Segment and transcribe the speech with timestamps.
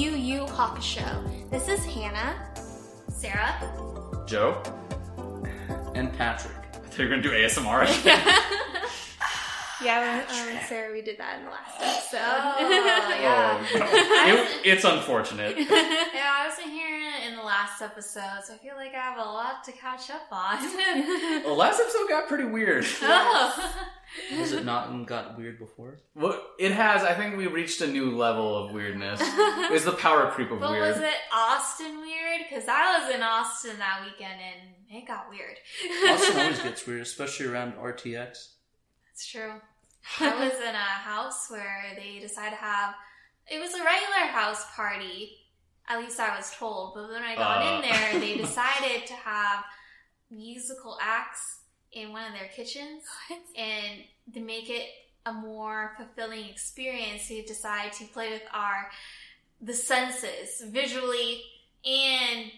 [0.00, 0.46] Yu Yu
[0.80, 1.22] Show.
[1.50, 2.34] This is Hannah.
[3.10, 3.52] Sarah.
[4.26, 4.62] Joe?
[5.94, 6.54] And Patrick.
[6.96, 8.20] They're gonna do ASMR again.
[9.82, 12.18] Yeah, um, Sarah, we did that in the last episode.
[12.20, 12.68] Oh,
[13.22, 13.66] yeah.
[13.74, 14.42] Oh, no.
[14.44, 15.56] It- it's unfortunate.
[15.58, 16.79] Yeah, I wasn't here in the
[17.70, 20.58] last episode, so I feel like I have a lot to catch up on.
[21.42, 22.84] The last episode got pretty weird.
[23.02, 23.74] oh.
[24.38, 25.98] Was it not got weird before?
[26.14, 27.02] Well, it has.
[27.04, 29.20] I think we reached a new level of weirdness.
[29.70, 30.88] It was the power creep of But weird.
[30.88, 32.40] was it Austin weird?
[32.48, 35.56] Because I was in Austin that weekend and it got weird.
[36.08, 38.48] Austin always gets weird, especially around RTX.
[39.06, 39.52] That's true.
[40.18, 42.94] I was in a house where they decided to have
[43.50, 45.36] it was a regular house party.
[45.90, 46.94] At least I was told.
[46.94, 47.66] But when I got Uh.
[47.74, 49.64] in there, they decided to have
[50.30, 51.44] musical acts
[51.92, 53.02] in one of their kitchens,
[53.56, 54.86] and to make it
[55.26, 58.90] a more fulfilling experience, they decided to play with our
[59.60, 61.42] the senses visually
[61.84, 62.50] and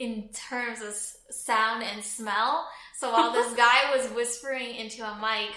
[0.00, 0.94] in terms of
[1.32, 2.66] sound and smell.
[2.96, 5.54] So while this guy was whispering into a mic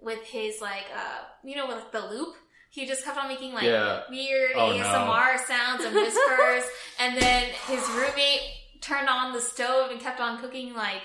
[0.00, 2.36] with his like uh you know with the loop,
[2.72, 4.02] he just kept on making like Yeah.
[4.10, 4.82] weird Oh, no.
[4.82, 6.64] ASMR sounds and whispers,
[6.98, 8.40] and then his roommate
[8.80, 11.02] turned on the stove and kept on cooking like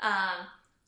[0.00, 0.46] um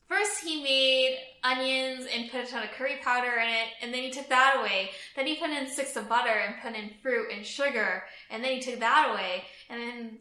[0.09, 4.01] first he made onions and put a ton of curry powder in it and then
[4.01, 7.27] he took that away then he put in sticks of butter and put in fruit
[7.31, 10.17] and sugar and then he took that away and then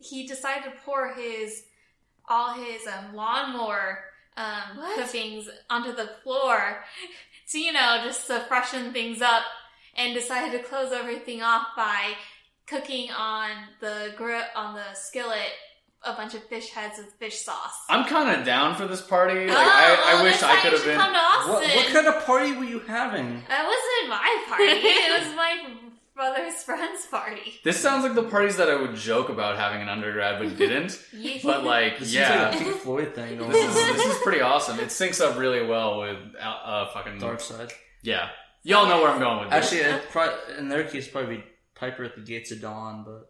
[0.00, 1.62] he decided to pour his
[2.28, 4.00] all his um, lawnmower
[4.36, 4.94] um, What?
[4.94, 6.82] clippings onto the floor
[7.52, 9.42] so you know just to freshen things up
[9.96, 12.14] and decided to close everything off by
[12.66, 13.50] cooking on
[13.80, 15.52] the grill on the skillet
[16.04, 17.76] a bunch of fish heads with fish sauce.
[17.88, 19.46] I'm kind of down for this party.
[19.46, 20.96] Like, Oh, I, I well, wish I could have been.
[20.98, 23.26] Come to What, what kind of party were you having?
[23.26, 24.64] It wasn't my party.
[24.64, 25.62] it was my
[26.14, 27.54] brother's friend's party.
[27.64, 30.98] This sounds like the parties that I would joke about having an undergrad, but didn't.
[31.44, 34.40] But like, This yeah, seems like a Pink Floyd thing this is this is pretty
[34.40, 34.78] awesome.
[34.78, 37.72] It syncs up really well with uh, uh fucking Dark Side.
[38.02, 38.28] Yeah,
[38.62, 39.64] y'all know where I'm going with this.
[39.64, 43.28] Actually, it pro- in their case, probably Piper at the Gates of Dawn, but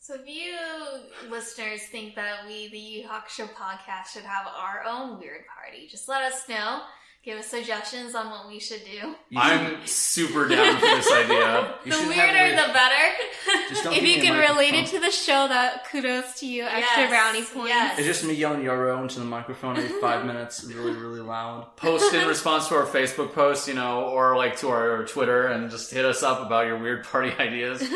[0.00, 4.82] So if you listeners think that we, the Yu Hawk Show podcast, should have our
[4.86, 6.80] own weird party, just let us know.
[7.24, 9.14] Give us suggestions on what we should do.
[9.36, 11.74] I'm super down for this idea.
[11.84, 13.68] you the weirder, it- the better.
[13.68, 16.64] Just don't if you can relate it to the show, that kudos to you.
[16.64, 17.68] Extra Yes, brownie points.
[17.68, 17.98] yes.
[18.00, 21.76] It's just me yelling Yoro into the microphone every five minutes, really, really loud.
[21.76, 25.70] Post in response to our Facebook post, you know, or like to our Twitter, and
[25.70, 27.88] just hit us up about your weird party ideas.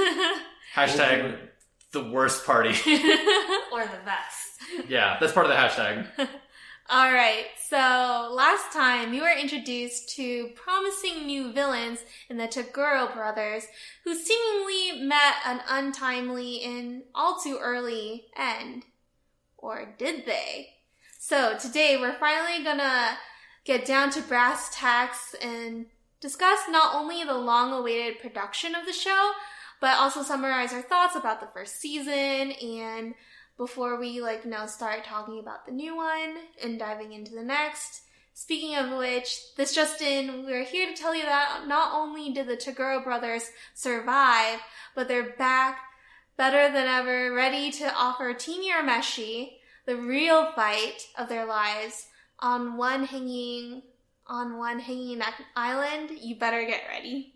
[0.74, 1.36] Hashtag
[1.92, 2.70] the worst party.
[3.72, 4.88] or the best.
[4.88, 6.06] Yeah, that's part of the hashtag.
[6.88, 7.46] All right.
[7.68, 11.98] So last time you were introduced to promising new villains
[12.30, 13.64] in the Toguro brothers,
[14.04, 18.84] who seemingly met an untimely and all too early end.
[19.56, 20.74] Or did they?
[21.18, 23.18] So today we're finally gonna
[23.64, 25.86] get down to brass tacks and
[26.20, 29.32] discuss not only the long-awaited production of the show,
[29.80, 33.14] but also summarize our thoughts about the first season and
[33.56, 38.02] before we like now start talking about the new one and diving into the next.
[38.34, 42.56] Speaking of which, this Justin, we're here to tell you that not only did the
[42.56, 44.60] Toguro brothers survive,
[44.94, 45.78] but they're back
[46.36, 49.52] better than ever, ready to offer Team Urameshi
[49.86, 52.08] the real fight of their lives
[52.40, 53.82] on one hanging
[54.26, 55.22] on one hanging
[55.54, 56.10] island.
[56.20, 57.34] You better get ready.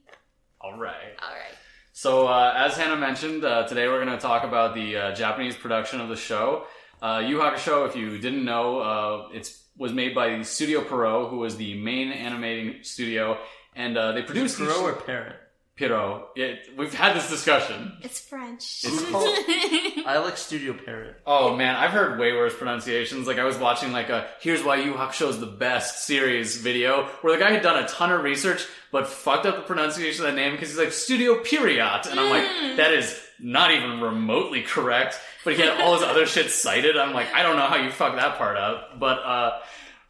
[0.61, 1.17] All right.
[1.23, 1.57] All right.
[1.93, 5.57] So, uh, as Hannah mentioned, uh, today we're going to talk about the uh, Japanese
[5.57, 6.67] production of the show.
[7.03, 11.39] Uh, Yu Hakusho, if you didn't know, uh, it was made by Studio Pierrot, who
[11.39, 13.39] was the main animating studio,
[13.75, 15.37] and uh, they produced Crow or parrot?
[15.81, 16.25] Pierrot.
[16.37, 17.93] It, we've had this discussion.
[18.03, 18.85] It's French.
[18.85, 19.25] It's called-
[20.07, 21.17] I like Studio Parrot.
[21.27, 23.27] Oh man, I've heard way worse pronunciations.
[23.27, 27.05] Like I was watching like a "Here's Why Yu Hakusho is the best" series video
[27.23, 30.33] where the guy had done a ton of research but fucked up the pronunciation of
[30.33, 34.63] the name because he's like Studio Period, and I'm like, that is not even remotely
[34.63, 35.19] correct.
[35.45, 36.99] But he had all his other shit cited.
[36.99, 39.59] I'm like, I don't know how you fucked that part up, but uh.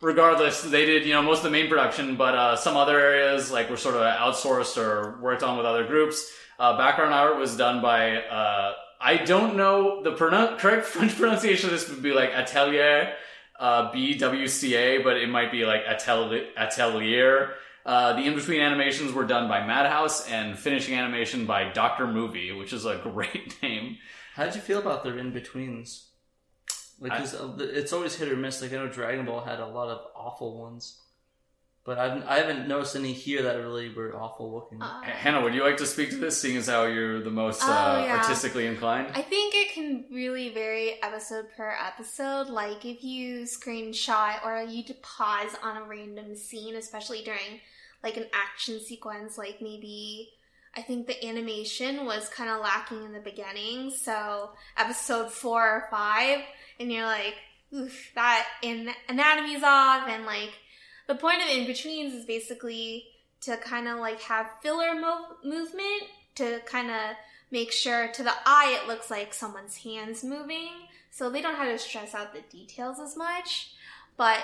[0.03, 3.51] Regardless, they did, you know, most of the main production, but uh, some other areas
[3.51, 6.33] like were sort of outsourced or worked on with other groups.
[6.59, 11.73] Uh, background art was done by uh, I don't know the correct French pronunciation of
[11.73, 13.15] this would be like atelier,
[13.59, 16.49] uh, BWCA, but it might be like atelier.
[16.57, 17.55] atelier.
[17.85, 22.75] Uh, the in-between animations were done by Madhouse and finishing animation by Doctor Movie, which
[22.75, 23.97] is a great name.
[24.35, 26.10] How did you feel about their in betweens?
[27.01, 28.61] Like, I- 'cause, uh, it's always hit or miss.
[28.63, 31.01] Like, I know Dragon Ball had a lot of awful ones.
[31.83, 34.83] But I've, I haven't noticed any here that really were awful looking.
[34.83, 37.63] Uh, Hannah, would you like to speak to this, seeing as how you're the most
[37.65, 38.19] Oh, uh, yeah.
[38.19, 39.09] artistically inclined?
[39.15, 42.49] I think it can really vary episode per episode.
[42.49, 47.61] Like if you screenshot or you pause on a random scene, especially during
[48.05, 50.35] like an action sequence, like maybe
[50.77, 53.91] I think the animation was kind of lacking in the beginning.
[53.91, 56.41] So episode four or five,
[56.81, 57.35] and you're like,
[57.73, 60.51] oof, that in anatomy's off, and like
[61.07, 63.05] the point of in betweens is basically
[63.43, 66.03] to kind of like have filler mo- movement
[66.35, 67.17] to kind of
[67.51, 70.71] make sure to the eye it looks like someone's hands moving
[71.11, 73.73] so they don't have to stress out the details as much.
[74.17, 74.41] But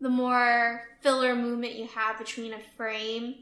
[0.00, 3.34] the more filler movement you have between a frame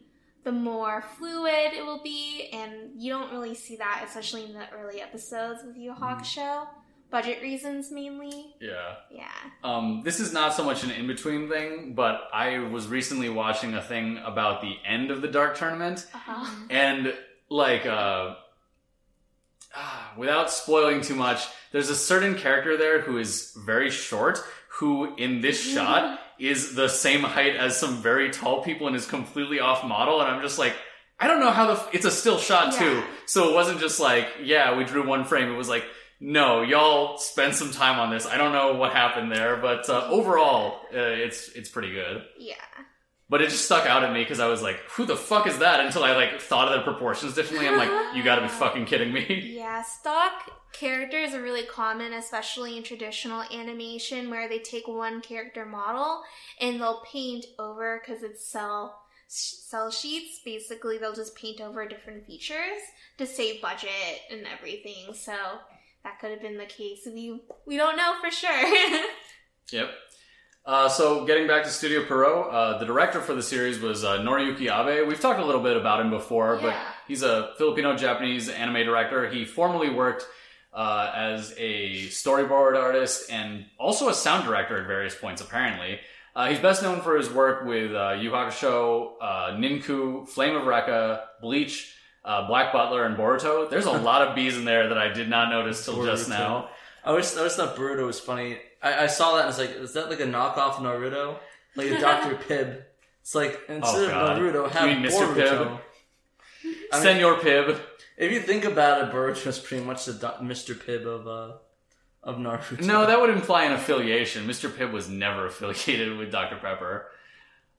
[0.44, 4.70] the more fluid it will be and you don't really see that especially in the
[4.70, 6.24] early episodes of Yu Hawk mm.
[6.24, 6.68] show
[7.10, 8.94] budget reasons mainly Yeah.
[9.10, 9.28] yeah
[9.64, 13.74] Um, this is not so much an in between thing, but I was recently watching
[13.74, 16.46] a thing about the end of the Dark Tournament, uh-huh.
[16.70, 17.14] and
[17.48, 18.34] like, uh,
[19.74, 25.14] ah, without spoiling too much, there's a certain character there who is very short, who
[25.16, 29.60] in this shot is the same height as some very tall people and is completely
[29.60, 30.74] off model, and I'm just like,
[31.20, 33.04] I don't know how the f- it's a still shot too, Yeah.
[33.26, 35.50] so it wasn't just like, yeah, we drew one frame.
[35.50, 35.84] It was like,
[36.20, 38.26] no, y'all spend some time on this.
[38.26, 42.24] I don't know what happened there, but uh, overall, uh, it's it's pretty good.
[42.38, 42.54] yeah
[43.30, 45.58] But it just stuck out at me because I was like, "Who the fuck is
[45.58, 47.68] that?" Until I like thought of the proportions differently.
[47.68, 49.26] I'm like, "You got to be fucking kidding me!"
[49.58, 55.64] Yeah, stock characters are really common, especially in traditional animation, where they take one character
[55.64, 56.22] model
[56.60, 58.98] and they'll paint over because it's cell
[59.28, 60.40] cell sheets.
[60.44, 62.80] Basically, they'll just paint over different features
[63.18, 63.90] to save budget
[64.30, 65.12] and everything.
[65.14, 65.34] So
[66.08, 67.00] that could have been the case.
[67.06, 69.04] We we don't know for sure.
[69.70, 69.90] Yep.
[70.64, 74.20] Uh, so getting back to Studio Pierrot, uh, the director for the series was uh,
[74.20, 75.06] Noriyuki Abe.
[75.06, 76.74] We've talked a little bit about him before, but
[77.06, 79.28] he's a Filipino-Japanese anime director.
[79.28, 80.24] He formerly worked
[80.72, 86.00] uh, as a storyboard artist and also a sound director at various points, apparently.
[86.34, 90.62] Uh, he's best known for his work with uh, Yu Hakusho, uh, Ninku, Flame of
[90.62, 91.94] Recca, Bleach,
[92.24, 93.68] uh, Black Butler, and Boruto.
[93.70, 96.68] There's a lot of bees in there that I did not notice till just now.
[97.04, 98.58] I always, I always thought Boruto was funny.
[98.82, 101.38] I, I saw that and I was like, is that like a knockoff Naruto?
[101.76, 102.36] Like a Dr.
[102.36, 102.82] Pibb.
[103.22, 104.36] It's like, instead Oh, God.
[104.36, 105.34] of Naruto, have You mean Mr.
[105.34, 105.36] Boruto.
[105.36, 105.80] Pibb?
[106.92, 107.80] I mean- Senor Pib.
[108.16, 110.74] If you think about it, Boruto is pretty much the Do- Mr.
[110.74, 111.54] Pibb of, uh,
[112.22, 112.84] of Naruto.
[112.84, 114.46] No, that would imply an affiliation.
[114.46, 114.68] Mr.
[114.68, 116.56] Pibb was never affiliated with Dr.
[116.56, 117.06] Pepper.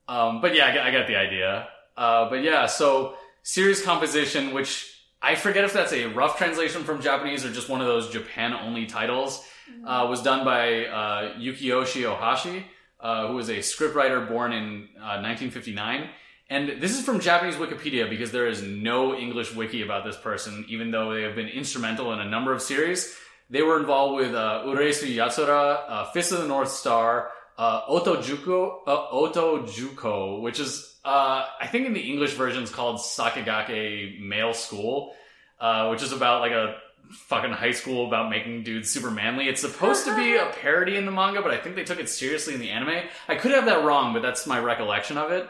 [0.08, 1.68] Um, but yeah, I got, I get the idea.
[1.98, 7.02] Uh, but yeah, so series composition, which I forget if that's a rough translation from
[7.02, 9.44] Japanese or just one of those Japan only titles,
[9.86, 12.64] uh, was done by uh, Yukiyoshi Ohashi,
[13.00, 16.10] uh, who was a scriptwriter born in uh, 1959.
[16.50, 20.66] And this is from Japanese Wikipedia because there is no English wiki about this person,
[20.68, 23.16] even though they have been instrumental in a number of series.
[23.52, 28.80] They were involved with uh, Urusei Yatsura, uh, Fist of the North Star, uh, Otokojuku,
[28.88, 34.54] uh, Otokojuku, which is, uh, I think in the English version it's called Sakigake Male
[34.54, 35.14] School,
[35.60, 36.76] uh, which is about like a
[37.10, 39.48] fucking high school about making dudes super manly.
[39.48, 42.10] It's supposed to be a parody in the manga, but I think they took it
[42.10, 43.04] seriously in the anime.
[43.28, 45.50] I could have that wrong, but that's my recollection of it.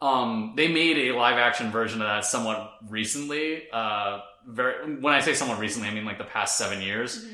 [0.00, 3.64] Um, they made a live action version of that somewhat recently.
[3.72, 7.26] Uh, very, when I say somewhat recently, I mean like the past seven years.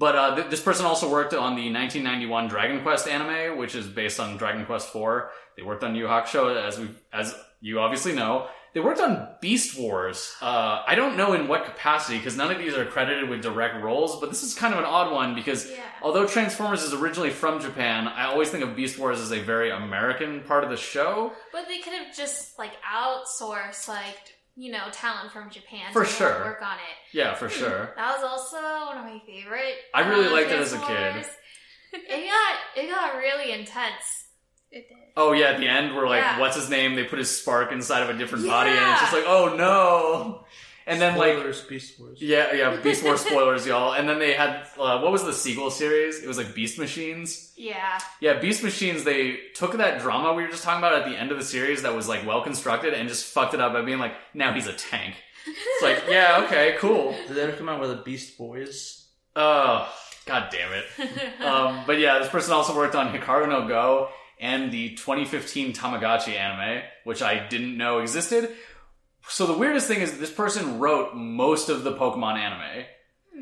[0.00, 3.86] But uh, th- this person also worked on the 1991 Dragon Quest anime, which is
[3.86, 5.24] based on Dragon Quest IV.
[5.56, 8.48] They worked on Yu Hakusho, as we, as you obviously know.
[8.72, 10.36] They worked on Beast Wars.
[10.40, 13.82] Uh, I don't know in what capacity because none of these are credited with direct
[13.82, 15.76] roles, but this is kind of an odd one because Yeah.
[16.00, 19.70] although Transformers is originally from Japan, I always think of Beast Wars as a very
[19.70, 21.32] American part of the show.
[21.52, 26.10] But they could have just like outsourced like you know talent from Japan For to
[26.10, 26.44] sure.
[26.44, 27.16] work on it.
[27.16, 27.92] Yeah, for sure.
[27.96, 29.74] That was also one of my favorite.
[29.94, 31.26] I really uh, liked it as a kid.
[31.92, 34.26] It got it got really intense.
[34.70, 34.96] It did.
[35.16, 36.38] Oh yeah, at the end we're like, Yeah.
[36.38, 36.94] what's his name?
[36.94, 40.44] They put his spark inside of a different body, and it's just like, oh no.
[40.90, 42.20] And then like Beast Wars.
[42.20, 43.92] Yeah, yeah, Beast Wars spoilers, y'all.
[43.92, 46.22] And then they had uh, what was the sequel series?
[46.22, 47.52] It was like Beast Machines.
[47.56, 48.00] Yeah.
[48.20, 49.04] Yeah, Beast Machines.
[49.04, 51.82] They took that drama we were just talking about at the end of the series
[51.82, 54.66] that was like well constructed and just fucked it up by being like, now he's
[54.66, 55.14] a tank.
[55.46, 57.14] It's like, yeah, okay, cool.
[57.28, 59.06] Did they ever come out with a Beast Boys?
[59.36, 59.88] Oh,
[60.26, 60.84] god damn it.
[61.40, 66.34] Um, but yeah, this person also worked on Hikaru no Go and the 2015 Tamagotchi
[66.34, 68.50] anime, which I didn't know existed.
[69.28, 72.86] So the weirdest thing is this person wrote most of the Pokemon anime,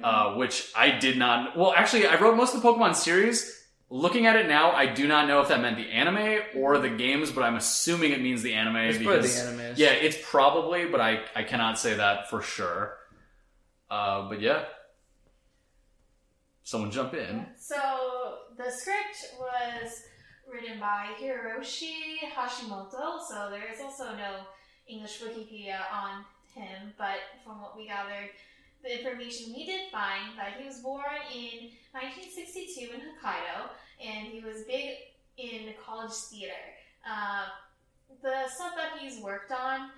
[0.02, 1.56] uh, which I did not.
[1.56, 3.54] Well, actually, I wrote most of the Pokemon series,
[3.90, 6.90] Looking at it now, I do not know if that meant the anime or the
[6.90, 9.78] games, but I'm assuming it means the anime It's probably because the animes.
[9.78, 12.98] yeah, it's probably, but I I cannot say that for sure.
[13.90, 14.64] Uh, but yeah,
[16.64, 17.46] someone jump in.
[17.56, 17.76] So
[18.58, 20.02] the script was
[20.46, 24.40] written by Hiroshi Hashimoto, so there is also no
[24.88, 28.30] English Wikipedia on him, but from what we gathered,
[28.82, 34.40] the information we did find that he was born in 1962 in Hokkaido, and he
[34.40, 34.96] was big
[35.36, 36.52] in college theater.
[37.08, 37.46] Uh,
[38.22, 39.90] the stuff that he's worked on,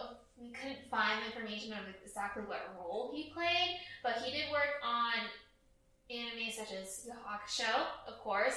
[0.00, 4.80] uh, we couldn't find information on exactly what role he played, but he did work
[4.84, 5.12] on
[6.10, 8.56] anime such as Yu Yu Hakusho, of course,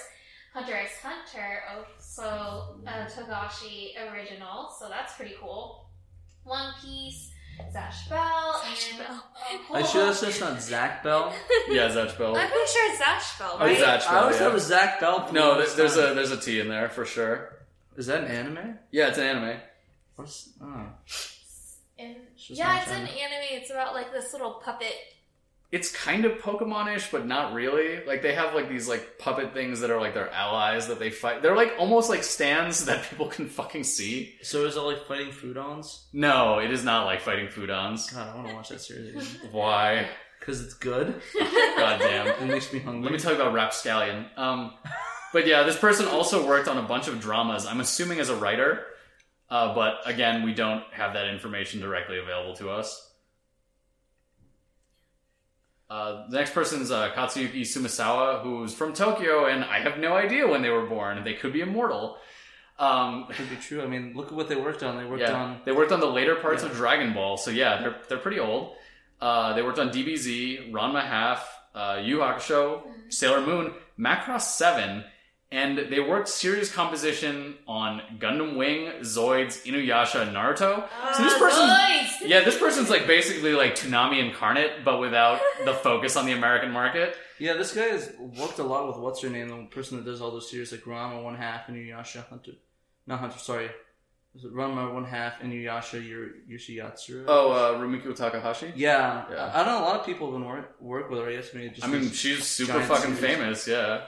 [0.54, 5.88] Hunter x Hunter, also a Togashi original, so that's pretty cool.
[6.44, 7.32] One Piece,
[7.72, 9.24] Zash Bell, Zash and Bell.
[9.36, 11.34] a whole Are you sure that's just not Zach Bell?
[11.70, 12.36] Yeah, Zatch Bell.
[12.36, 13.78] I'm pretty sure it's Zash Bell, Oh, right?
[13.78, 14.22] Zatch I Bell.
[14.24, 14.50] always thought Yeah.
[14.50, 15.28] it was Zach Bell.
[15.28, 17.60] for No, the there's, there's a there's a T in there for sure.
[17.96, 18.78] Is that an anime?
[18.92, 19.60] Yeah, it's an anime.
[20.16, 20.86] What's oh?
[22.00, 23.20] And just yeah, not it's an China.
[23.20, 23.48] anime.
[23.52, 24.94] It's about like this little puppet.
[25.74, 28.06] It's kind of Pokemon-ish, but not really.
[28.06, 31.10] Like they have like these like puppet things that are like their allies that they
[31.10, 31.42] fight.
[31.42, 34.36] They're like almost like stands that people can fucking see.
[34.44, 36.04] So is it like fighting Foodons?
[36.14, 38.14] No, it is not like fighting Foodons.
[38.14, 40.08] God, I want to watch that series Why?
[40.40, 41.22] because it's good.
[41.40, 42.28] God damn.
[42.28, 43.04] It makes me hungry.
[43.04, 44.26] Let me tell you about Rapscallion.
[44.38, 44.74] Um,
[45.32, 47.66] but yeah, this person also worked on a bunch of dramas.
[47.66, 48.86] I'm assuming as a writer,
[49.50, 53.10] uh, but again, we don't have that information directly available to us.
[55.90, 60.48] Uh, the next person's uh, Katsuyuki Sumisawa, who's from Tokyo, and I have no idea
[60.48, 61.24] when they were born.
[61.24, 62.18] They could be immortal.
[62.80, 63.84] Um, Could be true.
[63.84, 64.98] I mean, look at what they worked on.
[64.98, 65.62] They worked yeah, on.
[65.64, 66.70] they worked on the later parts Yeah.
[66.70, 68.76] of Dragon Ball, so yeah, they're they're pretty old.
[69.22, 75.04] Uh, they worked on DBZ, Ranma Half, uh, Yu Yu Hakusho, Sailor Moon, Macross Seven,
[75.54, 80.88] and they worked serious composition on Gundam Wing, Zoids, Inuyasha, and Naruto.
[81.16, 82.22] So this Ah, person- nice!
[82.22, 86.72] Yeah, this person's like basically like Toonami incarnate, but without the focus on the American
[86.72, 87.16] market.
[87.40, 90.22] Yeah, this guy has worked a lot with what's her name, the person that does
[90.22, 92.54] all those series like Ranma One Half and Inuyasha Hunter.
[93.08, 93.70] Not Hunter, sorry.
[94.36, 97.26] Is it Ranma One Half and Inuyasha Yur- Yoshiyatsura?
[97.28, 98.72] Oh, uh, Rumiko Takahashi.
[98.76, 99.52] Yeah, Yeah.
[99.54, 101.28] I, I know a lot of people have been work, work with her.
[101.30, 103.36] I guess maybe just I mean, she's super fucking series.
[103.38, 104.02] famous, yeah.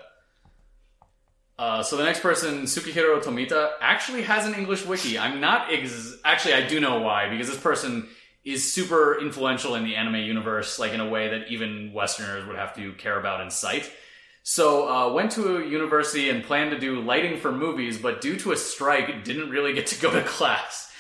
[1.57, 5.17] Uh, so the next person, Sukehiro Tomita, actually has an English wiki.
[5.17, 6.53] I'm not ex- actually.
[6.55, 8.07] I do know why because this person
[8.43, 12.57] is super influential in the anime universe, like in a way that even Westerners would
[12.57, 13.89] have to care about and cite.
[14.43, 18.37] So uh, went to a university and planned to do lighting for movies, but due
[18.37, 20.91] to a strike, didn't really get to go to class.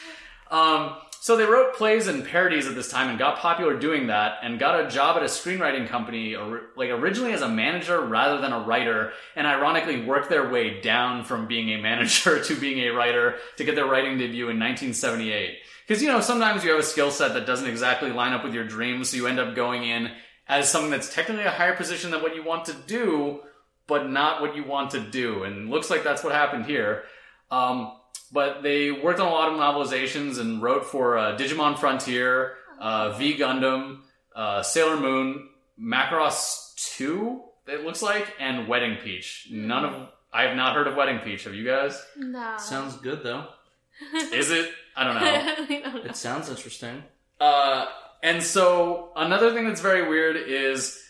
[0.49, 0.95] Um,
[1.25, 4.59] so they wrote plays and parodies at this time and got popular doing that and
[4.59, 6.35] got a job at a screenwriting company
[6.75, 11.23] like originally as a manager rather than a writer and ironically worked their way down
[11.23, 15.57] from being a manager to being a writer to get their writing debut in 1978
[15.87, 18.53] because you know sometimes you have a skill set that doesn't exactly line up with
[18.53, 20.11] your dreams so you end up going in
[20.47, 23.39] as something that's technically a higher position than what you want to do
[23.87, 25.43] but not what you want to do.
[25.43, 27.03] And looks like that's what happened here.
[27.51, 27.93] Um,
[28.35, 33.13] but they worked on a lot of novelizations and wrote for uh, Digimon Frontier, uh,
[33.13, 34.01] V Gundam,
[34.35, 35.47] uh, Sailor Moon,
[35.81, 39.47] Macross 2, it looks like, and Wedding Peach.
[39.49, 41.45] None of I have not heard of Wedding Peach.
[41.45, 42.05] Have you guys?
[42.17, 42.57] No.
[42.57, 43.45] Sounds good though.
[44.33, 44.69] Is it?
[44.95, 45.65] I don't know.
[45.81, 46.09] Don't know.
[46.09, 47.03] It sounds interesting.
[47.39, 47.85] Uh,
[48.21, 51.01] and so another thing that's very weird is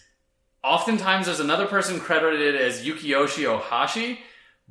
[0.64, 4.20] oftentimes there's another person credited as Yukiyoshi Ohashi,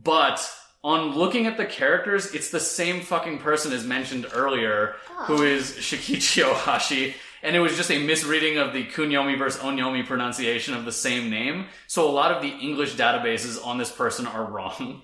[0.00, 0.48] but
[0.84, 5.72] on looking at the characters, it's the same fucking person as mentioned earlier, who is
[5.72, 10.84] Shikichi Ohashi, and it was just a misreading of the Kunyomi versus Onyomi pronunciation of
[10.84, 11.66] the same name.
[11.86, 15.02] So a lot of the English databases on this person are wrong.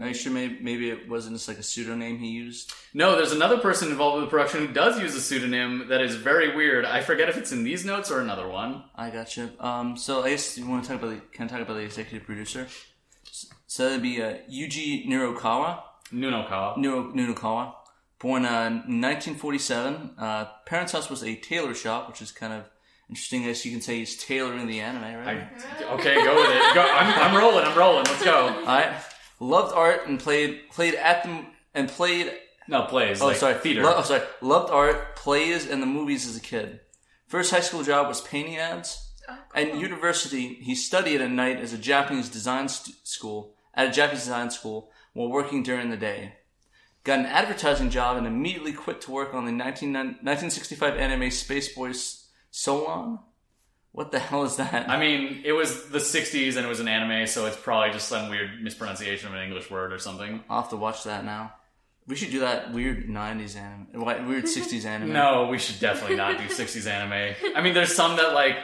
[0.00, 2.72] Are you sure maybe, maybe it wasn't just like a pseudonym he used?
[2.92, 6.16] No, there's another person involved with the production who does use a pseudonym that is
[6.16, 6.84] very weird.
[6.84, 8.82] I forget if it's in these notes or another one.
[8.96, 9.50] I gotcha.
[9.60, 11.84] Um, so I guess you want to talk about the can I talk about the
[11.84, 12.66] executive producer?
[13.72, 15.80] S- So that'd be uh, Yuji Nurokawa.
[16.12, 16.76] Nunokawa.
[16.76, 17.72] Nuro, Nunokawa,
[18.18, 20.10] born uh, 1947.
[20.18, 22.68] Uh, parents' house was a tailor shop, which is kind of
[23.08, 23.46] interesting.
[23.46, 25.48] As you can say he's tailoring the anime, right?
[25.56, 26.74] I, okay, go with it.
[26.74, 26.82] Go.
[26.82, 27.64] I'm, I'm rolling.
[27.64, 28.04] I'm rolling.
[28.04, 28.48] Let's go.
[28.48, 28.92] All right.
[29.40, 32.32] Loved art and played played at the and played.
[32.68, 33.20] No plays.
[33.22, 33.82] Oh, like sorry, theater.
[33.82, 34.22] Lo- oh, sorry.
[34.40, 36.80] Loved art, plays, and the movies as a kid.
[37.26, 39.08] First high school job was painting ads.
[39.54, 44.24] At university, he studied at night as a Japanese design st- school at a Japanese
[44.24, 46.34] design school while working during the day.
[47.04, 51.74] Got an advertising job and immediately quit to work on the 19, 1965 anime Space
[51.74, 53.18] Boys So Solon.
[53.90, 54.88] What the hell is that?
[54.88, 58.08] I mean, it was the 60s and it was an anime, so it's probably just
[58.08, 60.42] some weird mispronunciation of an English word or something.
[60.48, 61.54] I'll have to watch that now.
[62.06, 65.12] We should do that weird '90s anime, weird '60s anime.
[65.12, 67.36] No, we should definitely not do 60s anime.
[67.54, 68.56] I mean, there's some that like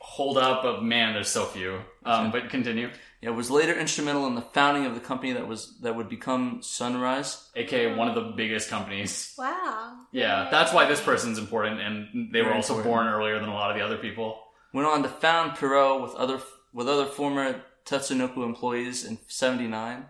[0.00, 1.80] hold up, but man, there's so few.
[2.06, 2.90] Um, but continue.
[3.22, 6.62] Yeah, was later instrumental in the founding of the company that was that would become
[6.62, 7.50] Sunrise.
[7.54, 9.34] AKA one of the biggest companies.
[9.36, 9.94] Wow.
[10.10, 12.94] Yeah, that's why this person's important, and they were also important.
[12.94, 14.38] born earlier than a lot of the other people.
[14.72, 16.40] Went on to found Pierrot with other
[16.72, 20.06] with other former Tatsunoko employees in '79.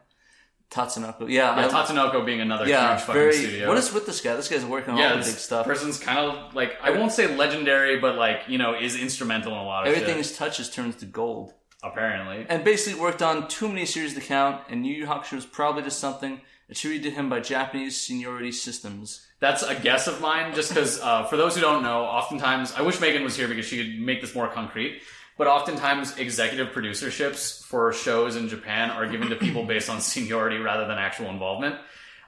[0.70, 3.32] Tatsunoko, yeah, Yeah, I- Tatsunoko being another yeah, huge fucking very.
[3.32, 3.66] studio.
[3.68, 4.36] What is with this guy?
[4.36, 5.66] This guy's working on yeah, all the this big stuff.
[5.66, 9.58] person's kind of like I won't say legendary, but like you know is instrumental in
[9.58, 10.30] a lot of Everything shit.
[10.30, 11.54] he touches turns to gold.
[11.82, 12.46] Apparently.
[12.48, 15.82] and basically worked on too many series to count, and Yu Yu Hakusho is probably
[15.82, 19.26] just something attributed to him by Japanese seniority systems.
[19.40, 22.82] That's a guess of mine, just because uh, for those who don't know, oftentimes I
[22.82, 25.02] wish Megan was here because she could make this more concrete.
[25.38, 30.58] But oftentimes, executive producerships for shows in Japan are given to people based on seniority
[30.58, 31.76] rather than actual involvement.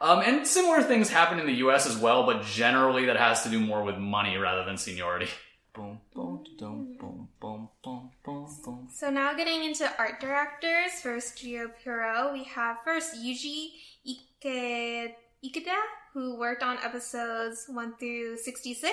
[0.00, 1.86] Um, and similar things happen in the U.S.
[1.86, 5.28] as well, but generally that has to do more with money rather than seniority.
[8.90, 13.70] So now getting into art directors for Studio Pierrot, we have first Yuji
[14.06, 15.78] Ike, Ikeda,
[16.12, 18.92] who worked on episodes 1 through 66.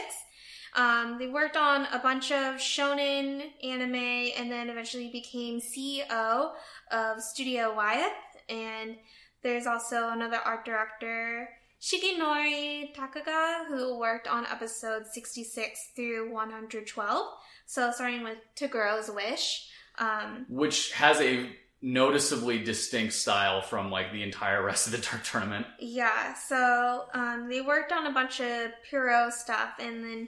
[0.76, 6.52] Um, they worked on a bunch of shonen anime and then eventually became CEO
[6.92, 8.12] of Studio Wyeth.
[8.48, 8.96] And
[9.44, 11.50] there's also another art director,
[11.82, 17.28] Shigenori Takaga, who worked on episodes 66 through 112.
[17.66, 19.70] So starting with To Girl's Wish.
[19.98, 21.50] Um, which has a
[21.82, 25.66] noticeably distinct style from like the entire rest of the Dark Tournament.
[25.80, 30.28] Yeah, so um, they worked on a bunch of Puro stuff, and then,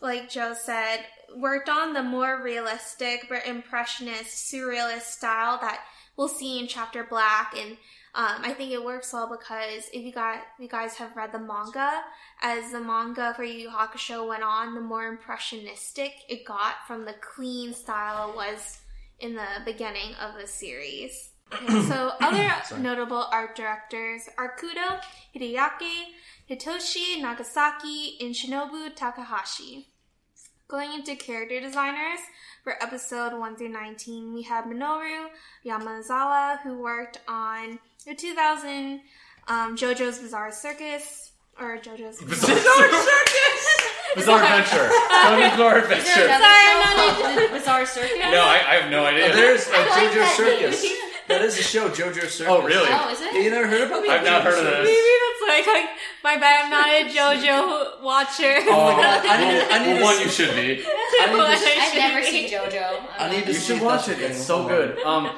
[0.00, 1.00] like Joe said,
[1.36, 5.80] worked on the more realistic but impressionist, surrealist style that
[6.16, 7.54] we'll see in Chapter Black.
[7.58, 7.76] And
[8.14, 11.38] um, I think it works well because if you got you guys have read the
[11.38, 12.02] manga,
[12.42, 17.06] as the manga for Yu Yu Hakusho went on, the more impressionistic it got from
[17.06, 18.80] the clean style it was
[19.18, 21.30] in the beginning of the series.
[21.54, 25.00] Okay, so other notable art directors are Kudo,
[25.34, 26.12] Hideaki,
[26.50, 29.88] Hitoshi Nagasaki, and Shinobu Takahashi.
[30.68, 32.20] Going into character designers
[32.62, 35.28] for episode 1 through 19, we have Minoru
[35.66, 39.00] Yamazawa, who worked on the 2000
[39.48, 43.66] um, JoJo's Bizarre Circus, or JoJo's Bizarre Circus!
[44.14, 44.88] Bizarre Adventure.
[44.88, 46.24] Don't Bizarre Adventure.
[46.24, 48.18] another Sorry, show I'm not called Bizarre Circus?
[48.18, 49.30] No, I, I have no idea.
[49.32, 50.82] Oh, there's a like JoJo that Circus.
[50.82, 50.96] name.
[51.28, 52.40] that is a show, JoJo Circus.
[52.46, 52.88] Oh, really?
[52.90, 53.34] Oh, is it?
[53.42, 54.10] you never heard about that?
[54.20, 54.84] I've not heard of this.
[54.84, 55.48] Maybe this.
[55.48, 55.90] that's like, like
[56.22, 56.64] my bad.
[56.64, 58.54] I'm not a JoJo watcher.
[58.68, 60.60] Oh my god, I need, I need Well, one, see- you should be.
[60.60, 63.00] I need to- I've never seen JoJo.
[63.18, 64.20] I need to You see should watch it.
[64.20, 64.98] It's so good.
[65.00, 65.30] Um,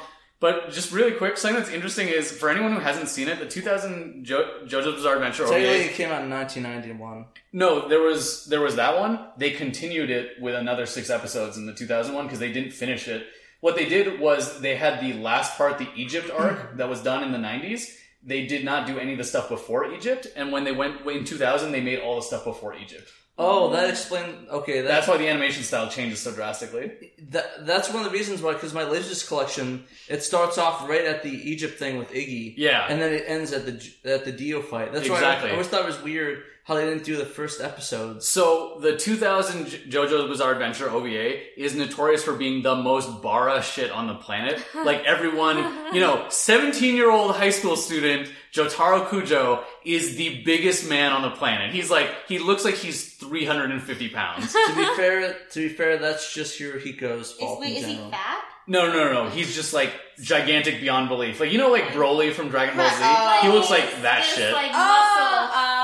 [0.44, 3.46] but just really quick, something that's interesting is for anyone who hasn't seen it, the
[3.46, 7.24] 2000 jo- JoJo's Bizarre Adventure Technically, it came out in 1991.
[7.54, 9.26] No, there was there was that one.
[9.38, 13.26] They continued it with another six episodes in the 2001 because they didn't finish it.
[13.62, 17.24] What they did was they had the last part, the Egypt arc that was done
[17.24, 17.96] in the 90s.
[18.22, 21.24] They did not do any of the stuff before Egypt, and when they went in
[21.24, 23.10] 2000, they made all the stuff before Egypt.
[23.36, 24.48] Oh, oh, that explains.
[24.48, 26.92] Okay, that, That's why the animation style changes so drastically.
[27.30, 28.52] that that's one of the reasons why.
[28.52, 32.54] Because my latest collection, it starts off right at the Egypt thing with Iggy.
[32.56, 32.86] Yeah.
[32.88, 34.92] and then it ends at the at the Dio fight.
[34.92, 35.46] That's Exactly.
[35.46, 38.22] why I, I always thought it was weird how they didn't do the first episode.
[38.22, 43.90] So the 2000 JoJo's Bizarre Adventure OVA is notorious for being the most bara shit
[43.90, 44.62] on the planet.
[44.84, 45.56] Like everyone,
[45.94, 51.22] you know, 17 year old high school student Jotaro Kujo is the biggest man on
[51.22, 51.72] the planet.
[51.74, 54.52] He's like, he looks like he's 350 pounds.
[54.52, 57.96] to be fair, to be fair, that's just Hirohiko's Is, fault wait, in is he
[58.10, 58.44] fat?
[58.66, 59.30] No, no, no, no.
[59.30, 61.40] He's just like gigantic beyond belief.
[61.40, 63.00] Like you know, like Broly from Dragon Ball Z.
[63.02, 64.52] Right, he looks like that shit.
[64.52, 65.58] Like Oh, muscle.
[65.58, 65.83] Uh,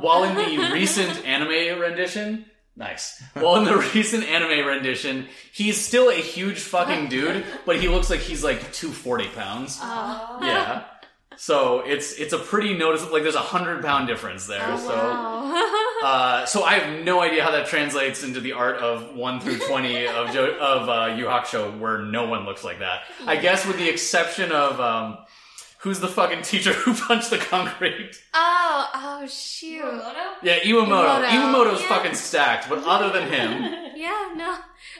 [0.00, 3.22] While in the recent anime rendition, nice.
[3.34, 8.10] While in the recent anime rendition, he's still a huge fucking dude, but he looks
[8.10, 9.78] like he's like 240 pounds.
[9.82, 10.38] Oh.
[10.42, 10.84] Yeah.
[11.36, 13.12] So it's it's a pretty noticeable.
[13.12, 14.64] Like there's a hundred pound difference there.
[14.64, 14.88] Oh, so.
[14.94, 15.70] wow.
[16.04, 19.58] Uh, so I have no idea how that translates into the art of one through
[19.58, 23.02] twenty of jo- of uh, Yu Hakusho, where no one looks like that.
[23.26, 25.18] I guess with the exception of um,
[25.84, 28.10] who's the fucking teacher who punched the concrete?
[28.34, 29.82] oh, oh, shoot.
[29.84, 30.24] Kuromoto?
[30.42, 30.88] Yeah, Iwamoto.
[30.88, 31.28] Iwamoto.
[31.28, 31.88] Iwamoto's Yeah.
[31.88, 33.50] fucking stacked, but other than him,
[33.96, 34.56] Yeah, no,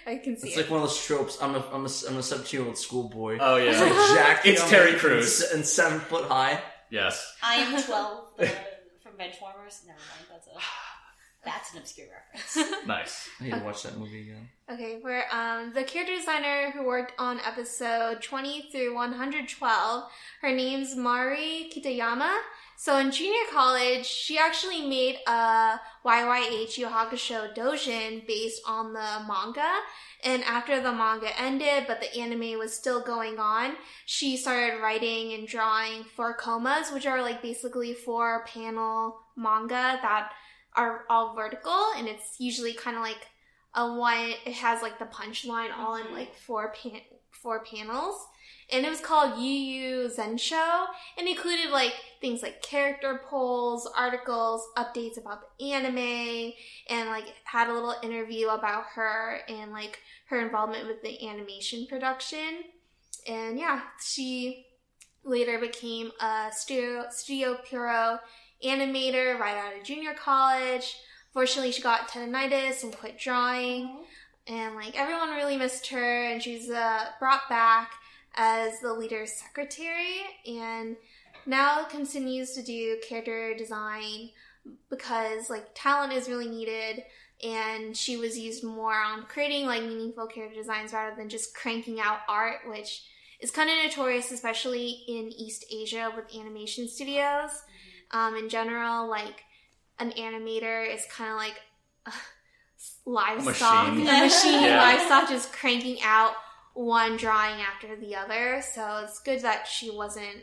[0.07, 0.61] I can see It's it.
[0.61, 1.37] like one of those tropes.
[1.43, 3.39] I'm a I'm a I'm a 17 year old schoolboy.
[3.41, 4.47] oh yeah, It's like Jack.
[4.47, 5.43] It's Young Terry and- Crews.
[5.53, 6.63] and seven foot high.
[6.91, 7.35] yes.
[7.43, 8.47] I am 12 uh,
[9.03, 9.85] from Benchwarmers.
[9.87, 10.24] Never mind,
[11.45, 12.71] that's an obscure reference.
[12.87, 13.29] Nice.
[13.41, 14.49] I need to watch that movie again.
[14.71, 20.05] Okay, where um, the character designer who worked on episode 20 through 112,
[20.43, 22.39] her name's Mari Kitayama.
[22.77, 29.25] So in junior college, she actually made a YYH Yu Hakusho Dojin based on the
[29.29, 29.71] manga.
[30.25, 33.77] And after the manga ended, but the anime was still going on,
[34.07, 40.33] she started writing and drawing four comas, which are like basically four panel manga that
[40.77, 43.29] are all vertical, and it's usually kind of like
[43.75, 44.33] a one.
[44.45, 46.15] It has like the punchline all in mm-hmm.
[46.15, 48.27] like four pan four panels,
[48.71, 50.87] and it was called Yu Yu Zensho,
[51.19, 56.53] and included like things like character polls, articles, updates about the anime,
[56.89, 61.87] and like had a little interview about her and like her involvement with the animation
[61.89, 62.65] production.
[63.27, 64.67] And yeah, she
[65.25, 68.19] later became a studio studio Puro
[68.65, 70.97] animator right out of junior college.
[71.33, 74.05] Fortunately, she got tendonitis and quit drawing.
[74.47, 77.93] And like everyone really missed her, and she's uh, brought back
[78.35, 80.97] as the leader's secretary, and
[81.47, 84.31] now continues to do character design
[84.91, 87.05] because like talent is really needed.
[87.43, 92.01] And she was used more on creating like meaningful character designs rather than just cranking
[92.01, 93.03] out art, which
[93.41, 97.51] is kind of notorious, especially in East Asia with animation studios
[98.15, 99.43] um, in general, like
[99.99, 101.61] an animator is kind of like
[102.07, 102.11] uh,
[103.07, 104.09] livestock, machine.
[104.09, 104.83] a machine Yeah.
[104.83, 106.33] livestock, just cranking out
[106.75, 108.63] one drawing after the other.
[108.75, 110.43] So it's good that she wasn't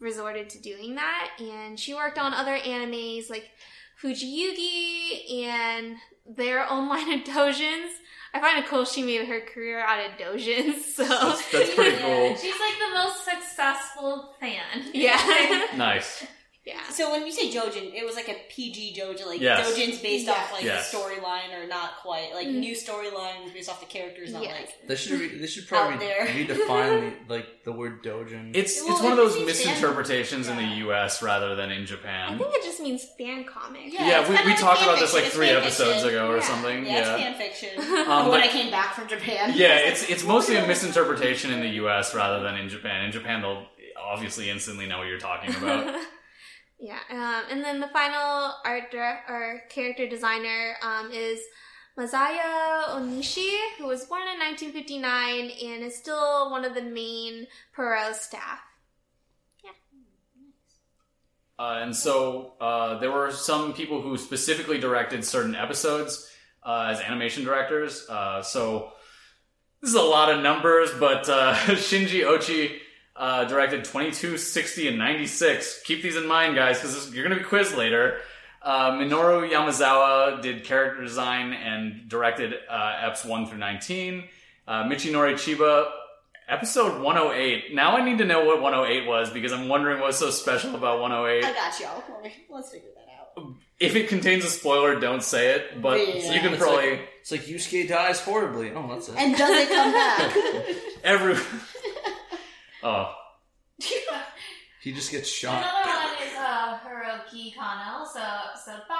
[0.00, 3.50] resorted to doing that, and she worked on other animes like
[4.02, 7.90] Fushigi Yugi and their own line of dojins.
[8.32, 10.82] I find it cool she made her career out of dojins.
[10.94, 12.36] So That's, that's pretty cool.
[12.36, 14.84] She's like the most successful fan.
[14.94, 16.24] yeah, Nice.
[16.66, 16.88] Yeah.
[16.90, 19.66] so when you say Jojin, it was like a PG Jojin, like Yes.
[19.66, 20.90] Jojin's based off like Yes.
[20.90, 22.54] the storyline or not quite, like Mm.
[22.60, 24.52] new storylines based off the characters, not Yes.
[24.60, 26.26] like They should re- they should probably Out there.
[26.26, 28.50] redefine the, like the word dojin.
[28.54, 31.22] It's Well, it's one of those means fan- misinterpretations in the U.S.
[31.22, 32.34] rather than in Japan.
[32.34, 33.92] I think it just means fan comic.
[33.92, 36.08] Yeah, Yeah, we, we like talked fan about this like It's three episodes fiction.
[36.10, 36.42] ago or Yeah.
[36.42, 36.84] something.
[36.86, 37.14] yeah, Yeah.
[37.16, 37.80] it's fan fiction.
[38.10, 41.60] Um, when but- I came back from Japan, Yeah, it's it's mostly a misinterpretation in
[41.60, 42.14] the U.S.
[42.14, 43.04] rather than in Japan.
[43.04, 43.66] In Japan, they'll
[43.98, 45.94] obviously instantly know what you're talking about.
[46.80, 51.40] Yeah, um, and then the final art direct or character designer um, is
[51.98, 58.12] Masaya Onishi, who was born in 1959 and is still one of the main Puro
[58.12, 58.60] staff.
[61.58, 66.30] Uh, and so uh, there were some people who specifically directed certain episodes
[66.62, 68.08] uh, as animation directors.
[68.08, 68.92] Uh, so
[69.82, 72.78] this is a lot of numbers, but uh, Shinji Ochi
[73.20, 75.82] uh, directed 22, 60, and 96.
[75.84, 78.18] Keep these in mind, guys, because you're going to be quizzed later.
[78.62, 84.24] Uh, Minoru Yamazawa did character design and directed uh, eps 1 through 19.
[84.66, 85.90] Uh, Michinori Chiba,
[86.48, 87.74] episode 108.
[87.74, 91.00] Now I need to know what 108 was because I'm wondering what's so special about
[91.00, 91.44] 108.
[91.44, 92.02] I got y'all.
[92.14, 93.52] Let me- Let's figure that out.
[93.80, 96.34] If it contains a spoiler, don't say it, but Yeah.
[96.34, 96.90] you can It's probably.
[96.90, 98.72] like, it's like Yusuke dies horribly.
[98.74, 99.14] Oh, that's it.
[99.16, 100.36] And does it come back?
[101.04, 101.34] Every.
[102.82, 103.14] Oh.
[104.80, 105.62] he just gets shot.
[105.62, 108.98] Another one is uh, Hiroki Kano, so episode 5,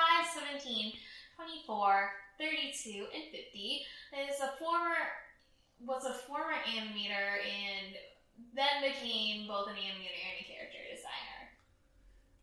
[0.63, 0.93] 17,
[1.37, 3.87] 24, 32, and 50
[4.29, 4.97] is a former
[5.87, 7.95] was a former animator and
[8.55, 11.41] then became both an animator and a character designer.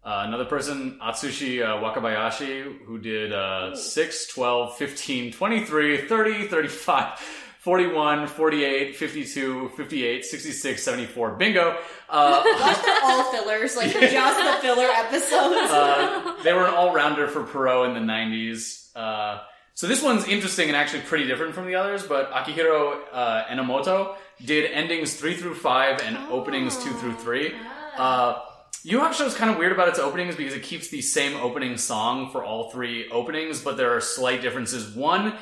[0.04, 7.20] Uh, another person, Atsushi uh, Wakabayashi, who did uh, 6, 12, 15, 23, 30, 35,
[7.68, 11.32] 41, 48, 52, 58, 66, 74.
[11.32, 11.78] Bingo!
[12.08, 15.70] Uh, Watch they're all fillers, like just the filler episodes.
[15.70, 18.96] uh, they were an all-rounder for Pierrot in the 90s.
[18.96, 19.42] Uh,
[19.74, 24.16] so this one's interesting and actually pretty different from the others, but Akihiro uh, Enomoto
[24.46, 27.54] did endings 3 through 5 and openings 2 through 3.
[27.98, 28.40] Uh,
[28.84, 31.76] Yu Hakusho is kind of weird about its openings because it keeps the same opening
[31.76, 34.96] song for all three openings, but there are slight differences.
[34.96, 35.34] One,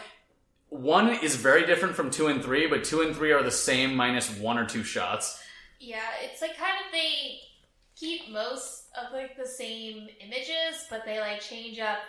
[0.69, 3.95] one is very different from two and three, but two and three are the same
[3.95, 5.41] minus one or two shots.
[5.80, 7.39] Yeah, it's like kind of they
[7.95, 11.99] keep most of like the same images, but they like change up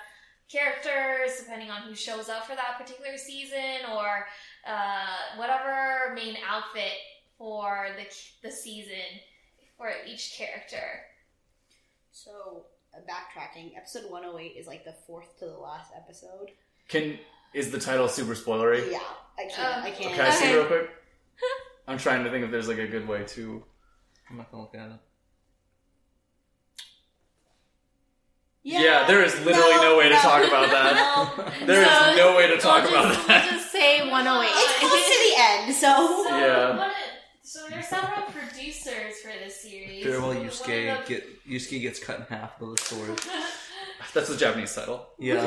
[0.51, 4.27] characters depending on who shows up for that particular season or
[4.67, 6.93] uh, whatever main outfit
[7.37, 8.07] for the
[8.49, 9.21] the season
[9.77, 11.03] for each character.
[12.11, 12.65] so,
[12.95, 16.51] uh, backtracking, episode 108 is like the fourth to the last episode.
[16.89, 17.19] Can
[17.57, 18.91] is the title super spoilery?
[18.93, 18.99] Yeah,
[19.39, 19.79] I can't.
[19.79, 20.15] Um, I can't.
[20.15, 20.55] Can I see Okay.
[20.57, 20.91] real quick?
[21.89, 23.63] I'm trying to think if there's like a good way to.
[24.31, 25.01] I'm not gonna look at it.
[28.63, 30.95] Yeah, there is literally no, way to talk about that.
[31.61, 31.67] No.
[31.67, 33.45] There is So, no way to talk we'll about just, that.
[33.45, 34.51] We'll just say 108.
[34.53, 36.25] It's close to the end, so.
[36.29, 36.77] So, Yeah.
[36.77, 36.97] one of-
[37.43, 40.03] so there's several producers for this series.
[40.05, 41.07] Farewell, One Yusuke.
[41.07, 43.21] the- Get Yusuke gets cut in half with a sword.
[44.13, 45.07] That's the Japanese title.
[45.21, 45.47] Yeah.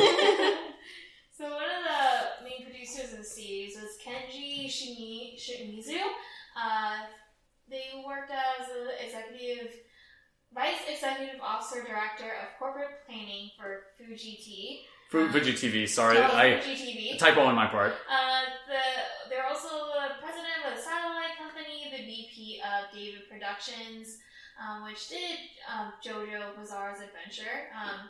[1.38, 6.02] so one of the main producers of the series was Kenji Shimi- Shimizu.
[6.58, 7.06] Uh,
[7.70, 9.74] they worked as an executive,
[10.54, 14.86] vice executive officer director of corporate planning for Fuji Tea.
[15.12, 16.18] Fu- Fuji TV, sorry.
[16.18, 17.18] I Fuji TV.
[17.20, 17.94] typo on my part.
[18.10, 24.18] Uh, the, they're also the president of the satellite company, the VP of David Productions,
[24.62, 25.38] um, which did
[25.72, 28.10] um, JoJo Bizarre's Adventure, um,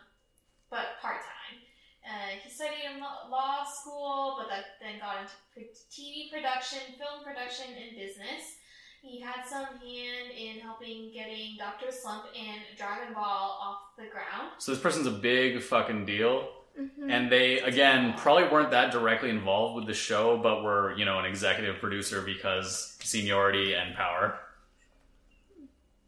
[0.69, 1.59] but part time.
[2.05, 7.23] Uh, he studied in law law school, but that then got into TV production, film
[7.23, 8.55] production, and business.
[9.01, 13.23] He had some hand in helping getting Doctor Slump and Dragon Ball
[13.61, 14.51] off the ground.
[14.57, 16.49] So this person's a big fucking deal.
[16.77, 17.11] Mhm.
[17.11, 21.19] And they, again, probably weren't that directly involved with the show, but were, you know,
[21.19, 24.39] an executive producer because seniority and power.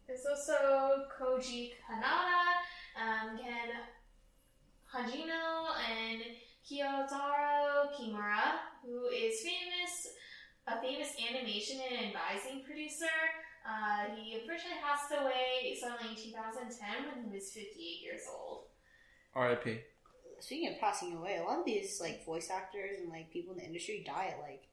[0.06, 2.54] There's also Koji Kanada,
[2.96, 3.70] um, Ken
[4.92, 6.20] Hajino, and
[6.68, 10.08] Kiyotaro Kimura, who is famous,
[10.66, 13.06] a famous animation and advising producer.
[13.66, 18.64] Uh, he unfortunately passed away suddenly in 2010 when he was 58 years old.
[19.34, 19.80] R.I.P.
[20.40, 23.60] Speaking of passing away, a lot of these like voice actors and like people in
[23.60, 24.64] the industry die at like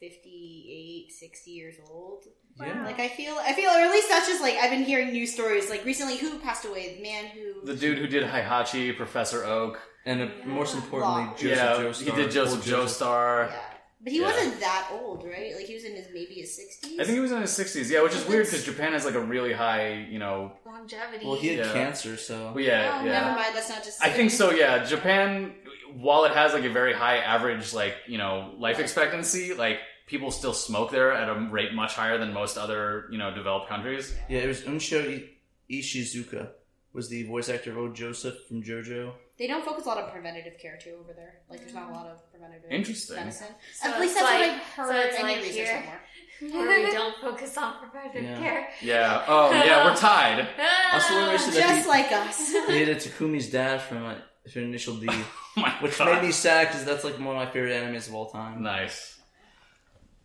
[0.00, 2.24] 58, 60 years old.
[2.60, 2.84] Yeah.
[2.84, 5.32] Like I feel, I feel, or at least that's just like I've been hearing news
[5.32, 5.70] stories.
[5.70, 6.96] Like recently, who passed away?
[6.96, 9.78] The man who The dude who did Heihachi, Professor Oak.
[10.06, 11.34] And uh, most importantly, Wow.
[11.36, 12.02] Joseph yeah, Joestar.
[12.16, 13.06] he did Joseph Old Joseph.
[13.06, 13.48] Joestar.
[13.50, 13.60] yeah,
[14.02, 14.26] but he Yeah.
[14.26, 15.54] wasn't that old, right?
[15.56, 16.98] Like he was in his maybe his sixties.
[16.98, 17.90] I think he was in his 60s.
[17.90, 20.52] Yeah, which is weird because Japan has like a really high, you know.
[20.66, 21.24] Longevity.
[21.26, 21.72] Well, he had Yeah.
[21.72, 22.52] cancer, so.
[22.54, 23.12] Well, yeah, Oh, yeah.
[23.12, 23.54] never mind.
[23.54, 24.02] That's not just.
[24.02, 24.50] I think so.
[24.52, 25.54] Yeah, Japan,
[25.94, 30.30] while it has like a very high average, like you know, life expectancy, like people
[30.30, 34.14] still smoke there at a rate much higher than most other you know developed countries.
[34.28, 35.26] Yeah, it was Unsho
[35.70, 36.48] Ishizuka
[36.92, 39.12] was the voice actor of Old Joseph from JoJo.
[39.38, 41.34] They don't focus a lot on preventative care too over there.
[41.48, 43.16] Like there's not a lot of preventative Interesting.
[43.16, 43.54] medicine.
[43.80, 44.88] So At least that's like- what I've heard.
[44.88, 46.00] so it's like research here.
[46.52, 48.38] Where we don't focus on preventative Yeah.
[48.38, 48.68] care.
[48.82, 49.24] Yeah.
[49.28, 49.84] Oh, yeah.
[49.84, 50.48] We're tied.
[50.92, 52.50] Also, when we said that Just like us.
[52.50, 54.14] he, he did Takumi's dad from, uh,
[54.52, 56.14] from Initial D, Oh my which God.
[56.14, 58.62] made me sad because that's like one of my favorite animes of all time.
[58.62, 59.19] Nice.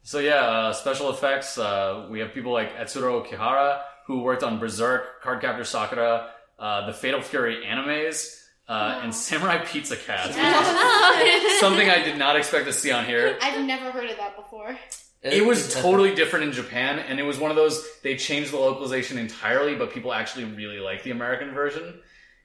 [0.05, 1.57] So yeah, uh, special effects.
[1.57, 6.93] Uh, we have people like Etsuro Kihara who worked on Berserk, Cardcaptor Sakura, uh, the
[6.93, 10.35] Fatal Fury animes, uh, and Samurai Pizza Cats.
[11.59, 13.35] Something I did not expect to see on here.
[13.41, 14.77] I've never heard of that before.
[15.23, 18.57] It was totally different in Japan, and it was one of those they changed the
[18.57, 21.95] localization entirely, but people actually really like the American version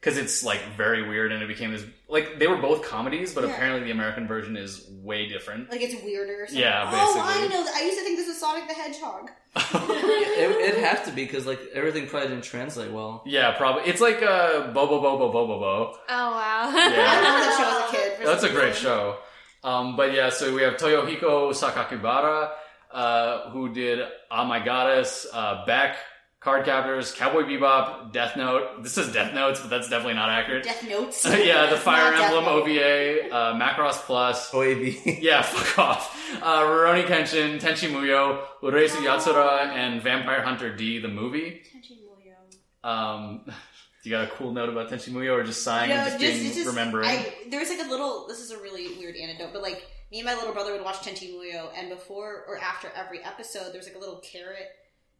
[0.00, 3.44] because it's like very weird, and it became this like they were both comedies, but
[3.44, 3.50] Yeah.
[3.50, 5.70] apparently the American version is way different.
[5.70, 6.42] Like it's weirder.
[6.42, 6.62] Or something.
[6.62, 7.64] Yeah, Oh, I know.
[7.64, 7.74] That.
[7.76, 9.30] I used to think this was Sonic the Hedgehog.
[9.56, 13.22] it, it'd have to be because like everything probably didn't translate well.
[13.26, 13.82] Yeah, probably.
[13.90, 15.96] It's like uh, Bobo Bobo Bobo Bo.
[16.08, 16.70] Oh wow.
[16.72, 17.04] I Yeah.
[17.14, 18.26] love that show as a kid.
[18.26, 18.82] That's a some great reason.
[18.82, 19.16] show.
[19.62, 22.50] Um, but yeah, so we have Toyohiko Sakakibara,
[22.90, 25.96] uh, who did Ah My Goddess, uh, Beck,
[26.40, 28.82] Card Captors, Cowboy Bebop, Death Note.
[28.82, 30.64] This is Death Notes, but that's definitely not accurate.
[30.64, 31.22] Death Notes.
[31.26, 32.62] yeah, the Fire Not Emblem Note.
[32.62, 34.50] OVA, uh, Macross Plus.
[34.50, 35.20] OAV.
[35.20, 36.40] Yeah, fuck off.
[36.42, 41.60] Uh, Rurouni Kenshin, Tenchi Muyo, Urusei Yatsura, and Vampire Hunter D, the movie.
[41.74, 42.88] Tenchi Muyo.
[42.88, 43.44] Um,
[44.02, 46.54] you got a cool note about Tenchi Muyo or just sighing and just, just, being
[46.54, 47.06] just remembering?
[47.06, 48.26] I, there was like a little.
[48.26, 51.00] This is a really weird anecdote, but like me and my little brother would watch
[51.00, 54.70] Tenchi Muyo, and before or after every episode, there was like a little carrot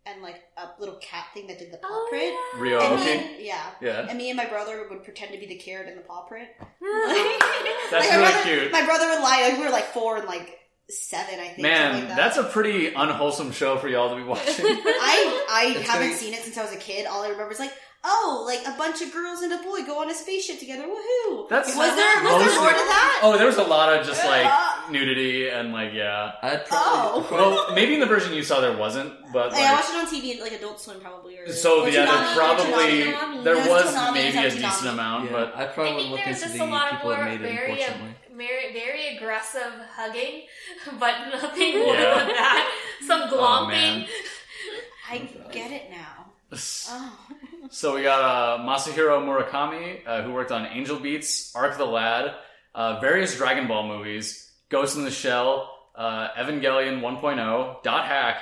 [0.07, 2.35] and like a little cat thing that did the paw Oh, print.
[2.59, 3.19] Ryo, And okay.
[3.37, 3.71] and, yeah.
[3.81, 4.07] Yeah.
[4.09, 6.49] And me and my brother would pretend to be the carrot and the paw print.
[6.81, 8.73] That's Like, my really brother, cute.
[8.73, 9.49] My brother would lie.
[9.49, 10.59] Like, we were like four and like
[10.89, 11.61] seven, I think.
[11.61, 12.17] Man, like that.
[12.17, 14.65] that's a pretty unwholesome show for y'all to be watching.
[14.67, 17.07] I I It's haven't gonna- seen it since I was a kid.
[17.07, 17.73] All I remember is like,
[18.05, 20.85] oh, like a bunch of girls and a boy go on a spaceship together.
[20.85, 21.49] Woohoo!
[21.49, 23.21] That's was there was there more to that?
[23.23, 26.33] oh, there was a lot of just like Uh, nudity and like yeah.
[26.43, 27.25] I'd probably.
[27.25, 27.27] Oh.
[27.31, 29.97] Well, maybe in the version you saw there wasn't, but Hey, I like, watched it
[29.97, 31.39] on TV, like Adult Swim, probably.
[31.39, 33.45] Or, so or yeah, Toonami, there or probably Toonami.
[33.45, 34.93] there No, was Toonami, maybe a it's on decent Toonami.
[34.95, 36.91] amount, Yeah, but I I probably think would look there's into just the a lot
[36.91, 37.55] people that more made it.
[37.55, 40.43] very, Unfortunately, very, very aggressive hugging,
[40.99, 42.19] but nothing more Yeah.
[42.19, 42.79] than that.
[43.07, 43.69] Some Oh, glomping.
[43.69, 44.07] man.
[45.11, 45.19] I
[45.53, 46.27] get it now.
[46.93, 47.13] Oh.
[47.72, 52.35] So we got uh, Masahiro Murakami, uh, who worked on Angel Beats, Arc the Lad,
[52.74, 58.38] uh, various Dragon Ball movies, Ghost in the Shell, uh, Evangelion 1.0, Dot Hack,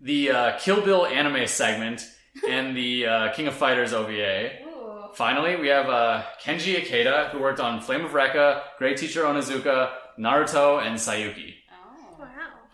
[0.00, 2.08] the uh, Kill Bill anime segment,
[2.48, 4.50] and the uh, King of Fighters OVA.
[4.62, 5.08] Ooh.
[5.12, 9.90] Finally, we have uh, Kenji Ikeda, who worked on Flame of Recca, Great Teacher Onizuka,
[10.20, 11.54] Naruto, and Saiyuki.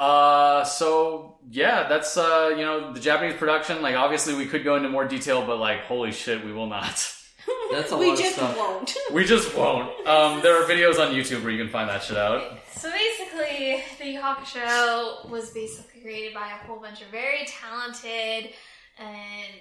[0.05, 0.59] Wow.
[0.61, 3.83] Uh, so yeah, that's uh, you know, the Japanese production.
[3.83, 7.11] Like, obviously, we could go into more detail, but like, holy shit, we will not.
[7.71, 8.57] That's a we lot of just stuff.
[8.57, 8.97] won't.
[9.13, 9.91] we just won't.
[10.07, 12.59] Um, there are videos on YouTube where you can find that shit out.
[12.73, 18.53] So basically, the Yu Hakusho was basically created by a whole bunch of very talented
[18.99, 19.61] and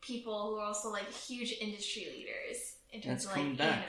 [0.00, 3.86] people who are also like huge industry leaders in terms It's of like coming back.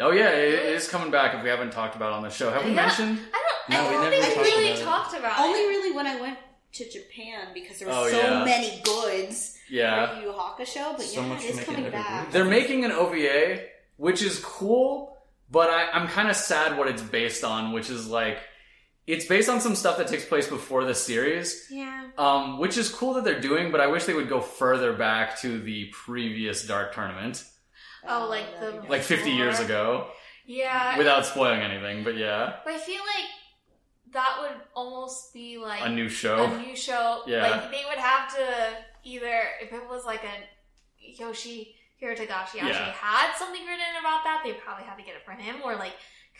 [0.00, 0.12] Anime.
[0.12, 1.34] Oh yeah, it it is coming back.
[1.34, 2.76] If we haven't talked about it on the show, have we Yeah.
[2.86, 3.18] mentioned?
[3.32, 3.78] I don't.
[3.78, 6.06] No, I we don't never think talked we really about talked about Only really when
[6.06, 6.38] I went
[6.72, 8.44] to Japan because there were Oh, so yeah.
[8.44, 10.14] many goods Yeah.
[10.14, 12.30] for Yu Yu Hakusho, but So yeah, it is to make it coming back.
[12.32, 13.62] They're making an OVA,
[13.96, 15.16] which is cool,
[15.50, 18.38] but I, I'm kind of sad what it's based on, which is like
[19.06, 22.04] it's based on some stuff that takes place before the series, Yeah.
[22.16, 23.72] um, which is cool that they're doing.
[23.72, 27.42] But I wish they would go further back to the previous Dark Tournament,
[28.08, 29.06] Oh, like the- like nice.
[29.06, 30.10] 50 years ago,
[30.46, 32.02] Yeah, without spoiling anything.
[32.04, 33.26] But yeah, but I feel like
[34.12, 36.44] that would almost be like a new show.
[36.44, 37.22] a new show.
[37.26, 37.48] Yeah.
[37.48, 38.46] Like they would have to
[39.04, 40.36] either if it was like a
[41.22, 42.92] Yoshihiro Togashi actually Yeah.
[42.92, 45.92] had something written about that, they probably had to get it from him or like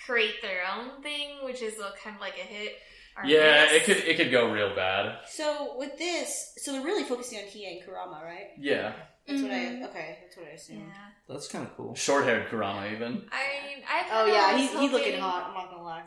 [0.06, 2.76] create their own thing, which is a, kind of like a hit.
[3.16, 3.72] Or yeah, miss.
[3.72, 5.18] it could it could go real bad.
[5.28, 8.50] So with this, so they're really focusing on Hiei and Kurama, right?
[8.58, 8.92] Yeah,
[9.26, 9.88] That's what I Mhm.
[9.90, 10.18] okay.
[10.22, 10.86] That's what I assumed.
[10.88, 11.09] Yeah.
[11.30, 11.94] That's kind of cool.
[11.94, 13.22] short haired Kurama even.
[13.30, 15.46] I mean, I Oh kinda yeah, was he's, he's looking hot.
[15.46, 16.02] I'm not gonna lie.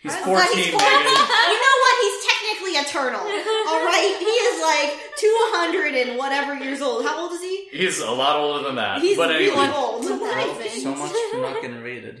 [0.00, 0.78] He's I'm 14, But he's 14.
[0.78, 1.18] Megan.
[1.50, 1.94] You know what?
[2.06, 3.20] He's technically eternal.
[3.20, 7.04] All right, he is like 200 and whatever years old.
[7.04, 7.68] How old is he?
[7.72, 9.00] He's a lot older than that.
[9.02, 10.04] He's but really anyway, old.
[10.04, 12.20] Well, So much for not getting rated.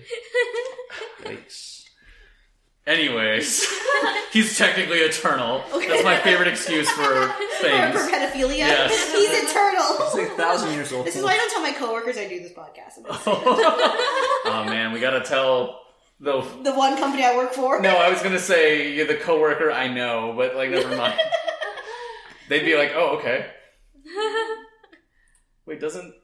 [1.22, 1.77] Yikes.
[2.88, 3.64] Anyways,
[4.32, 5.62] he's technically eternal.
[5.72, 5.88] Okay.
[5.88, 7.28] That's my favorite excuse for
[7.60, 7.92] things.
[7.94, 8.58] for pedophilia.
[8.58, 9.12] Yes.
[9.12, 10.06] He's eternal.
[10.06, 11.06] It's like a thousand years old.
[11.06, 13.04] This is why I don't tell my coworkers I do this podcast.
[13.06, 15.80] oh man, we gotta tell
[16.18, 16.40] the.
[16.64, 17.80] the one company I work for.
[17.80, 21.18] No, I was gonna say you're the coworker I know, but like never mind.
[22.48, 23.46] They'd be like, "Oh, okay."
[25.66, 26.14] Wait, doesn't?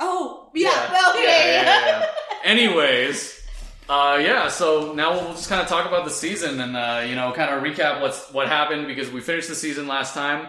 [0.00, 0.68] Oh, yeah.
[0.70, 1.22] yeah, okay.
[1.24, 2.06] yeah, yeah, yeah.
[2.42, 3.40] Anyways,
[3.88, 4.48] uh, yeah.
[4.48, 7.52] So now we'll just kind of talk about the season and uh, you know, kind
[7.52, 10.48] of recap what's what happened because we finished the season last time.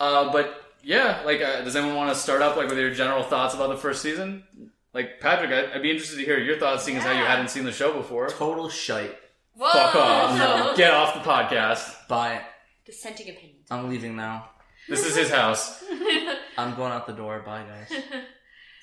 [0.00, 3.22] Uh, but yeah, like, uh, does anyone want to start up like with your general
[3.22, 4.44] thoughts about the first season?
[4.92, 7.48] Like Patrick, I'd, I'd be interested to hear your thoughts, seeing as how you hadn't
[7.48, 8.28] seen the show before.
[8.28, 9.16] Total shite.
[9.56, 9.70] Whoa!
[9.70, 10.38] Fuck off!
[10.38, 10.74] No.
[10.76, 12.08] Get off the podcast.
[12.08, 12.42] Bye.
[12.84, 13.66] Dissenting opinions.
[13.70, 14.50] I'm leaving now.
[14.88, 15.82] This is his house.
[16.58, 17.40] I'm going out the door.
[17.40, 17.88] Bye, guys.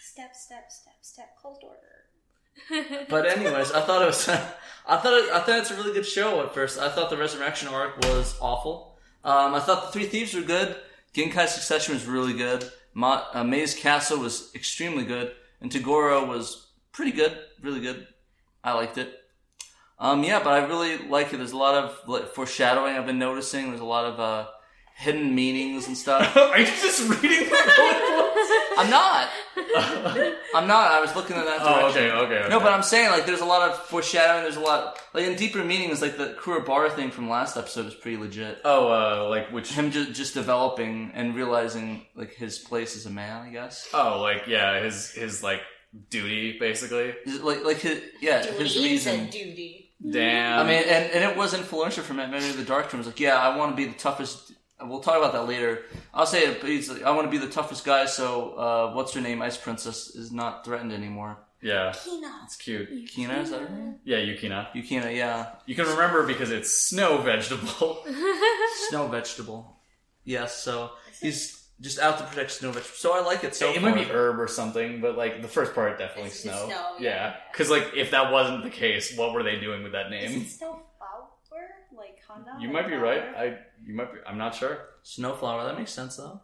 [0.03, 1.37] Step, step, step, step.
[1.41, 1.77] Closed order.
[3.09, 4.29] But anyways, I thought it was.
[4.87, 6.79] I thought it, I thought it's a really good show at first.
[6.79, 8.97] I thought the resurrection arc was awful.
[9.23, 10.75] Um, I thought the Three Thieves were good.
[11.13, 12.69] Genkai's Succession was really good.
[12.93, 18.07] Ma, uh, Maze Castle was extremely good, and Toguro was pretty good, really good.
[18.63, 19.17] I liked it.
[19.99, 21.37] Um, yeah, but I really like it.
[21.37, 23.69] There's a lot of like, foreshadowing I've been noticing.
[23.69, 24.47] There's a lot of uh,
[24.95, 26.35] hidden meanings and stuff.
[26.37, 28.30] Are you just reading the
[28.77, 29.29] I'm not.
[30.55, 30.91] I'm not.
[30.91, 31.83] I was looking in that direction.
[31.83, 32.49] oh, okay, okay, okay.
[32.49, 34.43] No, but I'm saying like there's a lot of foreshadowing.
[34.43, 36.01] There's a lot like in deeper meanings.
[36.01, 38.59] Like the Kuwabara thing from last episode is pretty legit.
[38.65, 39.71] oh, uh, like which?
[39.71, 43.47] Him just just developing and realizing like his place as a man.
[43.47, 43.87] I guess.
[43.93, 45.61] Oh, like yeah, his his like
[46.09, 47.13] duty basically.
[47.25, 49.19] Is Like like his yeah his Duty reason.
[49.19, 49.77] said duty.
[50.09, 50.59] Damn.
[50.59, 53.05] I mean, and, and it was influential for many of the Dark Tournaments.
[53.07, 54.50] Like, yeah, I want to be the toughest.
[54.83, 55.83] We'll talk about that later.
[56.13, 58.05] I'll say it, but he's like, I want to be the toughest guy.
[58.05, 59.41] So, uh, what's her name?
[59.41, 61.37] Ice Princess is not threatened anymore.
[61.61, 62.31] yeah, Kina.
[62.43, 62.89] it's cute.
[63.09, 63.95] Kina is that her name?
[64.03, 64.71] Yeah, Yukina.
[64.73, 65.47] Yukina, yeah.
[65.67, 68.03] You can remember because it's snow vegetable.
[68.89, 69.77] Snow vegetable.
[70.23, 70.91] Yes, so
[71.21, 72.95] he's just out to protect snow vegetable.
[72.95, 73.89] So I like it so it far.
[73.91, 76.65] might be herb or something, but like the first part definitely It's- it's snow.
[76.67, 77.35] snow, yeah, yeah.
[77.51, 80.41] because like if that wasn't the case, what were they doing with that name?
[80.41, 80.81] it still
[82.25, 82.37] flower?
[82.37, 82.63] Like Honda?
[82.63, 83.03] You might be flower?
[83.03, 83.23] right.
[83.35, 84.19] I you might be.
[84.25, 84.77] I'm not sure.
[85.03, 86.41] Snowflower, that makes sense though.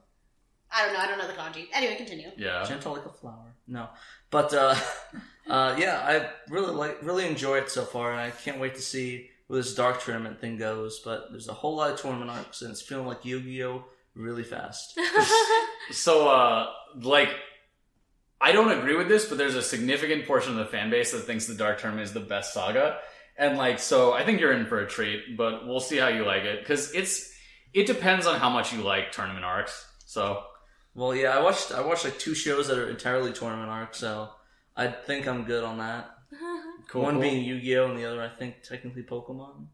[0.72, 1.00] I don't know.
[1.00, 1.68] I don't know the kanji.
[1.74, 2.30] Anyway, continue.
[2.38, 2.64] Yeah.
[2.66, 3.56] Gentle like a flower.
[3.68, 3.90] No.
[4.30, 4.76] But uh
[5.50, 8.82] uh yeah, I really like really enjoy it so far and I can't wait to
[8.82, 11.00] see where this dark tournament thing goes.
[11.00, 13.86] But there's a whole lot of tournament arcs and it's feeling like Yu-Gi-Oh!
[14.16, 15.00] really fast.
[15.92, 16.68] So, uh,
[17.02, 17.30] like,
[18.42, 21.20] I don't agree with this, but there's a significant portion of the fan base that
[21.20, 22.98] thinks the Dark Tournament is the best saga,
[23.38, 25.38] and like, so I think you're in for a treat.
[25.38, 27.32] But we'll see how you like it because it's
[27.74, 29.86] it depends on how much you like tournament arcs.
[30.06, 30.44] So,
[30.96, 34.30] Well yeah, I watched I watched like two shows that are entirely tournament arcs, so
[34.76, 36.10] I think I'm good on that.
[36.90, 37.04] cool.
[37.04, 37.90] One being Yu-Gi-Oh!
[37.90, 39.68] and the other I think technically Pokemon.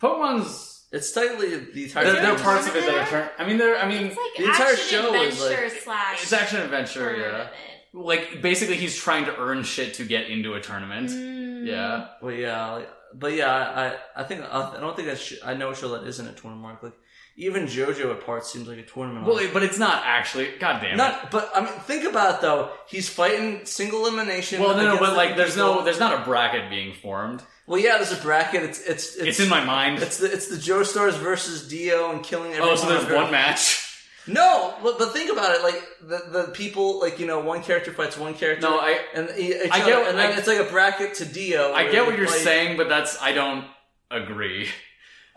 [0.00, 2.04] Pokemon's It's technically the entire.
[2.04, 3.30] There, there there a are parts of it that are turn.
[3.38, 3.78] I mean, there.
[3.78, 6.22] I mean, like the entire show is, like- adventure slash.
[6.22, 7.16] it's action adventure.
[7.16, 7.48] Yeah.
[7.92, 11.08] Like basically, he's trying to earn shit to get into a tournament.
[11.10, 11.45] Mm.
[11.66, 12.06] Yeah.
[12.20, 15.76] But yeah, like, but yeah, I I think I don't think I I know a
[15.76, 16.82] show that isn't a tournament arc.
[16.82, 16.92] Like
[17.38, 19.26] even JoJo at parts seems like a tournament.
[19.26, 19.52] Well, arc.
[19.52, 20.52] but it's not actually.
[20.58, 21.30] God damn it.
[21.30, 22.70] But I mean, think about it though.
[22.88, 24.60] He's fighting single elimination.
[24.60, 25.76] well, no, no, but like, there's people.
[25.76, 27.42] no, there's not a bracket being formed.
[27.66, 28.62] Well, yeah, there's a bracket.
[28.62, 30.00] It's it's It's, in my mind.
[30.02, 32.72] It's the it's the Joe Stars versus Dio and killing everyone.
[32.72, 33.82] oh, so there's one match.
[34.28, 35.62] No, but, but think about it.
[35.62, 38.68] Like the the people, like you know, one character fights one character.
[38.68, 41.24] No, I, and each I other, get- and then I- it's like a bracket to
[41.24, 41.72] Dio.
[41.72, 43.64] I get what you're play- saying, but that's I don't
[44.10, 44.68] agree.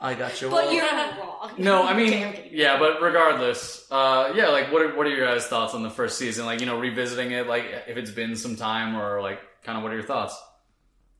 [0.01, 0.49] I got you.
[0.49, 0.83] But Well, you're
[1.19, 1.51] wrong.
[1.57, 5.45] No, I mean, yeah, but regardless, uh, yeah, like, what are, what are your guys'
[5.47, 6.45] thoughts on the first season?
[6.45, 9.83] Like, you know, revisiting it, like, if it's been some time, or like, kind of,
[9.83, 10.41] what are your thoughts?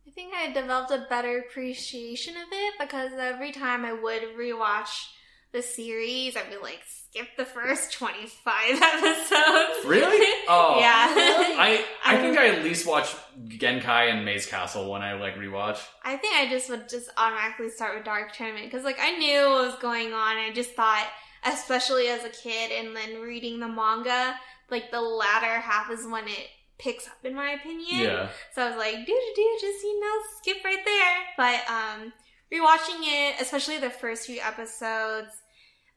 [0.07, 5.07] I think I developed a better appreciation of it because every time I would rewatch
[5.52, 9.86] the series, I'd be like, skip the first 25 episodes.
[9.86, 10.26] Really?
[10.52, 10.80] Oh.
[10.80, 11.06] yeah.
[11.12, 13.16] I I I think I at least watch
[13.47, 15.80] Genkai and Maze Castle when I like rewatch.
[16.04, 19.41] I think I just would just automatically start with Dark Tournament because, like, I knew
[19.41, 20.38] what was going on.
[20.38, 21.08] I just thought,
[21.45, 24.34] especially as a kid, and then reading the manga,
[24.72, 26.47] like the latter half is when it
[26.80, 28.02] picks up, in my opinion.
[28.02, 28.30] Yeah.
[28.56, 31.18] So I was like, do do do, just you know, skip right there.
[31.38, 32.14] But um,
[32.52, 35.30] rewatching it, especially the first few episodes,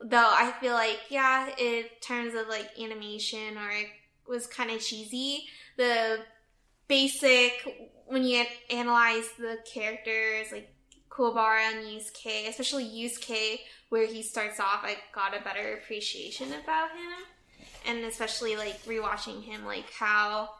[0.05, 3.89] though, I feel like yeah, in terms of like animation or it
[4.27, 5.47] was kind of cheesy.
[5.77, 6.19] The
[6.89, 10.75] basic when you analyze the characters like
[11.09, 16.91] Kuwabara and Yusuke, especially Yusuke, where he starts off, I got a better appreciation about
[16.91, 20.51] him, and especially like rewatching him, like how,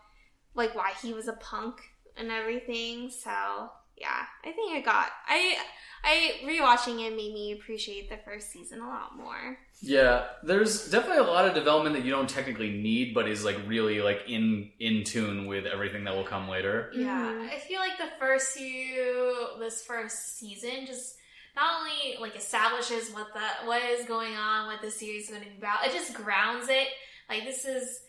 [0.55, 1.81] like why he was a punk
[2.17, 3.11] and everything.
[3.11, 5.57] So yeah, I think I got I
[6.05, 9.59] I rewatching it made me appreciate the first season a lot more.
[9.81, 13.57] Yeah, there's definitely a lot of development that you don't technically need, but is like
[13.67, 16.91] really like in in tune with everything that will come later.
[16.95, 17.51] Yeah, Mhm.
[17.51, 21.17] I feel like the first few, this first season, just
[21.57, 25.43] not only like establishes what the what is going on, what the series is going
[25.43, 25.85] to be about.
[25.85, 26.89] It just grounds it.
[27.29, 28.01] Like this is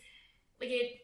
[0.60, 1.00] like it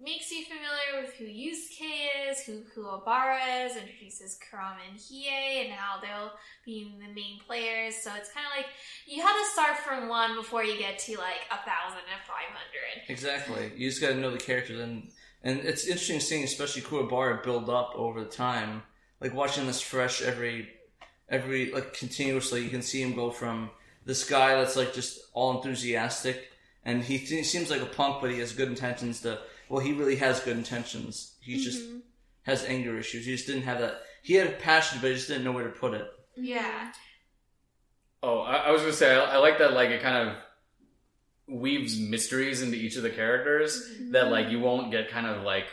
[0.00, 5.72] makes you familiar with who Yusuke is, who Kuwabara is, introduces Kurama and Hiei, and
[5.72, 6.32] how they'll
[6.64, 7.96] be the main players.
[7.96, 8.66] So it's kind of like
[9.06, 12.50] you have to start from one before you get to like a thousand and five
[12.52, 13.08] hundred.
[13.08, 13.72] Exactly.
[13.76, 15.08] You just got to know the characters, and
[15.42, 18.82] and it's interesting seeing, especially Kuwabara build up over the time.
[19.20, 20.68] Like watching this fresh every
[21.28, 22.62] every like continuously.
[22.62, 23.70] You can see him go from
[24.04, 26.50] this guy that's like just all enthusiastic,
[26.84, 29.20] and he th- seems like a punk, but he has good intentions.
[29.20, 29.38] To
[29.68, 31.36] well, he really has good intentions.
[31.40, 32.02] He just Mhm.
[32.42, 33.26] has anger issues.
[33.26, 34.02] He just didn't have that.
[34.22, 36.06] He had a passion, but he just didn't know where to put it.
[36.36, 36.92] Yeah.
[38.22, 39.72] Oh, I, I was gonna say I, I like that.
[39.72, 40.36] Like it kind of
[41.46, 45.66] weaves mysteries into each of the characters that like you won't get kind of like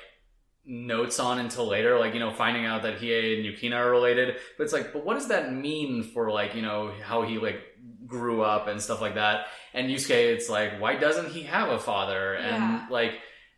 [0.66, 1.98] notes on until later.
[1.98, 5.06] Like you know, finding out that Hiei and Yukina are related, but it's like, but
[5.06, 7.62] what does that mean for like you know how he like
[8.06, 9.48] grew up and stuff like that?
[9.74, 12.34] And Yusuke, it's like, why doesn't he have a father?
[12.34, 12.88] And Yeah.
[12.90, 13.14] like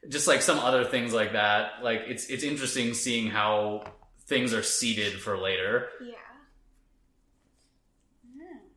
[0.10, 1.84] just like some other things like that.
[1.84, 3.84] Like it's it's interesting seeing how
[4.28, 5.90] things are seeded for later.
[6.02, 6.16] Yeah.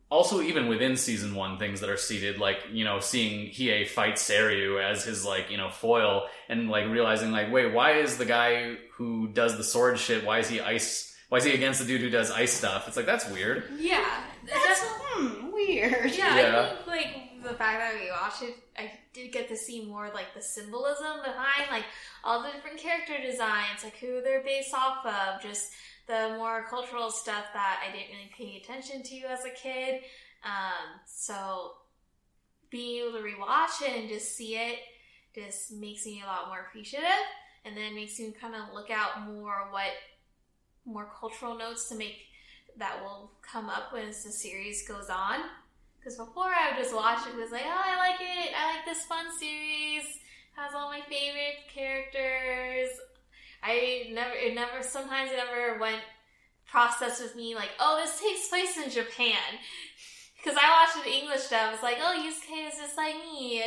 [0.09, 4.15] also even within season one things that are seeded, like you know seeing hiei fight
[4.15, 8.25] seiryu as his like you know foil and like realizing like wait why is the
[8.25, 11.85] guy who does the sword shit why is he ice why is he against the
[11.85, 14.23] dude who does ice stuff it's like that's weird Yeah.
[14.45, 16.11] That's hmm, weird.
[16.11, 16.61] Yeah, Yeah.
[16.61, 20.11] I think like the fact that we watched it, I did get to see more
[20.13, 21.85] like the symbolism behind like
[22.23, 25.71] all the different character designs, like who they're based off of, just
[26.07, 30.01] the more cultural stuff that I didn't really pay attention to as a kid.
[30.43, 31.73] Um, so
[32.69, 34.79] being able to rewatch it and just see it
[35.33, 37.07] just makes me a lot more appreciative,
[37.65, 39.91] and then makes me kind of look out more what
[40.85, 42.17] more cultural notes to make
[42.77, 45.39] that will come up as the series goes on.
[46.07, 48.53] Because before I would just watch it, it was like, oh, I like it.
[48.55, 50.03] I like this fun series.
[50.55, 52.87] Has all my favorite characters.
[53.61, 55.99] I never, it never, sometimes it never went
[56.65, 59.35] processed with me like, oh, this takes place in Japan.
[60.37, 63.57] Because I watched the English dub, it's like, oh, Yusuke is just like me,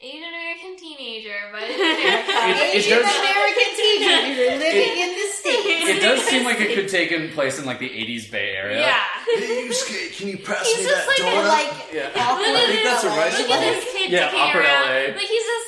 [0.00, 2.34] Asian American teenager, but it's America.
[2.48, 5.13] It- it Asian American teenager living in the states.
[5.86, 8.80] It does seem like it could take in place in like the 80s bay area
[8.80, 9.02] yeah.
[9.26, 12.10] Hey, Yusuke, can you pass He's just like a like Yeah.
[12.16, 13.16] awkward I think that's a LA.
[13.16, 14.88] rice Look at this kid Yeah, dicking awkward around.
[14.88, 15.14] LA.
[15.16, 15.63] Like he's just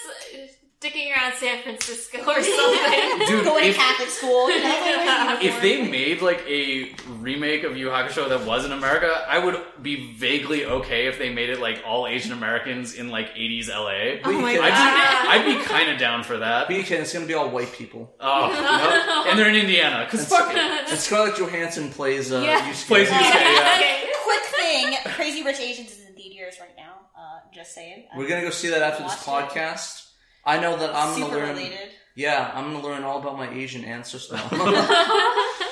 [0.81, 3.19] dicking around San Francisco or something.
[3.27, 4.51] Dude, Going to if- Catholic school.
[4.51, 8.29] You know, like, wearing a If they made like a remake of Yu Yu Hakusho
[8.29, 12.07] that was in America, I would be vaguely okay if they made it like all
[12.07, 14.21] Asian Americans in like 80s LA.
[14.25, 14.65] Oh my Weekend.
[14.65, 15.45] I'd god.
[15.47, 16.69] be, I'd be kind of down for that.
[16.69, 18.15] Weekend, it's gonna be all white people.
[18.21, 19.25] Oh, no.
[19.31, 20.57] and they're in Indiana because fuck it.
[20.59, 22.61] And Scarlett Johansson plays uh, Yeah.
[22.71, 22.87] Yusuke.
[22.89, 23.75] Plays Yusuke, yeah.
[23.77, 24.11] Okay.
[24.25, 26.95] Quick thing: Crazy Rich Asians is in theaters right now.
[27.17, 28.05] Uh, just saying.
[28.17, 30.01] We're gonna go see that after this podcast.
[30.01, 30.06] it.
[30.47, 30.59] Podcast.
[30.59, 31.57] I know that I'm super gonna learn.
[31.57, 31.79] related.
[32.15, 34.41] Yeah, I'm gonna learn all about my Asian ancestors.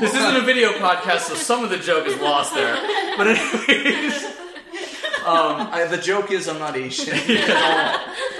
[0.00, 2.76] This isn't a video podcast, so some of the joke is lost there.
[3.16, 4.24] But anyways,
[5.26, 7.16] um, I, the joke is I'm not Asian.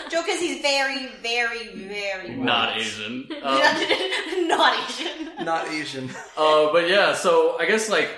[0.09, 2.77] Joke is he's very, very, very not.
[2.77, 3.29] Asian.
[3.43, 3.59] Um,
[4.49, 5.45] not Asian.
[5.45, 6.09] not Asian.
[6.37, 8.09] Uh, but yeah, so I guess like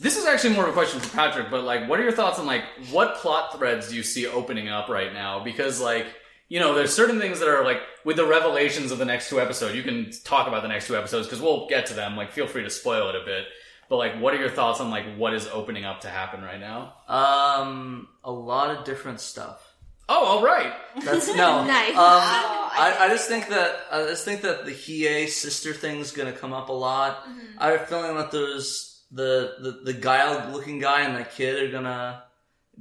[0.00, 1.50] this is actually more of a question for Patrick.
[1.50, 4.68] But like, what are your thoughts on like what plot threads do you see opening
[4.68, 5.44] up right now?
[5.44, 6.06] Because like
[6.48, 9.40] you know, there's certain things that are like with the revelations of the next two
[9.40, 9.74] episodes.
[9.74, 12.16] You can talk about the next two episodes because we'll get to them.
[12.16, 13.44] Like, feel free to spoil it a bit.
[13.88, 16.60] But like, what are your thoughts on like what is opening up to happen right
[16.60, 16.94] now?
[17.08, 19.64] Um, a lot of different stuff.
[20.10, 20.72] Oh, all right.
[21.04, 21.64] That's no.
[21.64, 21.90] Nice.
[21.90, 25.72] Um, Oh, I I, I just think that I just think that the Hiei sister
[25.74, 27.24] thing's gonna come up a lot.
[27.24, 27.58] Mm-hmm.
[27.58, 31.62] I have a feeling that there's the the, the guile looking guy and that kid
[31.62, 32.22] are gonna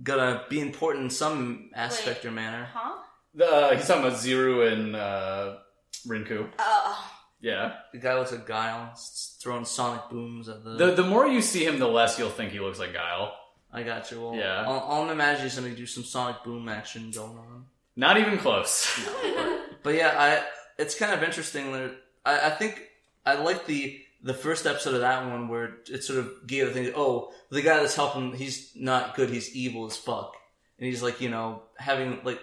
[0.03, 2.29] gonna be important in some aspect Wait.
[2.29, 2.67] or manner.
[2.73, 3.03] Huh?
[3.39, 5.55] Uh, he's talking about Zeru and uh,
[6.07, 6.49] Rinku.
[6.59, 7.11] Oh.
[7.41, 7.73] Yeah.
[7.93, 10.71] The guy looks like Guile, s- throwing sonic booms at the.
[10.71, 13.33] The the more you see him, the less you'll think he looks like Guile.
[13.71, 14.21] I got you.
[14.21, 14.63] Well, Yeah.
[14.65, 17.65] All, all I'm imagining is gonna do some sonic boom action going on.
[17.95, 18.87] Not even close.
[19.83, 20.43] But yeah, I
[20.81, 21.71] it's kind of interesting.
[21.71, 21.91] That
[22.25, 22.81] I, I think
[23.25, 26.73] I like the the first episode of that one where it sort of gave the
[26.73, 26.91] thing.
[26.95, 29.29] Oh, the guy that's helping, he's not good.
[29.29, 30.35] He's evil as fuck,
[30.79, 32.39] and he's like you know having like.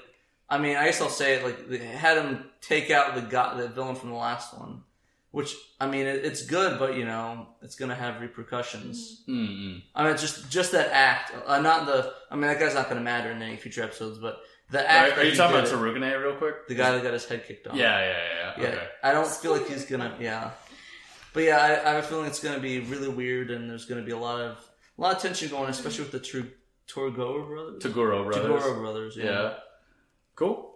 [0.48, 3.60] I mean, I guess I'll say it like they had him take out the guy,
[3.60, 4.82] the villain from the last one,
[5.30, 9.24] which I mean it, it's good, but you know it's gonna have repercussions.
[9.28, 9.82] Mm-mm.
[9.94, 12.12] I mean, just just that act, uh, not the.
[12.30, 14.40] I mean, that guy's not gonna matter in any future episodes, but
[14.70, 15.12] the act.
[15.12, 16.68] are that you talking about did Tarukane real quick?
[16.68, 17.74] the guy that got his head kicked off?
[17.74, 18.52] Yeah, yeah, yeah.
[18.62, 18.68] yeah.
[18.68, 18.88] Okay.
[19.02, 20.14] I don't feel like he's gonna.
[20.20, 20.50] Yeah,
[21.32, 24.02] but yeah, I, I have a feeling it's gonna be really weird, and there's gonna
[24.02, 24.58] be a lot of
[24.98, 26.50] a lot of tension going, especially with the true
[26.86, 27.82] Toguro brothers.
[27.82, 28.62] Toguro brothers.
[28.62, 29.16] Toguro brothers.
[29.16, 29.24] Yeah.
[29.24, 29.54] Yeah.
[30.36, 30.72] Cool.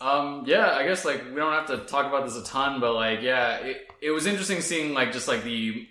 [0.00, 2.94] Um, yeah, I guess like we don't have to talk about this a ton, but
[2.94, 5.86] like, yeah, it, it was interesting seeing like just like the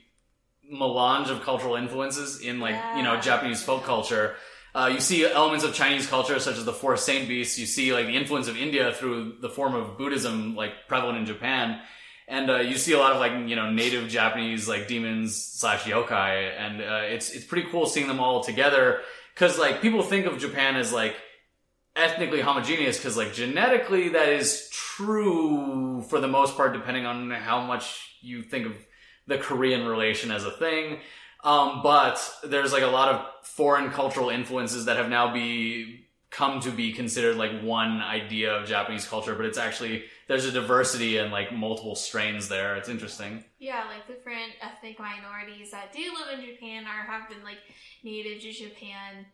[0.70, 4.36] melange of cultural influences in like you know Japanese folk culture.
[4.74, 7.60] Uh, you see elements of Chinese culture, such as the four saint beasts.
[7.60, 11.26] You see like the influence of India through the form of Buddhism, like prevalent in
[11.26, 11.80] Japan.
[12.28, 15.84] And uh, you see a lot of like you know native Japanese like demons slash
[15.84, 19.02] yokai, and uh, it's it's pretty cool seeing them all together.
[19.34, 21.16] Because like people think of Japan as like
[21.96, 27.62] ethnically homogeneous, because like genetically that is true for the most part, depending on how
[27.62, 28.74] much you think of
[29.28, 31.00] the Korean relation as a thing.
[31.44, 36.62] Um, but there's like a lot of foreign cultural influences that have now be come
[36.62, 41.18] to be considered like one idea of Japanese culture, but it's actually there's a diversity
[41.18, 42.78] and like multiple strains there.
[42.78, 43.44] It's interesting.
[43.60, 47.58] Yeah, like different ethnic minorities that do live in Japan or have been like
[48.04, 49.26] native to Japan.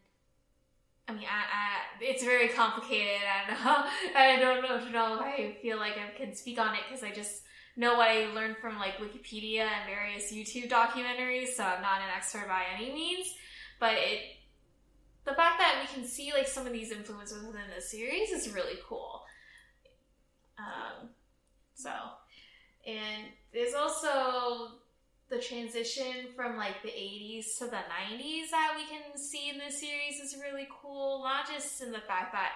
[1.08, 3.22] I mean, I, I, it's very complicated.
[3.24, 3.86] I don't know.
[4.16, 7.12] I don't know, know if I feel like I can speak on it because I
[7.12, 7.44] just
[7.78, 11.50] know what I learned from like Wikipedia and various YouTube documentaries.
[11.50, 13.28] So I'm not an expert by any means,
[13.80, 14.20] but it
[15.26, 18.54] the fact that we can see like some of these influences within the series is
[18.54, 19.24] really cool.
[20.58, 21.10] Um,
[21.76, 21.92] so,
[22.86, 24.80] and there's also
[25.30, 29.80] the transition from like the 80s to the 90s that we can see in this
[29.80, 31.24] series is really cool.
[31.24, 32.54] Not just in the fact that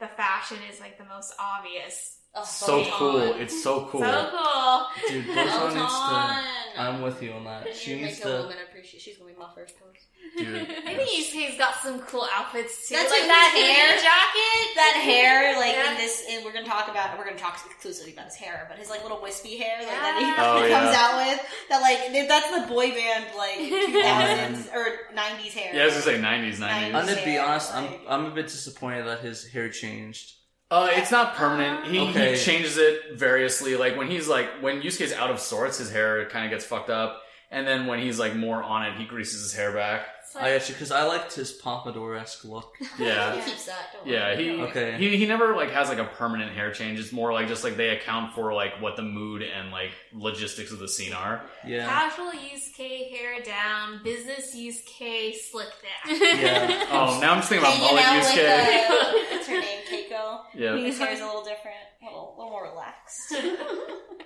[0.00, 2.18] the fashion is like the most obvious.
[2.36, 2.90] Oh, So Botan.
[2.92, 3.34] cool.
[3.34, 4.00] It's so cool.
[4.00, 4.86] So cool.
[5.08, 6.44] Dude, Botan needs to.
[6.76, 7.74] I'm with you on that.
[7.76, 8.26] She needs to.
[8.28, 9.00] woman appreciate.
[9.00, 10.06] She's gonna be my first post.
[10.36, 12.96] Dude, I think Yusuke's got some cool outfits too.
[12.96, 14.74] That's like that hair hair- jacket.
[14.74, 15.92] That hair, like Yeah.
[15.92, 17.16] in this, and we're gonna talk about.
[17.16, 20.00] We're gonna talk exclusively about his hair, but his like little wispy hair, like Yeah.
[20.02, 21.06] that he Oh, comes yeah.
[21.06, 21.46] out with.
[21.68, 25.70] That like that's the boy band like 2000s or 90s hair.
[25.76, 26.86] Yeah, I was gonna say 90s, 90s.
[26.86, 27.72] I'm gonna be hair, honest.
[27.72, 30.32] I'm I'm a bit disappointed that his hair changed.
[30.74, 31.86] Uh, it's not permanent.
[31.86, 32.32] He, Okay.
[32.36, 33.76] he changes it variously.
[33.76, 36.90] Like when he's like when Yusuke's out of sorts, his hair kind of gets fucked
[36.90, 37.22] up,
[37.52, 40.04] and then when he's like more on it, he greases his hair back.
[40.34, 42.76] It's I like- actually because I liked his pompadour esque look.
[42.98, 43.90] Yeah, He keeps that.
[43.92, 44.34] Don't yeah.
[44.34, 44.44] worry.
[44.44, 44.96] He Okay.
[44.98, 46.98] he he never like has like a permanent hair change.
[46.98, 50.72] It's more like just like they account for like what the mood and like logistics
[50.72, 51.42] of the scene are.
[51.66, 51.86] Yeah.
[51.86, 56.18] Casual Yusuke hair down, business Yusuke slick back.
[56.20, 56.84] Yeah.
[56.90, 58.90] Oh, now I'm just thinking about Hanging mullet out with Yusuke.
[58.90, 60.40] uh, what's her name, Keiko.
[60.54, 60.76] Yeah.
[60.76, 63.34] His hair's a little different, a little, little more relaxed.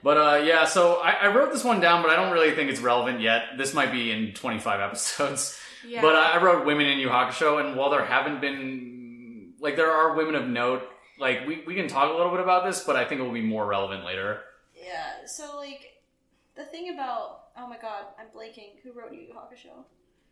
[0.02, 2.70] But uh, yeah, so I, I wrote this one down, but I don't really think
[2.70, 3.42] it's relevant yet.
[3.58, 5.58] This might be in 25 episodes.
[5.86, 6.02] Yeah.
[6.02, 9.90] But I, I wrote women in Yu Hakusho, and while there haven't been like there
[9.90, 10.82] are women of note,
[11.18, 13.32] like we, we can talk a little bit about this, but I think it will
[13.32, 14.40] be more relevant later.
[14.74, 15.26] yeah.
[15.26, 16.02] So like,
[16.54, 18.80] the thing about oh my god, I'm blanking.
[18.82, 19.84] Who wrote Yu Yu Hakusho?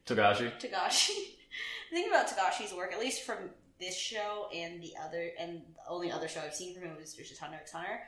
[0.06, 0.52] Togashi.
[0.60, 1.08] Tagashi.
[1.90, 3.38] the thing about Tagashi's work, at least from
[3.80, 7.18] this show and the other, and the only other show I've seen from him was
[7.18, 8.00] is Hunter x Hunter.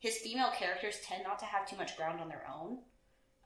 [0.00, 2.78] His female characters tend not to have too much ground on their own.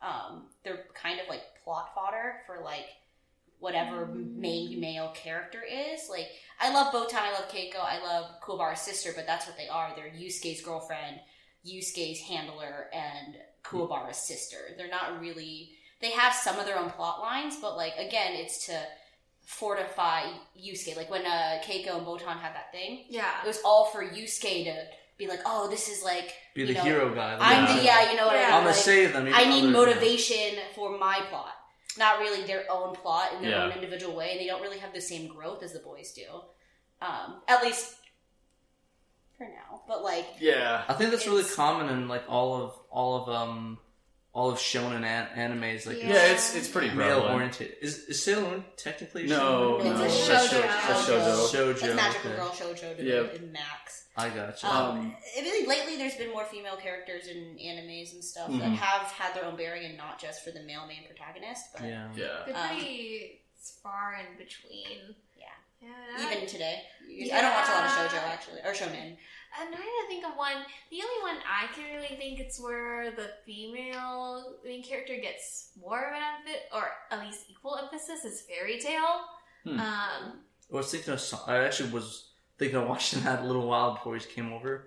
[0.01, 2.86] Um, they're kind of like plot fodder for like
[3.59, 6.09] whatever main male character is.
[6.11, 6.28] Like
[6.61, 9.92] I love Botan, I love Keiko, I love Kuwabara's sister, but that's what they are.
[9.96, 11.20] They're Yusuke's girlfriend,
[11.66, 14.59] Yusuke's handler, and Kuwabara's sister.
[14.76, 15.70] They're not really.
[16.00, 18.78] They have some of their own plot lines, but like again, it's to
[19.46, 20.24] fortify
[20.59, 20.96] Yusuke.
[20.96, 23.30] Like when uh, Keiko and Botan had that thing, Yeah.
[23.42, 24.74] it was all for Yusuke to
[25.18, 27.36] be like, "Oh, this is like Be the know, hero guy.
[27.40, 28.42] I'm the yeah, you know what Yeah.
[28.42, 28.52] I mean?
[28.54, 29.28] I'm gonna Like, save them.
[29.32, 31.54] I need they're- motivation for my plot,
[31.99, 33.64] not really their own plot in their Yeah.
[33.64, 34.32] own individual way.
[34.32, 36.24] And they don't really have the same growth as the boys do,
[37.01, 37.94] um, at least
[39.36, 39.82] for now.
[39.86, 40.84] But like, Yeah.
[40.88, 43.78] I think that's really common in like all of all of um
[44.32, 45.86] all of shonen an- animes.
[45.86, 46.09] Like Yeah.
[46.14, 47.76] Yeah, it's it's pretty male oriented.
[47.80, 49.84] Is is Sailor Moon technically No, shonen?
[49.84, 50.49] no, It's a shoujo.
[50.49, 51.49] sho- shoujo.
[51.49, 51.70] Shoujo.
[51.70, 52.36] it's magical okay.
[52.38, 53.34] girl shoujo to Yep.
[53.36, 54.05] in Max.
[54.16, 54.68] I got you.
[54.68, 58.54] Um, Um, it really lately, there's been more female characters in animes and stuff that
[58.62, 58.76] Mhm.
[58.76, 61.72] have had their own bearing and not just for the male main protagonist.
[61.74, 62.08] But yeah.
[62.14, 62.42] Yeah.
[62.46, 63.42] They're Um, pretty
[63.82, 65.14] far in between.
[65.38, 65.46] Yeah.
[65.82, 66.32] Yeah.
[66.32, 68.08] even today, I don't watch a lot of Yeah.
[68.08, 69.18] shoujo actually or shonen.
[69.58, 70.64] I'm trying to think of one.
[70.90, 76.02] The only one I can really think it's where the female main character gets more
[76.08, 79.28] of an emphasis, or at least equal emphasis, is Fairy Tail.
[79.64, 79.80] Hmm.
[79.80, 81.20] Um, I was thinking of.
[81.20, 84.74] some- I actually was thinking of watching that a little while before he came over.
[84.76, 84.82] It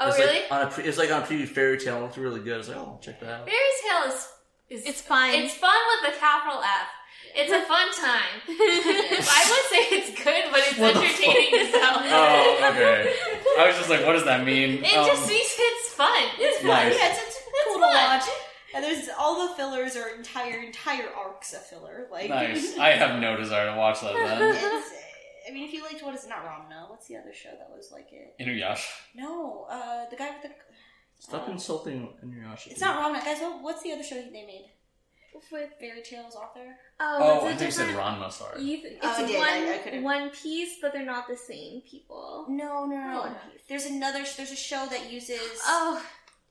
[0.00, 0.40] oh, was really?
[0.42, 1.98] Like on a pre- it was like on a preview fairy tail.
[1.98, 2.54] It looked really good.
[2.54, 3.48] I was like, oh, check that out.
[3.48, 4.28] Fairy Tail is,
[4.68, 5.30] is It's fun.
[5.34, 6.88] It's fun with a capital F.
[7.34, 8.40] It's a fun time.
[8.48, 12.00] I would say it's good, but it's What entertaining as hell.
[12.04, 13.12] Oh, okay.
[13.58, 14.84] I was just like, what does that mean?
[14.84, 16.22] It Um, just means it's fun.
[16.38, 16.68] It's fun.
[16.68, 16.94] Nice.
[16.96, 18.24] Yeah, it's, it's cool to watch.
[18.74, 22.06] And there's all the fillers are entire entire arcs of filler.
[22.10, 22.76] Like nice.
[22.78, 24.82] I have no desire to watch that then.
[25.46, 26.28] It's, I mean, if you liked what is it?
[26.28, 26.90] Not Ranma.
[26.90, 28.34] What's the other show that was like it?
[28.40, 28.86] Inuyasha.
[29.14, 30.50] No, uh, the guy with the.
[31.18, 32.68] Stop uh, insulting Inuyasha.
[32.72, 33.40] It's not Ranma, guys.
[33.40, 34.70] What, what's the other show they made?
[35.52, 36.76] With Fairy Tail's author.
[36.98, 38.08] oh, Oh, I it's a think you said different.
[38.20, 38.62] Ranma, sorry.
[38.62, 39.36] You th- Oh, it's I did.
[39.38, 42.46] one I- I couldn't- one piece, but they're not the same people.
[42.48, 43.22] No, no, no.
[43.24, 43.28] Oh.
[43.28, 43.36] no.
[43.68, 44.24] There's another.
[44.36, 46.02] There's a show that uses Oh,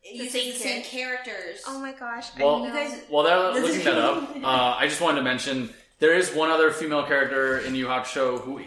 [0.04, 1.64] it uses same the same characters.
[1.68, 2.28] oh my gosh!
[2.40, 2.66] Well- I know.
[2.68, 6.32] You guys- While they're looking that up, uh, I just wanted to mention there is
[6.36, 8.62] one other female character in Yu Hakusho who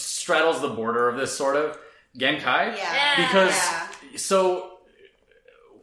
[0.00, 1.78] straddles the border of this sort of
[2.18, 2.76] Genkai.
[2.76, 3.26] Yeah.
[3.26, 3.88] Because Yeah.
[4.16, 4.78] so,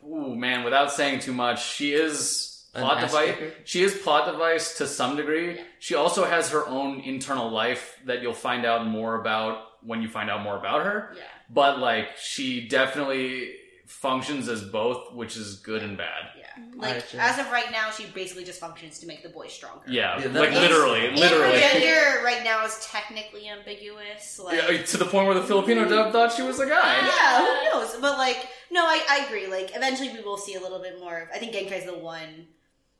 [0.05, 3.35] ooh man, without saying too much, she is An plot ass device.
[3.35, 3.53] kicker?
[3.65, 5.59] She is plot device to some degree.
[5.79, 10.09] She also has her own internal life that you'll find out more about when you
[10.09, 11.13] find out more about her.
[11.15, 11.23] Yeah.
[11.49, 13.53] But like, she definitely
[13.85, 16.23] functions as both, which is good and bad.
[16.57, 16.81] Yeah.
[16.81, 17.17] Like Gotcha.
[17.21, 19.81] as of right now, she basically just functions to make the boys stronger.
[19.87, 21.59] Yeah, Yeah, that- like that's- literally, And literally.
[21.61, 24.39] her gender right now is technically ambiguous.
[24.39, 25.89] Like, Yeah, to the point where the Filipino mm-hmm.
[25.91, 26.97] dub thought she was a guy.
[27.05, 27.95] Yeah, who knows?
[28.01, 29.47] But like, no, I, I agree.
[29.47, 31.17] Like, eventually we will see a little bit more.
[31.19, 32.47] of I think Genkai's the one.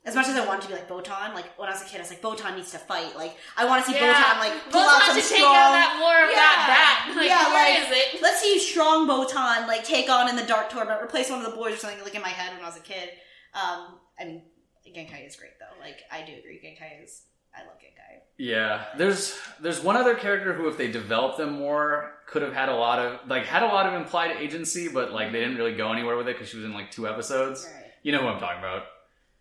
[0.06, 1.98] As much as I want to be like Botan, like when I was a kid,
[2.00, 3.14] I was like Botan needs to fight.
[3.18, 4.14] Like, I want to see Yeah.
[4.14, 5.54] Botan like pull out some to take strong.
[5.54, 6.48] out that more of Yeah.
[6.48, 7.18] that bat.
[7.18, 8.22] Like, Yeah, where like- is it?
[8.22, 11.58] Let's see strong Botan like take on in the Dark Tournament, replace one of the
[11.58, 12.02] boys or something.
[12.06, 13.10] Like in my head when I was a kid.
[13.58, 14.42] Um, I mean,
[14.88, 15.80] Genkai is great though.
[15.82, 16.60] Like, I do agree.
[16.64, 17.24] Genkai is.
[17.56, 18.20] I love Genkai.
[18.38, 22.70] Yeah, there's there's one other character who, if they developed them more, could have had
[22.70, 25.74] a lot of like had a lot of implied agency, but like they didn't really
[25.76, 27.66] go anywhere with it because she was in like two episodes.
[27.74, 27.86] Right.
[28.04, 28.84] You know who I'm talking about?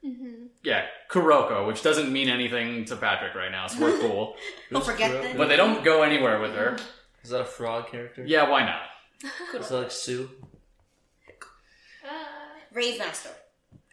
[0.04, 0.46] Mhm.
[0.62, 4.36] Yeah, Kuroko, which doesn't mean anything to Patrick right now, so we're cool.
[4.70, 5.22] Don't forget Kuroko?
[5.22, 6.76] that- but they don't go anywhere with her.
[7.22, 8.24] Is that a frog character?
[8.24, 8.82] Yeah, why not?
[9.60, 10.30] Is that like Sue?
[12.04, 12.08] Uh,
[12.72, 13.30] Rave Master.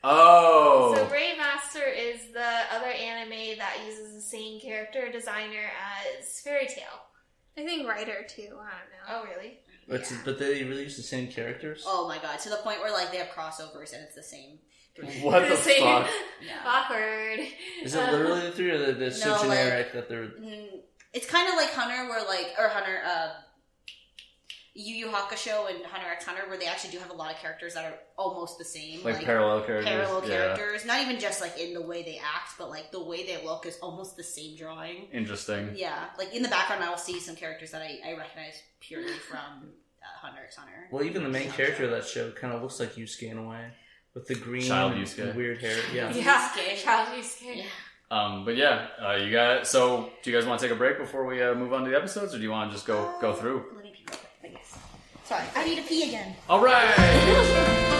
[0.03, 5.69] Oh, So Rave Master is the other anime that uses the same character designer
[6.19, 6.83] as Fairy Tail.
[7.57, 8.41] I think writer too.
[8.41, 9.09] I don't know.
[9.09, 9.59] Oh, really?
[9.87, 11.83] But, it's- but they really use the same characters?
[11.85, 12.39] Oh my god!
[12.39, 14.59] To the point where like they have crossovers and it's the same.
[15.21, 15.81] what the Same.
[15.81, 16.07] fuck?
[16.45, 16.53] Yeah.
[16.65, 17.39] Awkward.
[17.83, 20.27] Is it literally the three, or they're, they're so No, like- generic that they're.
[20.27, 20.67] Mm,
[21.13, 23.29] It's kind of like Hunter, where like or Hunter, uh,
[24.75, 27.37] Yu Yu Hakusho and Hunter x Hunter, where they actually do have a lot of
[27.39, 29.85] characters that are almost the same, Like, parallel characters.
[29.93, 30.35] parallel yeah.
[30.55, 30.85] characters.
[30.85, 33.67] Not even just like in the way they act, but like the way they look
[33.67, 35.07] is almost the same drawing.
[35.11, 35.73] Interesting.
[35.75, 39.13] Yeah, like in the background, I will see some characters that I, I recognize purely
[39.29, 39.37] from
[40.01, 40.87] uh, Hunter x Hunter.
[40.91, 43.47] Well, even the main character of that show kind of looks like Yusuke in a
[43.47, 43.67] way,
[44.15, 45.35] with the green Child and Yusuke.
[45.35, 45.77] weird hair.
[45.93, 46.11] Yeah.
[46.15, 46.79] Yeah, Scared.
[46.79, 47.57] child you scared.
[47.57, 47.65] Yeah.
[48.09, 49.67] Um, but yeah, uh, you got.
[49.67, 51.89] So, do you guys want to take a break before we uh, move on to
[51.91, 53.65] the episodes, or do you want to just go go through?
[53.75, 54.77] Let me pee real quick, I guess.
[55.25, 56.35] Sorry, I need to pee again.
[56.49, 57.89] All right.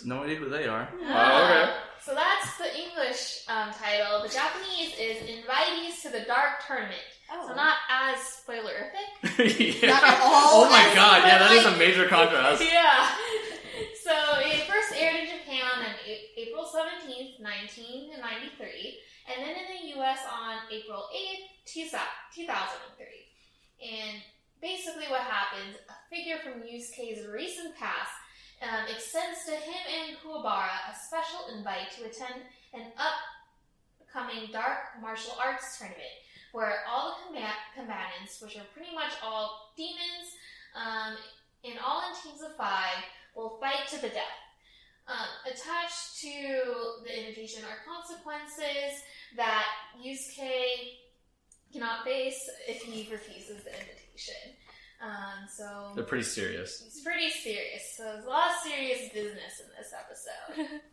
[0.00, 0.06] brothers.
[0.06, 0.88] No idea who they are.
[1.02, 1.72] Oh, okay.
[2.04, 4.22] So that's the English um, title.
[4.22, 6.96] The Japanese is Invitees to the Dark Tournament.
[7.30, 7.48] Oh.
[7.48, 9.82] So not as spoilerific.
[9.82, 9.90] yeah.
[9.90, 10.64] Not at all.
[10.64, 12.62] Oh my as- god, yeah, that is a major contrast.
[12.72, 13.10] yeah.
[14.02, 15.92] So it first aired in Japan on
[16.36, 23.06] April 17th, 1993, and then in the US on April 8th, 2003.
[23.78, 24.22] And
[24.62, 28.10] basically what happens, a figure from Yusuke's recent past
[28.62, 32.42] um, extends to him and Kuwabara a special invite to attend
[32.74, 36.18] an upcoming dark martial arts tournament
[36.52, 40.34] where all the combat- combatants, which are pretty much all demons,
[40.74, 41.16] um,
[41.64, 43.04] and all in teams of five,
[43.34, 44.38] will fight to the death.
[45.06, 49.00] Um, attached to the invitation are consequences
[49.36, 49.64] that
[50.04, 50.98] Yusuke
[51.72, 54.56] cannot face if he refuses the invitation.
[55.00, 56.82] Um, so They're pretty serious.
[56.86, 57.94] it's pretty serious.
[57.96, 60.80] So there's a lot of serious business in this episode.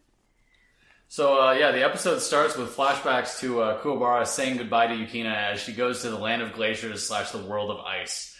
[1.07, 5.33] So uh, yeah, the episode starts with flashbacks to uh, Kuwabara saying goodbye to Yukina
[5.53, 8.35] as she goes to the land of glaciers slash the world of ice.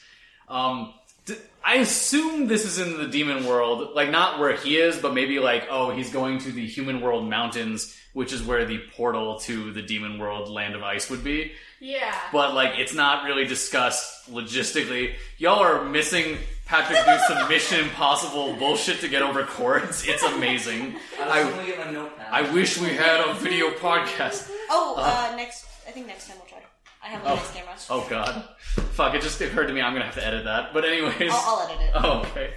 [0.50, 0.94] Um,
[1.26, 5.14] d- I assume this is in the demon world, like not where he is, but
[5.14, 9.40] maybe like oh he's going to the human world mountains, which is where the portal
[9.42, 11.52] to the demon world land of ice would be.
[11.86, 12.16] Yeah.
[12.32, 15.14] But like it's not really discussed logistically.
[15.38, 20.06] Y'all are missing Patrick do some Mission Impossible bullshit to get over chords.
[20.08, 20.96] It's amazing.
[21.22, 22.28] I was I- only get my notepad.
[22.32, 24.50] I wish we had a video podcast.
[24.70, 25.66] Oh, uh, next.
[25.88, 26.58] I think next time we'll try.
[27.04, 27.36] I have a Oh.
[27.36, 27.76] nice camera.
[27.92, 28.44] Oh god.
[28.94, 30.74] Fuck, it just occurred to me I'm gonna have to edit that.
[30.74, 31.32] But anyways.
[31.32, 31.92] I'll, I'll edit it.
[31.96, 32.54] Oh, okay.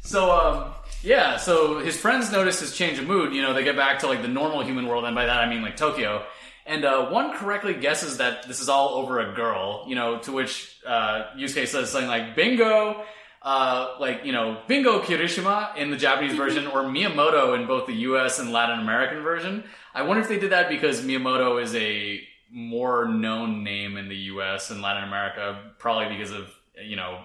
[0.00, 0.72] So, um,
[1.02, 3.32] yeah, so his friends notice his change of mood.
[3.32, 5.48] You know, they get back to like the normal human world, and by that I
[5.48, 6.24] mean like Tokyo.
[6.66, 10.32] And uh, one correctly guesses that this is all over a girl, you know, to
[10.32, 13.04] which uh, Yusuke says something like bingo,
[13.42, 17.92] uh, like, you know, bingo Kirishima in the Japanese version, or Miyamoto in both the
[18.08, 19.64] US and Latin American version.
[19.94, 24.16] I wonder if they did that because Miyamoto is a more known name in the
[24.32, 26.50] US and Latin America, probably because of,
[26.82, 27.20] you know,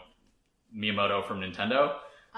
[0.76, 1.96] Miyamoto from Nintendo.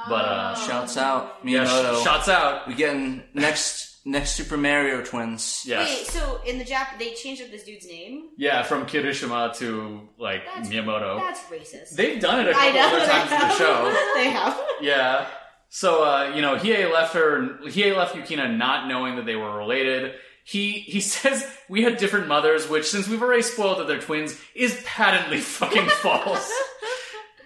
[0.07, 0.67] But, uh, Oh.
[0.67, 1.99] Shouts out Yeah, Miyamoto.
[1.99, 2.67] sh- shots out.
[2.67, 5.63] we getting next next Super Mario twins.
[5.65, 5.87] Yes.
[5.87, 8.29] Wait, so in the Jap, they changed up this dude's name?
[8.37, 11.19] Yeah, from Kirishima to like That's- Miyamoto.
[11.19, 11.95] That's racist.
[11.95, 12.87] They've done it a I couple know.
[12.87, 14.05] other times in the show.
[14.15, 14.61] they have.
[14.81, 15.27] Yeah.
[15.69, 17.57] So uh, you know, Hiei left her.
[17.63, 20.15] Hiei left Yukina not knowing that they were related.
[20.43, 24.37] He he says we had different mothers, which since we've already spoiled that they're twins,
[24.55, 26.51] is patently fucking false.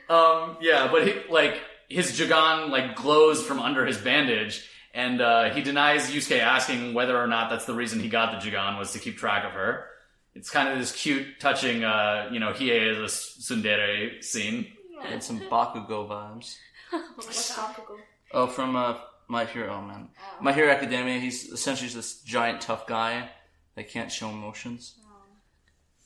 [0.09, 5.53] um, yeah, but he, like his Jagan like glows from under his bandage, and uh,
[5.53, 8.93] he denies Yusuke asking whether or not that's the reason he got the Jagan was
[8.93, 9.87] to keep track of her.
[10.33, 14.67] It's kind of this cute, touching, uh, you know, Hiei is a tsundere scene.
[15.05, 16.55] And some Bakugo vibes.
[17.15, 17.97] What's Bakugo?
[18.31, 18.95] Oh, from uh,
[19.27, 19.75] My Hero.
[19.77, 21.19] Oh man, My Hero Academia.
[21.19, 23.29] He's essentially just this giant tough guy
[23.75, 24.95] that can't show emotions,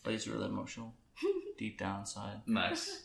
[0.03, 0.95] but he's really emotional
[1.57, 2.41] deep down inside.
[2.47, 3.03] Nice.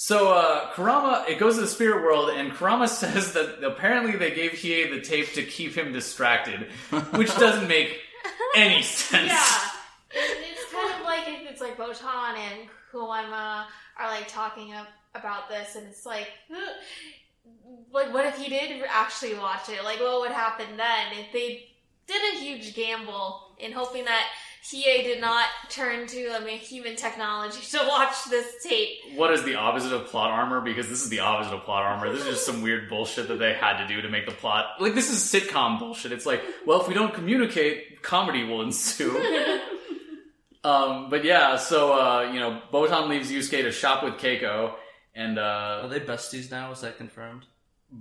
[0.00, 4.30] So uh, Kurama, it goes to the spirit world, and Kurama says that apparently they
[4.30, 6.68] gave Hiei the tape to keep him distracted,
[7.16, 7.98] which doesn't make
[8.54, 9.32] any sense.
[9.32, 9.58] Yeah.
[10.12, 13.66] It, it's kind of like if it's like Botan and Kurama
[13.98, 14.86] are like talking up
[15.16, 16.28] about this, and it's like,
[17.92, 19.82] like what if he did actually watch it?
[19.82, 21.70] Like, what would happen then if they
[22.06, 24.26] did a huge gamble in hoping that
[24.70, 28.98] Hiei did not turn to I mean, human technology to watch this tape?
[29.14, 30.60] What is the opposite of plot armor?
[30.60, 32.10] Because this is the opposite of plot armor.
[32.12, 34.66] This is just some weird bullshit that they had to do to make the plot.
[34.80, 36.12] Like this is sitcom bullshit.
[36.12, 39.16] It's like, well, if we don't communicate, comedy will ensue.
[40.64, 44.74] um, but yeah, so uh, you know, Botan leaves Yusuke to shop with Keiko,
[45.14, 46.72] and Uh, Are they besties now?
[46.72, 47.46] Is that confirmed?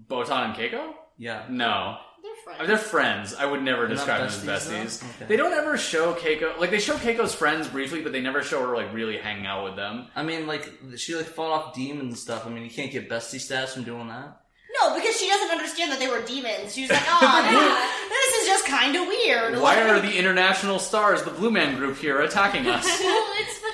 [0.10, 0.94] Botan and Keiko?
[1.18, 1.46] Yeah.
[1.50, 2.07] No, They're
[2.56, 2.68] friends.
[2.68, 3.34] They're friends.
[3.36, 5.00] I would never They're describe them as besties, besties.
[5.02, 5.08] though?
[5.18, 5.26] Okay.
[5.28, 8.66] They don't ever show Keiko like they show Keiko's friends briefly, but they never show
[8.68, 10.08] her like really hanging out with them.
[10.16, 12.46] I mean, like she like fought off demons and stuff.
[12.46, 14.42] I mean, you can't get bestie status from doing that.
[14.82, 16.76] No, because she doesn't understand that they were demons.
[16.76, 19.54] She was like, oh, this is just kind of weird.
[19.56, 22.84] Why Like- are the international stars, the Blue Man Group here, attacking us?
[23.02, 23.67] Well, it's because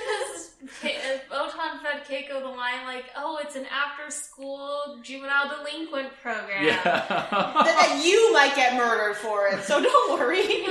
[0.81, 0.95] Ke-
[1.31, 1.49] uh,
[1.83, 6.81] fed Keiko the line like, "Oh, it's an after-school juvenile delinquent program." yeah.
[6.83, 10.43] that, that you might get murdered for it, so don't worry.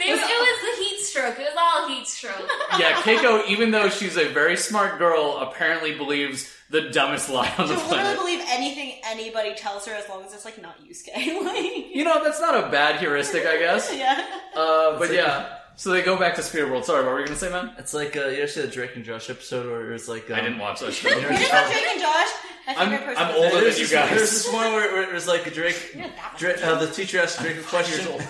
[0.00, 1.38] They, it was the heat stroke.
[1.38, 2.50] It was all heat stroke.
[2.78, 7.68] yeah, Keiko, even though she's a very smart girl, apparently believes the dumbest lie on
[7.68, 8.18] the She'll literally planet.
[8.18, 11.14] believe anything anybody tells her as long as it's like not Yusuke.
[11.44, 13.94] like, You know, that's not a bad heuristic, I guess.
[13.96, 14.26] yeah.
[14.54, 16.84] Uh, but yeah, so they go back to Spirit World.
[16.84, 17.72] Sorry, what were you gonna say, man?
[17.78, 20.36] It's like uh, you ever see the Drake and Josh episode where it's like um,
[20.36, 21.08] I didn't watch that show.
[21.08, 22.28] You know, It is not Drake and Josh.
[22.66, 23.22] My I'm- favorite person.
[23.22, 24.10] I'm was- older There's than you this, guys.
[24.10, 25.90] there's this one where, where it was like Drake.
[25.94, 28.20] You're not that much Drake uh, the teacher asked Drake a question.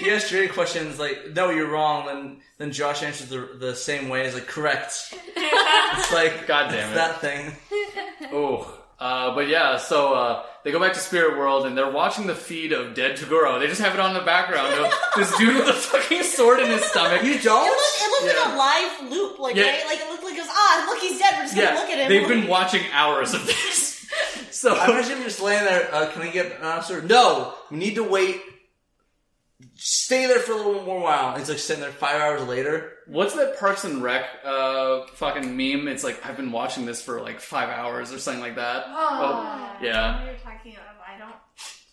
[0.00, 4.08] he asked Drake questions like, "No, you're wrong." Then then Josh answers the the same
[4.08, 4.24] way.
[4.24, 5.14] He's like, "Correct."
[5.96, 6.94] It's like God damn it's it.
[6.94, 7.52] that thing.
[8.32, 12.26] Oh, uh, but yeah, so uh, they go back to Spirit World and they're watching
[12.26, 13.58] the feed of dead Toguro.
[13.60, 16.70] They just have it on the background of this dude with a fucking sword in
[16.70, 17.22] his stomach.
[17.22, 18.42] You It looked, it looked Yeah.
[18.44, 19.64] like a live loop, like Yeah.
[19.64, 19.86] right?
[19.86, 21.34] Like it looked like it was ah, look, he's dead.
[21.36, 22.08] We're just Yeah, gonna look at him.
[22.08, 23.92] they've been watching hours of this.
[24.50, 25.92] So I imagine him just laying there.
[25.92, 27.02] Uh, can I get an answer?
[27.02, 28.40] No, we need to wait.
[29.76, 31.36] Stay there for a little more while.
[31.36, 32.92] He's like sitting there five hours later.
[33.06, 35.88] What's that Parks and Rec uh, fucking meme?
[35.88, 38.84] It's like I've been watching this for like five hours or something like that.
[38.86, 40.24] Oh, yeah.
[40.24, 40.84] You're talking about?
[41.06, 41.34] I don't.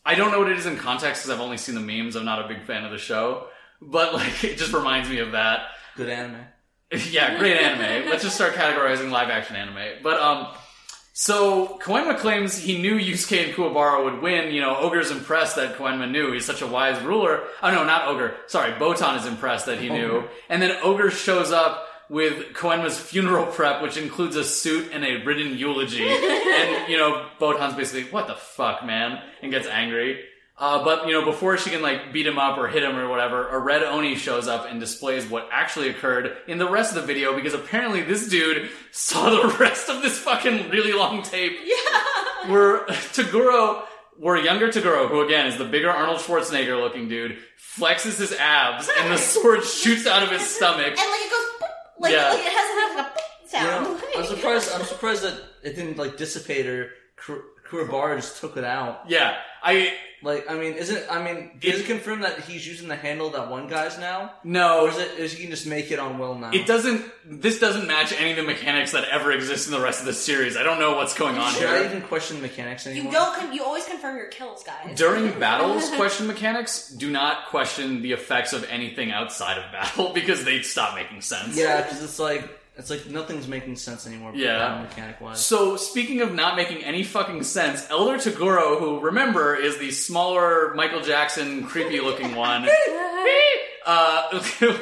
[0.03, 2.15] I don't know what it is in context because I've only seen the memes.
[2.15, 3.47] I'm not a big fan of the show,
[3.81, 5.67] but like it just reminds me of that.
[5.95, 6.45] Good anime.
[7.11, 8.09] yeah, great anime.
[8.09, 9.99] Let's just start categorizing live action anime.
[10.03, 10.47] But um,
[11.13, 14.53] so Koenma claims he knew Yusuke and Kuwabara would win.
[14.53, 16.31] You know, Ogre's impressed that Koenma knew.
[16.31, 17.43] He's such a wise ruler.
[17.61, 18.35] Oh no, not Ogre.
[18.47, 20.23] Sorry, Botan is impressed that he knew.
[20.49, 25.23] And then Ogre shows up with Koenma's funeral prep, which includes a suit and a
[25.23, 26.07] written eulogy.
[26.09, 30.23] and you know, Botan's basically, "What the fuck, man?" and gets angry.
[30.61, 33.09] Uh, but you know, before she can like beat him up or hit him or
[33.09, 37.01] whatever, a red Oni shows up and displays what actually occurred in the rest of
[37.01, 41.57] the video because apparently this dude saw the rest of this fucking really long tape.
[41.65, 42.51] Yeah.
[42.51, 42.85] Where
[43.15, 43.83] Toguro,
[44.17, 47.37] where younger Toguro, who again is the bigger Arnold Schwarzenegger looking dude,
[47.77, 50.87] flexes his abs and the sword shoots out of his stomach.
[50.87, 52.29] and like it goes boop, like, Yeah.
[52.29, 53.83] like it has like a boop You sound.
[53.83, 54.71] know, I'm surprised.
[54.73, 59.01] I'm surprised that it didn't like dissipate or Kur- Kuwabara just took it out.
[59.07, 59.93] Yeah, I
[60.23, 63.49] Like, I mean, isn't I mean, is it confirmed that he's using the handle that
[63.49, 64.85] one guy's now, no.
[64.85, 66.51] or is it is he can just make it on will now?
[66.51, 67.03] It doesn't.
[67.25, 70.13] This doesn't match any of the mechanics that ever exist in the rest of the
[70.13, 70.55] series.
[70.57, 71.85] I don't know what's going on Should I here.
[71.85, 73.11] even question the mechanics anymore?
[73.11, 73.35] You don't.
[73.35, 74.95] Con- you always confirm your kills, guys.
[74.95, 76.89] During battles, question mechanics.
[76.89, 81.57] Do not question the effects of anything outside of battle because they stop making sense.
[81.57, 82.47] Yeah, because it's like
[82.77, 84.31] it's like nothing's making sense anymore.
[84.33, 84.81] Yeah.
[84.83, 85.45] mechanic wise.
[85.45, 90.73] So, speaking of not making any fucking sense, Elder Toguro, who remember is the smaller
[90.73, 92.67] Michael Jackson, creepy looking one,
[93.85, 94.43] uh,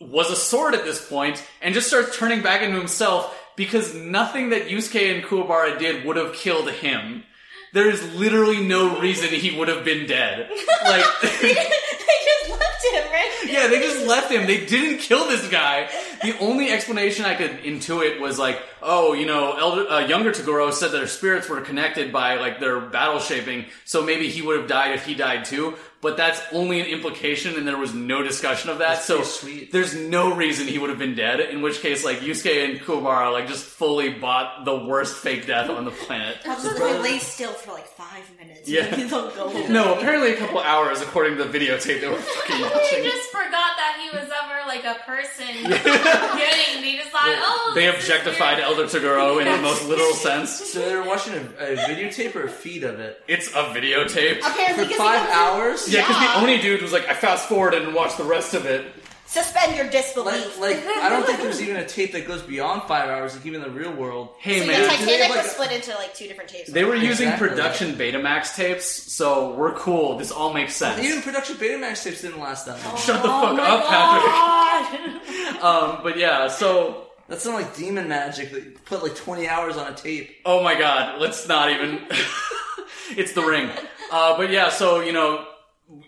[0.00, 4.50] was a sword at this point and just starts turning back into himself because nothing
[4.50, 7.24] that Yusuke and Kuwabara did would have killed him.
[7.72, 10.50] There is literally no reason he would have been dead.
[10.84, 13.44] Like, they just left him, right?
[13.46, 14.46] yeah, they just left him.
[14.46, 15.88] They didn't kill this guy.
[16.22, 20.72] The only explanation I could intuit was like, oh, you know, elder, uh, younger Toguro
[20.72, 24.68] said their spirits were connected by like their battle shaping, so maybe he would have
[24.68, 25.76] died if he died too.
[26.00, 28.88] But that's only an implication, and there was no discussion of that.
[28.94, 29.72] That's so sweet.
[29.72, 31.40] there's no reason he would have been dead.
[31.40, 35.68] In which case, like Yusuke and Kuwabara, like just fully bought the worst fake death
[35.68, 36.36] on the planet.
[36.44, 38.68] That's just they lay still for like five minutes.
[38.68, 38.88] Yeah.
[39.10, 39.64] Go.
[39.68, 43.02] No, apparently a couple hours, according to the videotape they were fucking He watching.
[43.02, 46.82] just forgot that he was ever like a person getting.
[46.82, 48.60] They just thought, oh, They objectified.
[48.60, 50.50] Elder Toguro in the most literal sense.
[50.50, 54.38] So they were watching a, a videotape or a feed of it It's a videotape.
[54.40, 55.94] Apparently, for 'cause five he comes.
[55.94, 56.40] Yeah, because Yeah.
[56.40, 58.86] the Oni dude was like, I fast forwarded and watched the rest of it.
[59.26, 60.58] Suspend your disbelief.
[60.58, 63.36] Like, like I don't think there's even a tape that goes beyond five hours.
[63.36, 64.30] Like even in the real world.
[64.38, 66.70] Hey so man, the they Titanic have, like, was split into like two different tapes.
[66.70, 67.48] they were using Exactly.
[67.48, 70.16] production Betamax tapes, so we're cool.
[70.16, 70.98] This all makes sense.
[71.04, 72.96] Even production Betamax tapes didn't last that long.
[72.96, 74.82] Shut the Oh fuck my up, God.
[74.96, 75.22] Patrick.
[75.62, 79.76] Um, but yeah, so That's not like demon magic that you put like 20 hours
[79.76, 80.36] on a tape.
[80.46, 82.00] oh my god, let's not even.
[83.10, 83.68] it's the ring.
[84.10, 85.44] Uh, but yeah, so you know,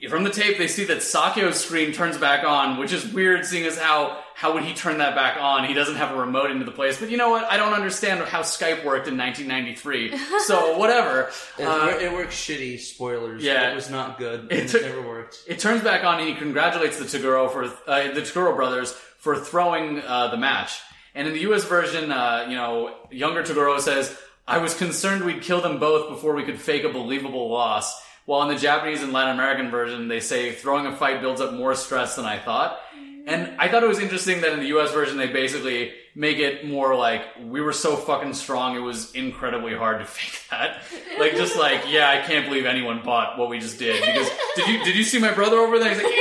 [0.09, 3.65] from the tape, they see that Sakyo's screen turns back on, which is weird, seeing
[3.67, 5.65] as how how would he turn that back on?
[5.67, 6.99] He doesn't have a remote into the place.
[6.99, 7.45] But you know what?
[7.45, 10.17] I don't understand how Skype worked in 1993.
[10.41, 11.31] So whatever.
[11.59, 12.79] It, Uh, it worked shitty.
[12.81, 13.43] Spoilers.
[13.43, 13.71] yeah.
[13.71, 14.51] it was not good.
[14.51, 15.39] It It, never worked.
[15.47, 19.37] it turns back on, and he congratulates the Toguro for uh, the Toguro brothers for
[19.39, 20.81] throwing uh, the match.
[21.15, 21.65] And in the U.S.
[21.65, 24.17] version, uh, you know, younger Toguro says,
[24.47, 27.95] "I was concerned we'd kill them both before we could fake a believable loss."
[28.27, 31.53] While in the Japanese and Latin American version, they say throwing a fight builds up
[31.53, 32.79] more stress than I thought.
[33.27, 36.67] And I thought it was interesting that in the US version they basically make it
[36.67, 40.83] more like we were so fucking strong it was incredibly hard to fake that.
[41.19, 44.69] Like just like, yeah, I can't believe anyone bought what we just did because did
[44.69, 45.95] you did you see my brother over there?
[45.95, 46.13] He's like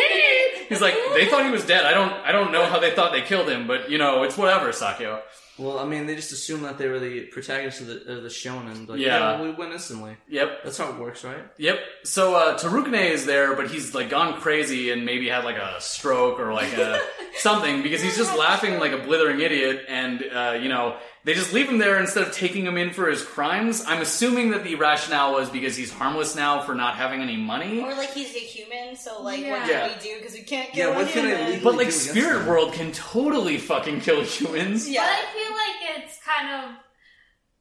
[0.69, 1.83] He's like they thought he was dead.
[1.85, 4.37] I don't I don't know how they thought they killed him, but you know, it's
[4.37, 5.19] whatever, Sakyo.
[5.59, 8.29] Well, I mean, they just assumed that they were the protagonists of the, of the
[8.29, 8.87] shonen.
[8.87, 9.37] Like, Yeah.
[9.37, 10.15] yeah, we win instantly.
[10.29, 10.63] Yep.
[10.63, 11.43] That's how it works, right?
[11.57, 11.79] Yep.
[12.05, 15.79] So uh, Tarukane is there, but he's like gone crazy and maybe had like a
[15.81, 16.99] stroke or like a
[17.37, 20.95] something because he's just laughing like a blithering idiot, and uh, you know
[21.25, 23.83] they just leave him there instead of taking him in for his crimes.
[23.85, 27.81] I'm assuming that the rationale was because he's harmless now for not having any money.
[27.81, 29.51] Or like he's a human, so like Yeah.
[29.59, 29.87] what Yeah.
[29.89, 30.17] can we do?
[30.19, 31.45] Because we can't Yeah, kill what a can I human.
[31.51, 32.47] legally But like do Spirit him?
[32.47, 34.87] World can totally fucking kill humans.
[34.89, 35.01] Yeah.
[35.05, 36.71] But I feel like it's kind of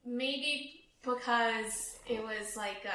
[0.05, 2.91] maybe because it was like uh,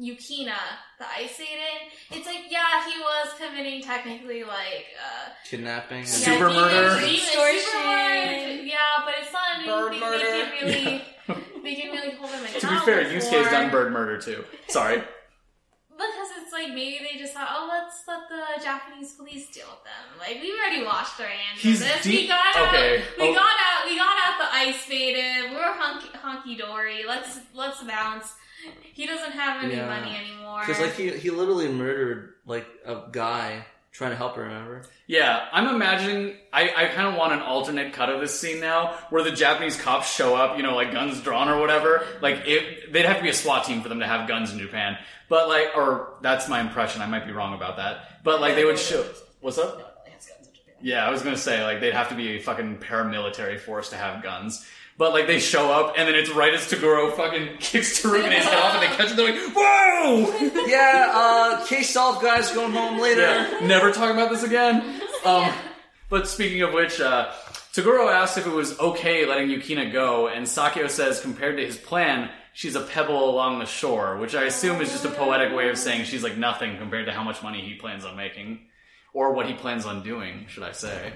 [0.00, 0.56] Yukina,
[0.98, 1.90] the Ice Maiden.
[2.10, 5.98] It's like yeah, he was committing technically like uh, Kidnapping.
[6.00, 7.00] and- Super yeah, demon- murder.
[7.00, 7.60] demon- Extortion.
[7.60, 8.62] super murder.
[8.64, 10.24] Yeah, but it's not Bird anything murder.
[10.24, 11.04] they can really
[11.62, 13.10] they can really hold him To be fair, for.
[13.12, 14.44] Yusuke's done bird murder too.
[14.68, 15.02] Sorry.
[16.54, 20.18] Like maybe they just thought, oh, let's let the Japanese police deal with them.
[20.18, 22.02] Like we've already washed our hands He's of this.
[22.04, 22.98] deep- we got okay.
[22.98, 23.04] out.
[23.18, 23.34] We Oh.
[23.34, 23.84] got out.
[23.90, 25.50] We got out the ice faded.
[25.52, 27.04] We're honky, honky dory.
[27.06, 28.32] Let's let's bounce.
[28.94, 29.88] He doesn't have any Yeah.
[29.88, 30.60] money anymore.
[30.66, 34.42] Because like he he literally murdered like a guy trying to help her.
[34.42, 34.82] Remember?
[35.06, 36.36] Yeah, I'm imagining.
[36.52, 39.80] I, I kind of want an alternate cut of this scene now, where the Japanese
[39.80, 42.04] cops show up, you know, like guns drawn or whatever.
[42.20, 44.58] Like, it, they'd have to be a SWAT team for them to have guns in
[44.58, 44.98] Japan.
[45.28, 47.00] But like, or that's my impression.
[47.00, 48.22] I might be wrong about that.
[48.24, 49.06] But like, they would show.
[49.40, 49.78] What's up?
[49.78, 50.74] No, no, he has guns in Japan.
[50.82, 53.96] Yeah, I was gonna say like they'd have to be a fucking paramilitary force to
[53.96, 54.66] have guns.
[54.96, 58.58] But like they show up and then it's right as Toguro fucking kicks Tarukane's head
[58.58, 59.16] off and they catch it.
[59.16, 61.10] They're like, "Whoa!" yeah.
[61.12, 62.52] Uh, case solved, guys.
[62.52, 63.22] Going home later.
[63.22, 65.00] Yeah, never talk about this again.
[65.24, 65.52] Um,
[66.08, 67.32] but speaking of which, uh,
[67.72, 71.76] Toguro asks if it was okay letting Yukina go, and Sakyo says compared to his
[71.76, 75.68] plan, she's a pebble along the shore, which I assume is just a poetic way
[75.70, 78.60] of saying she's like nothing compared to how much money he plans on making.
[79.12, 81.12] Or what he plans on doing, should I say.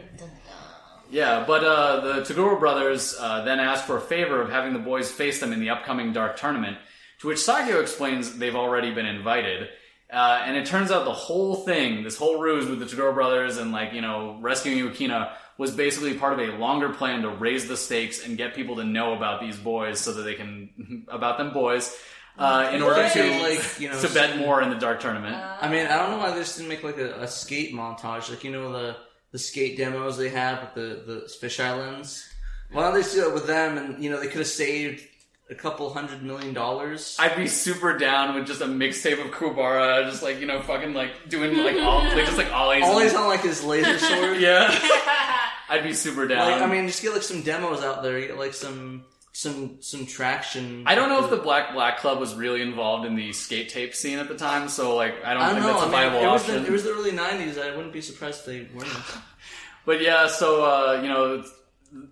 [1.10, 4.78] Yeah, but uh, the Toguro brothers uh, then ask for a favor of having the
[4.78, 6.76] boys face them in the upcoming Dark Tournament,
[7.20, 9.68] to which Sakyo explains they've already been invited.
[10.12, 13.58] Uh, and it turns out the whole thing, this whole ruse with the Toguro brothers
[13.58, 17.68] and like, you know, rescuing Yukina was basically part of a longer plan to raise
[17.68, 21.36] the stakes and get people to know about these boys so that they can, about
[21.36, 21.94] them boys,
[22.38, 23.12] uh, in order What?
[23.12, 25.34] to, Like, you know, to bet more in the Dark Tournament.
[25.34, 28.30] I mean, I don't know why they just didn't make like a, a skate montage,
[28.30, 28.96] like you know the
[29.38, 30.74] the skate demos they have with
[31.06, 32.28] the the fish islands.
[32.72, 33.78] Why don't they do it with them?
[33.78, 35.02] And you know they could have saved
[35.50, 37.16] a couple hundred million dollars.
[37.18, 40.92] I'd be super down with just a mixtape of Kuwabara, just like, you know, fucking
[40.92, 42.82] like doing like all, like just like ollies.
[42.82, 44.38] and- Always on like his laser sword.
[44.40, 44.68] Yeah.
[45.70, 46.50] I'd be super down.
[46.50, 48.20] Like, I mean, just get like some demos out there.
[48.20, 49.04] Get like some
[49.38, 50.82] some some traction.
[50.84, 53.94] I don't know if the Black Black Club was really involved in the skate tape
[53.94, 55.72] scene at the time, so like I don't, I don't think know.
[55.74, 56.62] that's a I mean, viable it was option.
[56.62, 57.56] the, it was the early '90s.
[57.56, 58.90] I wouldn't be surprised if they weren't.
[59.86, 61.44] But yeah, so uh, you know,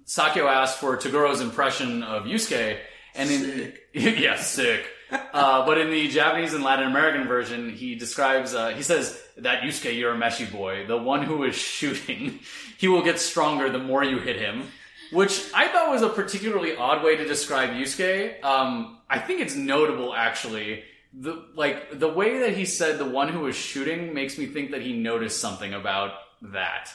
[0.06, 2.78] Sakyo asked for Toguro's impression of Yusuke,
[3.16, 3.80] and in Sick.
[3.92, 4.86] yeah, sick.
[5.10, 8.54] uh, but in the Japanese and Latin American version, he describes.
[8.54, 12.38] Uh, he says that Yusuke you're a Urameshi boy, the one who is shooting,
[12.78, 14.68] he will get stronger the more you hit him.
[15.12, 18.42] Which I thought was a particularly odd way to describe Yusuke.
[18.44, 20.82] Um, I think it's notable actually.
[21.12, 24.72] The like the way that he said the one who was shooting makes me think
[24.72, 26.90] that he noticed something about that,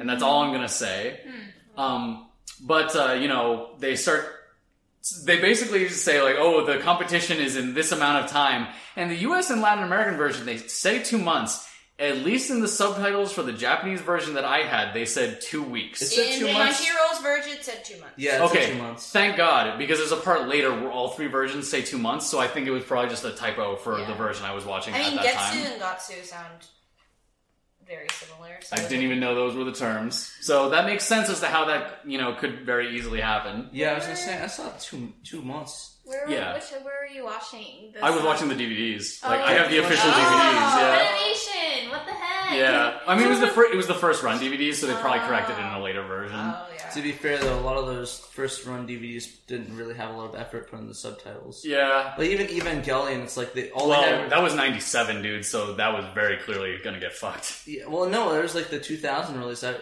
[0.00, 1.20] and that's all I'm gonna say.
[1.76, 2.28] Um,
[2.60, 4.26] but uh, you know, they start.
[5.24, 9.16] They basically say like, "Oh, the competition is in this amount of time," and the
[9.16, 9.50] U.S.
[9.50, 11.69] and Latin American version they say two months.
[12.00, 15.62] At least in the subtitles for the Japanese version that I had, they said two
[15.62, 16.00] weeks.
[16.00, 16.80] It said In two the months.
[16.80, 18.14] Crunchyroll's version, it said two months.
[18.16, 19.12] Yeah, it took okay, two months.
[19.12, 22.26] thank God, because there's a part later where all three versions say two months.
[22.26, 24.06] So I think it was probably just a typo for Yeah.
[24.06, 25.72] the version I was watching I mean, at that Getsu time.
[25.72, 26.66] and Gatsu sound
[27.86, 28.56] very similar.
[28.62, 31.48] So I didn't even know those were the terms, so that makes sense as to
[31.48, 33.68] how that you know could very easily happen.
[33.72, 35.89] Yeah, I was gonna say I saw two two months.
[36.10, 36.54] Where, Yeah.
[36.54, 37.92] which, where were you watching?
[37.92, 39.22] This I was watching the DVDs.
[39.24, 40.74] Like Oh, I have the official watched- DVDs.
[40.74, 41.08] Oh, Yeah.
[41.08, 41.90] Animation.
[41.90, 42.58] What the heck?
[42.58, 44.94] Yeah, I mean it was the fir- it was the first run DVDs, so they
[44.94, 46.36] probably corrected it in a later version.
[46.36, 46.88] Oh yeah.
[46.90, 50.16] To be fair, though, a lot of those first run DVDs didn't really have a
[50.16, 51.64] lot of effort put in the subtitles.
[51.64, 52.14] yeah.
[52.18, 54.30] Like even Evangelion, it's like they all Well, they had.
[54.30, 55.44] that was '97, dude.
[55.44, 57.62] So that was very clearly gonna get fucked.
[57.66, 59.62] Yeah, well, no, there's like the 2000 release.
[59.62, 59.74] I,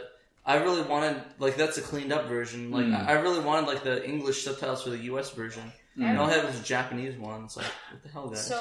[0.45, 2.71] I really wanted like that's a cleaned up version.
[2.71, 3.07] Like Mm.
[3.07, 5.31] I, I really wanted like the English subtitles for the U.S.
[5.31, 5.73] version.
[6.01, 7.45] And all I had was a Japanese one.
[7.45, 8.47] It's like what the hell, guys?
[8.47, 8.61] So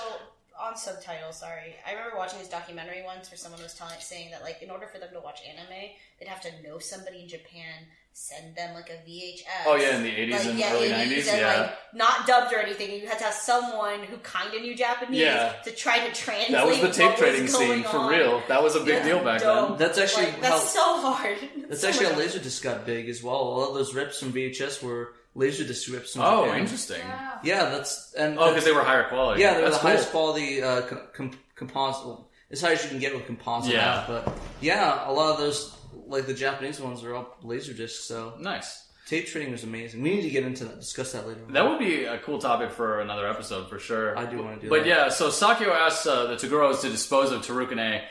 [0.60, 1.76] on subtitles, sorry.
[1.88, 4.88] I remember watching this documentary once where someone was telling saying that like in order
[4.88, 7.76] for them to watch anime, they'd have to know somebody in Japan,
[8.14, 9.44] send them like a VHS.
[9.68, 11.28] Oh yeah, in the '80s Like, and yeah, early 80s, '90s.
[11.30, 12.90] and Yeah, like not dubbed or anything.
[13.00, 15.54] You had to have someone who kind of knew Japanese Yeah.
[15.64, 16.52] to try to translate.
[16.54, 18.10] that was the tape trading going scene for on.
[18.10, 18.42] real.
[18.48, 19.78] That was a big Yeah, deal back dope.
[19.78, 19.78] then.
[19.78, 21.38] That's actually Like, that's so hard.
[21.70, 23.36] That's so actually how much- Laserdisc got big as well.
[23.36, 26.60] A lot of those rips from VHS were Laserdisc rips from Oh, Japan.
[26.62, 27.02] interesting.
[27.08, 27.40] Wow.
[27.44, 29.42] Yeah, that's and Oh, because they were higher quality.
[29.42, 29.90] yeah, they're That's the cool.
[29.92, 32.06] highest quality uh, com- com- composite.
[32.08, 33.74] well, as high as you can get with composite.
[33.74, 34.00] Yeah.
[34.00, 35.76] out, but yeah, a lot of those
[36.08, 38.06] like the Japanese ones are all laser discs.
[38.06, 38.86] So Nice.
[39.08, 40.02] tape trading was amazing.
[40.02, 41.42] We need to get into that, discuss that later.
[41.50, 44.18] That would be a cool topic for another episode for sure.
[44.18, 44.82] I do wanna do But that.
[44.84, 48.02] But yeah, so Sakyo asks uh, the Toguros to dispose of Tarukane,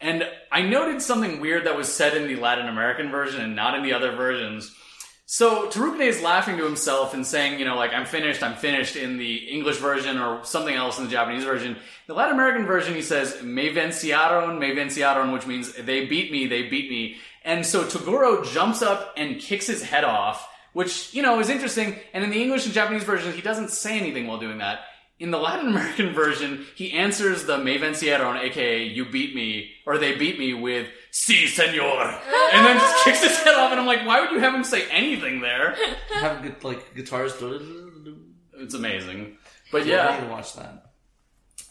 [0.00, 3.74] and I noted something weird that was said in the Latin American version and not
[3.76, 4.74] in the other versions.
[5.26, 8.94] So Tarukane is laughing to himself and saying, you know, like I'm finished, I'm finished
[8.94, 11.78] in the English version or something else in the Japanese version.
[12.06, 16.46] The Latin American version, he says, "Me venciaron, me venciaron," which means they beat me,
[16.46, 17.16] they beat me.
[17.42, 21.98] And so Toguro jumps up and kicks his head off, which you know is interesting.
[22.12, 24.80] And in the English and Japanese version, he doesn't say anything while doing that.
[25.18, 29.96] In the Latin American version, he answers the me vencieron, aka you beat me, or
[29.96, 32.02] they beat me with si senor,
[32.52, 33.70] and then just kicks his head off.
[33.70, 35.76] And I'm like, why would you have him say anything there?
[36.14, 37.32] have good like guitars.
[38.58, 39.36] It's amazing.
[39.70, 40.92] But Yeah, I yeah, need to watch that.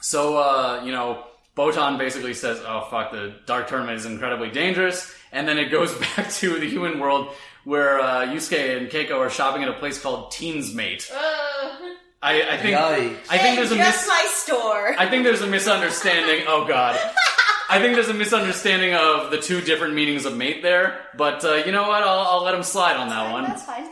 [0.02, 1.26] so uh, you know,
[1.58, 5.94] Botan basically says, "Oh fuck, the Dark Tournament is incredibly dangerous," and then it goes
[6.16, 7.34] back to the human world
[7.66, 11.10] where uh, Yusuke and Keiko are shopping at a place called Teens Mate.
[11.14, 11.92] Ugh.
[12.22, 13.18] I, I think Yikes.
[13.30, 14.96] I think there's a just mis- my store.
[14.98, 16.46] I think there's a misunderstanding.
[16.48, 16.98] Oh god.
[17.74, 21.56] I think there's a misunderstanding of the two different meanings of mate there, but uh,
[21.66, 22.04] you know what?
[22.04, 23.44] I'll, I'll let him slide on that one.
[23.44, 23.90] That's fine.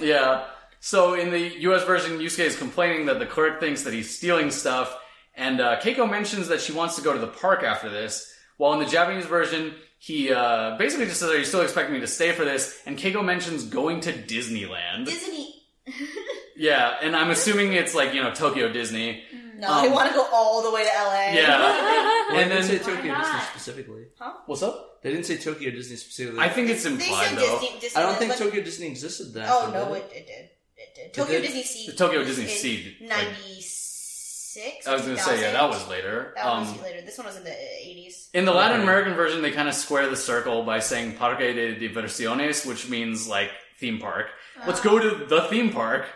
[0.00, 0.46] Yeah.
[0.80, 1.84] So in the U.S.
[1.84, 4.96] version, Yusuke is complaining that the clerk thinks that he's stealing stuff,
[5.34, 8.34] and uh, Keiko mentions that she wants to go to the park after this.
[8.56, 12.00] While in the Japanese version, he uh, basically just says, "Are you still expecting me
[12.00, 15.06] to stay for this?" And Keiko mentions going to Disneyland.
[15.08, 15.46] Isn't
[16.56, 19.22] yeah, and I'm assuming it's like you know Tokyo Disney.
[19.60, 21.32] No, Um, I want to go all the way to LA.
[21.34, 22.16] Yeah.
[22.30, 23.42] Well, And they didn't say Tokyo Disney not?
[23.50, 24.04] specifically.
[24.46, 25.02] what's up?
[25.02, 26.38] They didn't say Tokyo Disney specifically.
[26.40, 27.58] I think it's They implied said though.
[27.60, 29.48] Disney, Disney I don't think Tokyo Disney existed then.
[29.50, 30.48] Oh no, it, it did.
[30.76, 31.12] It did.
[31.14, 31.46] Tokyo did?
[31.48, 31.92] Disney Sea.
[31.96, 34.86] Tokyo Disney in Sea, like- Ninety six.
[34.86, 36.32] I was gonna say yeah, that was later.
[36.36, 37.00] That Um, was later.
[37.02, 38.30] This one was in the eighties.
[38.32, 38.82] In the Latin Okay.
[38.84, 43.26] American version, they kind of square the circle by saying Parque de Diversiones, which means
[43.26, 44.26] like theme park.
[44.66, 46.06] Let's go to the theme park.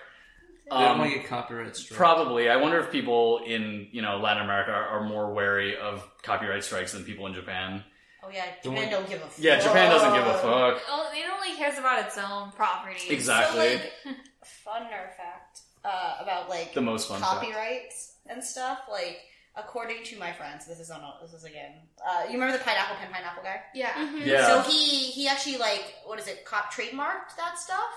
[0.65, 1.97] They don't Um, want to get copyright strike.
[1.99, 2.49] probably.
[2.49, 6.65] I wonder if people in you know Latin America are, are more wary of copyright
[6.65, 7.85] strikes than people in Japan.
[8.23, 9.29] Oh yeah, Don't Japan don't give a.
[9.39, 10.83] Yeah, Japan doesn't give a fuck.
[10.89, 13.11] Oh, it only cares about its own property.
[13.11, 13.77] Exactly.
[13.77, 14.17] So, like,
[14.65, 17.33] fun nerd fact uh, about like The most fun fact.
[17.43, 18.79] copyrights and stuff.
[18.91, 19.21] Like,
[19.57, 21.03] according to my friends, this is on.
[21.03, 21.73] a- This is again.
[22.03, 23.61] Uh, you remember the pineapple pen pineapple guy?
[23.75, 23.93] Yeah.
[24.15, 24.47] Yeah.
[24.47, 26.47] So he he actually like what is it?
[26.47, 27.93] Cop trademarked that stuff.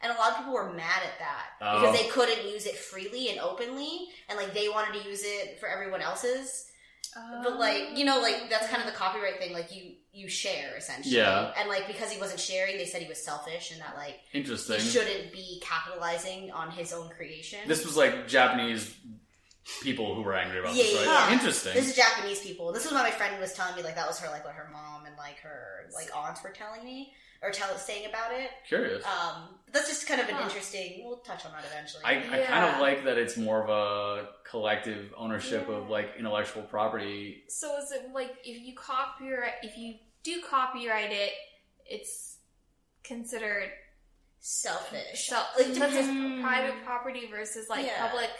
[0.00, 1.80] And a lot of people were mad at that Oh.
[1.80, 5.58] because they couldn't use it freely and openly, and like they wanted to use it
[5.58, 6.66] for everyone else's.
[7.42, 9.52] But like you know, like that's kind of the copyright thing.
[9.52, 11.52] Like you you share essentially, Yeah.
[11.58, 14.78] And like because he wasn't sharing, they said he was selfish and that like Interesting.
[14.78, 17.58] he shouldn't be capitalizing on his own creation.
[17.66, 18.94] This was like Japanese
[19.82, 21.04] people who were angry about Yeah, this, right?
[21.06, 21.32] yeah.
[21.32, 21.74] Interesting.
[21.74, 22.72] This is Japanese people.
[22.72, 23.82] This is what my friend was telling me.
[23.82, 26.84] Like that was her like what her mom and like her like aunts were telling
[26.84, 27.12] me
[27.42, 28.50] or tell saying about it.
[28.68, 29.04] Curious.
[29.04, 30.44] Um, that's just kind of an Huh.
[30.44, 31.02] interesting.
[31.04, 32.02] We'll touch on that eventually.
[32.04, 36.62] I, I kind of like that it's more of a collective ownership of like intellectual
[36.62, 37.44] property.
[37.48, 41.32] So is it like if you copyright, if you do copyright it,
[41.86, 42.38] it's
[43.04, 43.70] considered
[44.40, 45.26] Selfish.
[45.28, 45.48] self.
[45.56, 48.06] Like, Like, that's just depends- private property versus like Yeah.
[48.08, 48.30] public.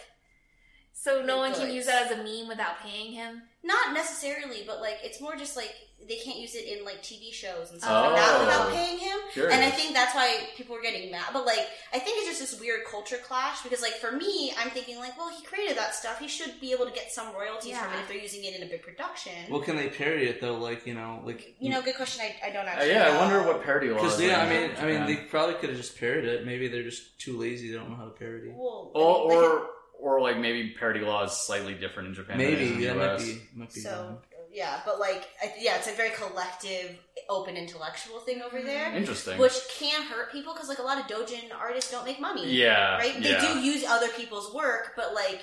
[0.92, 1.74] So no one can Goods.
[1.74, 3.42] use that as a meme without paying him.
[3.62, 5.72] Not necessarily, but like it's more just like
[6.06, 8.08] they can't use it in like TV shows and stuff Oh.
[8.12, 9.18] like that without paying him.
[9.32, 9.52] Curious.
[9.54, 11.26] And I think that's why people were getting mad.
[11.34, 14.70] But like, I think it's just this weird culture clash because, like, for me, I'm
[14.70, 16.18] thinking like, well, he created that stuff.
[16.18, 18.62] He should be able to get some royalties from it if they're using it in
[18.62, 19.32] a big production.
[19.50, 20.56] Well, can they parody it though?
[20.56, 22.24] Like you know, like you know, good question.
[22.24, 22.90] I, I don't Uh, actually.
[22.90, 24.00] yeah, I wonder what parody laws.
[24.02, 25.06] Because are yeah, I in mean, I mean, Japan.
[25.06, 26.46] they probably could have just parodied it.
[26.46, 27.70] Maybe they're just too lazy.
[27.70, 28.48] They don't know how to parody.
[28.54, 29.66] Well, or, or
[30.00, 32.38] or like maybe parody law is slightly different in Japan.
[32.38, 33.80] than it Maybe is in the yeah, might be might be.
[33.80, 34.18] so wrong.
[34.52, 35.28] Yeah, but like,
[35.60, 36.98] yeah, it's a very collective,
[37.28, 39.38] open intellectual thing over there, Interesting.
[39.38, 42.50] which can hurt people because like a lot of dojin artists don't make money.
[42.50, 42.96] yeah.
[42.96, 43.22] right?
[43.22, 43.52] They yeah.
[43.54, 45.40] do use other people's work, but like,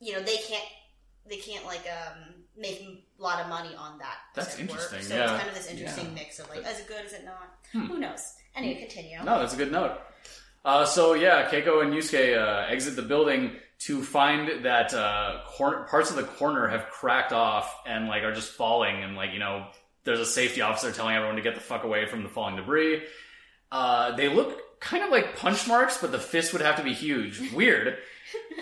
[0.00, 0.64] you know, they can't
[1.28, 4.16] they can't like um make a lot of money on that.
[4.34, 4.70] That's said work.
[4.70, 5.22] interesting, So yeah.
[5.22, 6.14] it's kind of this interesting Yeah.
[6.14, 7.04] mix of like, is it good?
[7.04, 7.54] Is it not?
[7.72, 7.86] Hmm.
[7.86, 8.34] Who knows?
[8.54, 9.18] Anyway, continue.
[9.24, 9.98] No, that's a good note.
[10.64, 15.86] Uh, so yeah, Keiko and Yusuke uh, exit the building to find that uh, cor-
[15.86, 19.38] parts of the corner have cracked off and like are just falling, and like you
[19.38, 19.66] know,
[20.04, 23.02] there's a safety officer telling everyone to get the fuck away from the falling debris.
[23.72, 26.92] Uh, they look kind of like punch marks, but the fist would have to be
[26.92, 27.52] huge.
[27.52, 27.98] Weird.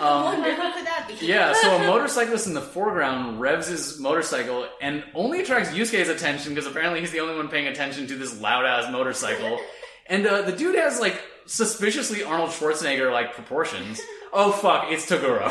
[0.01, 1.15] Um, wonder who could that be?
[1.27, 6.55] yeah, so a motorcyclist in the foreground revs his motorcycle and only attracts Yusuke's attention
[6.55, 9.61] because apparently he's the only one paying attention to this loud ass motorcycle.
[10.11, 14.01] And uh, the dude has like suspiciously Arnold Schwarzenegger like proportions.
[14.33, 15.43] Oh fuck, it's Toguro.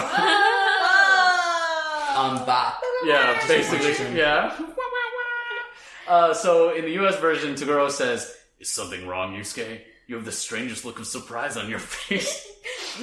[2.20, 2.80] I'm back.
[3.04, 4.18] yeah, basically.
[4.18, 4.58] Yeah.
[6.08, 9.82] Uh, so in the US version, Toguro says, Is something wrong, Yusuke?
[10.08, 12.48] You have the strangest look of surprise on your face.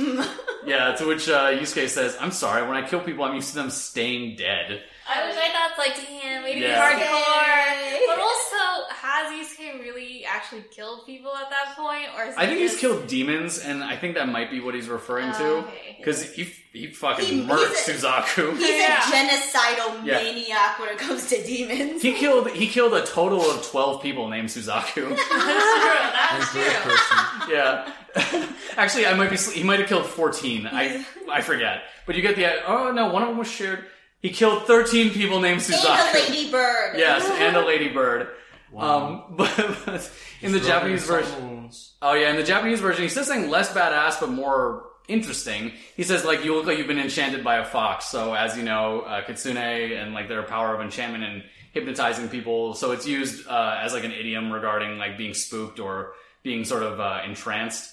[0.64, 3.56] yeah, to which uh, Yusuke says, I'm sorry, when I kill people, I'm used to
[3.56, 4.84] them staying dead.
[5.06, 6.92] I wish I thought like, damn, way to be Yeah.
[6.92, 8.06] hardcore.
[8.06, 12.46] But also, has Yusuke really actually killed people at that point, or is I it
[12.48, 15.44] think he's killed demons, and I think that might be what he's referring Oh, to.
[15.68, 15.96] okay.
[15.98, 18.56] Because he, he fucking He- murked he's Suzaku.
[18.56, 18.98] He's Yeah.
[18.98, 20.22] a genocidal Yeah.
[20.22, 22.00] maniac when it comes to demons.
[22.02, 25.16] He killed he killed a total of twelve people named Suzaku.
[25.30, 26.64] That's true.
[26.64, 27.54] That's true.
[27.54, 27.92] yeah.
[28.76, 30.66] Actually, I might be he might have killed fourteen.
[30.66, 31.82] I I forget.
[32.06, 33.84] But you get the oh no, one of them was shared.
[34.24, 36.50] He killed thirteen people named And a Suzaku.
[36.96, 38.28] Yes, and a ladybird.
[38.72, 39.06] Wow.
[39.06, 40.10] Um, but, but
[40.40, 41.68] in the Japanese version.
[42.00, 45.72] Oh yeah, in the Japanese version, he says something less badass but more interesting.
[45.94, 48.06] He says like you look like you've been enchanted by a fox.
[48.06, 51.42] So as you know, uh, kitsune and like their power of enchantment and
[51.72, 52.72] hypnotizing people.
[52.72, 56.82] So it's used uh, as like an idiom regarding like being spooked or being sort
[56.82, 57.92] of uh, entranced.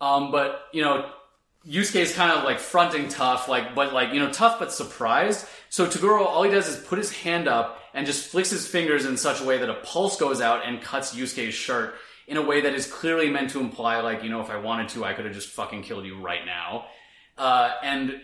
[0.00, 1.08] Um, but you know,
[1.66, 5.46] Yusuke is kind of like fronting tough, like but like you know tough but surprised.
[5.68, 9.04] So Toguro, all he does is put his hand up and just flicks his fingers
[9.04, 11.94] in such a way that a pulse goes out and cuts Yusuke's shirt
[12.26, 14.88] in a way that is clearly meant to imply like you know if I wanted
[14.90, 16.86] to, I could have just fucking killed you right now.
[17.38, 18.20] Uh, and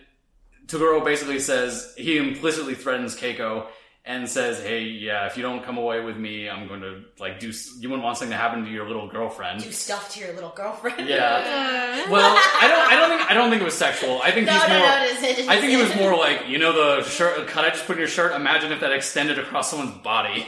[0.67, 3.67] Toguro basically says he implicitly threatens Keiko
[4.09, 7.39] and says, "Hey, yeah, if you don't come away with me, I'm going to like
[7.39, 7.53] do.
[7.79, 10.49] You wouldn't want something to happen to your little girlfriend." Do stuff to your little
[10.55, 11.07] girlfriend.
[11.07, 12.07] Yeah.
[12.09, 12.91] Well, I don't.
[12.91, 13.31] I don't think.
[13.31, 14.19] I don't think it was sexual.
[14.23, 14.87] I think No, he's no, more.
[14.87, 15.43] no, it isn't.
[15.45, 17.47] It I think he was more like you know the shirt.
[17.47, 18.33] Can I just put in your shirt?
[18.33, 20.45] Imagine if that extended across someone's body.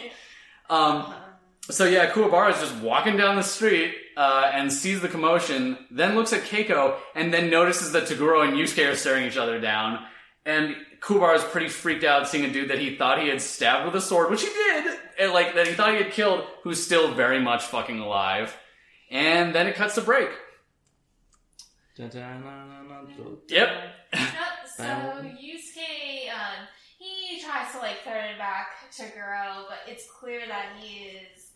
[0.70, 1.14] Um.
[1.70, 6.16] So yeah, Kuwabara is just walking down the street uh, and sees the commotion, then
[6.16, 10.04] looks at Keiko, and then notices that Toguro and Yusuke are staring each other down.
[10.46, 13.86] And Kuwabara is pretty freaked out seeing a dude that he thought he had stabbed
[13.86, 16.84] with a sword, which he did, and like that he thought he had killed, who's
[16.84, 18.56] still very much fucking alive.
[19.10, 20.30] And then it cuts to break.
[23.49, 23.69] Yep.
[24.78, 26.68] So Yusuke, um,
[26.98, 31.49] he tries to like threaten back Toguro, but it's clear that he is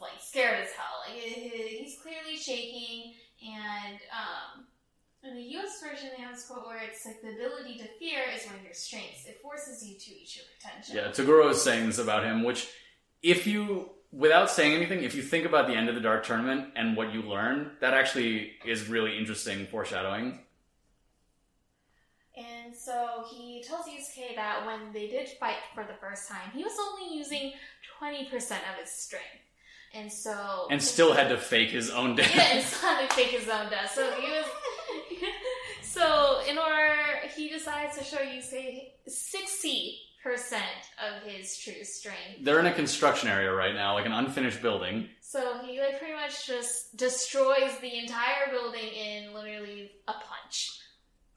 [0.00, 1.02] like scared as hell.
[1.06, 3.14] Like he's clearly shaking,
[3.46, 4.64] and um,
[5.24, 5.82] in the U.S.
[5.82, 9.26] version, they quote where it's like the ability to fear is one of your strengths.
[9.26, 10.94] It forces you to eat your potential.
[10.94, 12.68] Yeah, Toguro is saying this about him, which,
[13.22, 16.68] if you, without saying anything, if you think about the end of the Dark Tournament
[16.76, 20.38] and what you learn, that actually is really interesting foreshadowing.
[22.36, 26.62] And so he tells Yusuke that when they did fight for the first time, he
[26.62, 27.52] was only using
[28.00, 29.26] 20% of his strength.
[29.92, 30.68] And so.
[30.70, 32.32] And still had to fake his own death.
[32.36, 33.92] Yeah, and still had to fake his own death.
[33.92, 34.44] So he was.
[35.82, 36.94] So in order.
[37.36, 39.98] He decides to show you say 60%
[41.06, 42.42] of his true strength.
[42.42, 45.08] They're in a construction area right now, like an unfinished building.
[45.20, 50.80] So he like pretty much just destroys the entire building in literally a punch.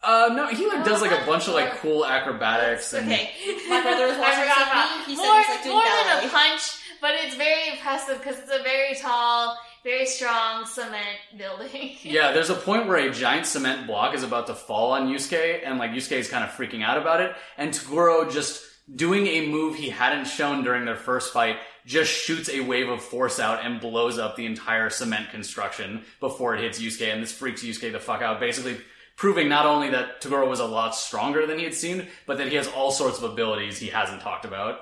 [0.03, 3.31] Uh, no, he like does like a bunch of like cool acrobatics and Okay.
[3.69, 5.13] My brother was watching forgot me.
[5.13, 6.61] He said more, he's, like, doing more than a punch,
[7.01, 11.97] but it's very impressive because it's a very tall, very strong cement building.
[12.03, 15.61] Yeah, there's a point where a giant cement block is about to fall on Yusuke,
[15.63, 18.63] and like Yusuke is kind of freaking out about it, and Toguro just
[18.93, 23.01] doing a move he hadn't shown during their first fight, just shoots a wave of
[23.01, 27.31] force out and blows up the entire cement construction before it hits Yusuke, and this
[27.31, 28.77] freaks Yusuke the fuck out, basically
[29.15, 32.47] proving not only that Toguro was a lot stronger than he had seemed, but that
[32.47, 34.79] he has all sorts of abilities he hasn't talked about.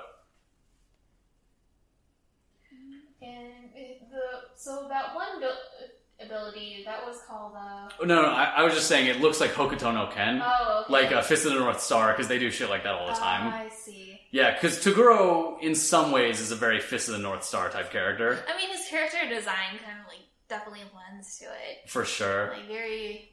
[3.22, 8.28] And it, the so that one abil- ability that was called uh Oh, No, no,
[8.28, 10.92] I, I was just saying it looks like Hokuto no Ken, oh okay.
[10.92, 13.14] like uh, Fist of the North Star, because they do shit like that all the
[13.14, 13.52] time.
[13.52, 14.20] Ah, I see.
[14.30, 17.90] Yeah, because Toguro, in some ways, is a very Fist of the North Star type
[17.90, 18.38] character.
[18.52, 21.88] I mean, his character design kind of like definitely lends to it.
[21.88, 22.50] For sure.
[22.54, 23.30] Like very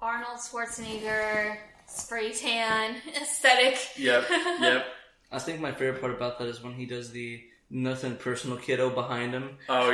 [0.00, 1.56] Arnold Schwarzenegger
[1.86, 3.78] spray tan aesthetic.
[3.96, 4.24] Yep,
[4.60, 4.86] yep.
[5.32, 8.90] I think my favorite part about that is when he does the nothing personal kiddo
[8.90, 9.58] behind him.
[9.68, 9.90] Oh,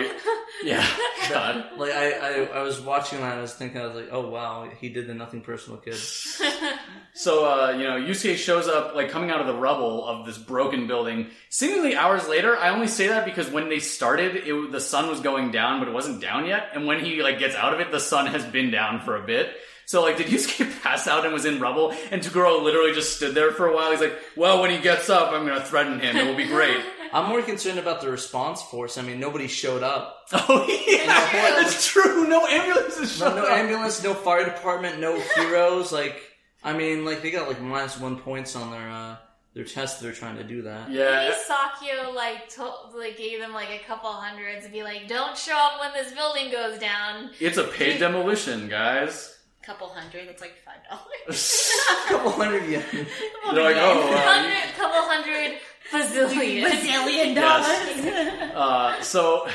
[0.62, 0.86] yeah.
[1.30, 1.78] God.
[1.78, 4.28] Like I, I, I was watching that and I was thinking I was like, oh
[4.28, 5.96] wow, he did the nothing personal kid.
[7.16, 10.36] So, uh, you know, Yusuke shows up, like, coming out of the rubble of this
[10.36, 11.28] broken building.
[11.48, 15.20] Seemingly hours later, I only say that because when they started, it, the sun was
[15.20, 16.70] going down, but it wasn't down yet.
[16.74, 19.24] And when he, like, gets out of it, the sun has been down for a
[19.24, 19.55] bit.
[19.86, 21.94] So, like, did Yusuke pass out and was in rubble?
[22.10, 23.92] And Toguro literally just stood there for a while.
[23.92, 26.16] He's like, well, when he gets up, I'm gonna threaten him.
[26.16, 26.82] It will be great.
[27.15, 28.99] I'm more concerned about the response force.
[28.99, 30.19] I mean, nobody showed up.
[30.32, 31.07] oh, yeah,
[31.62, 32.27] that's true.
[32.27, 33.45] No ambulances No, showed up.
[33.49, 35.93] no ambulance, no fire department, no heroes.
[35.93, 36.20] Like,
[36.65, 39.16] I mean, like they got like minus one points on their uh,
[39.55, 40.01] their test.
[40.01, 40.91] They're trying to do that.
[40.91, 41.28] Yeah.
[41.28, 45.36] Maybe Sakyo like told, like gave them like a couple hundreds and be like, "Don't
[45.36, 49.34] show up when this building goes down." It's a paid demolition, guys.
[49.65, 51.73] Couple hundred, that's like five dollars.
[52.09, 52.85] couple hundred yen.
[52.93, 55.59] They're like, oh, uh, hundred, couple hundred
[55.91, 56.65] bazillion.
[56.70, 58.55] Bazillion Yes.
[58.55, 59.49] Uh, so,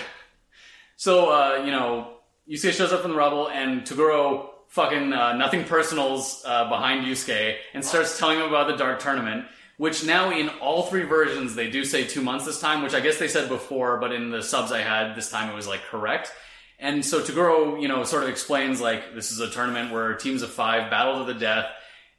[0.95, 2.13] so uh, you know,
[2.49, 7.57] Yusuke shows up from the rubble, and Toguro fucking uh, nothing personals uh, behind Yusuke
[7.73, 9.45] and starts telling him about the dark tournament.
[9.77, 12.99] Which now in all three versions they do say two months this time, which I
[12.99, 15.81] guess they said before, but in the subs I had this time it was like
[15.83, 16.33] correct.
[16.79, 20.41] And so Toguro, you know, sort of explains like this is a tournament where teams
[20.41, 21.65] of five battle to the death,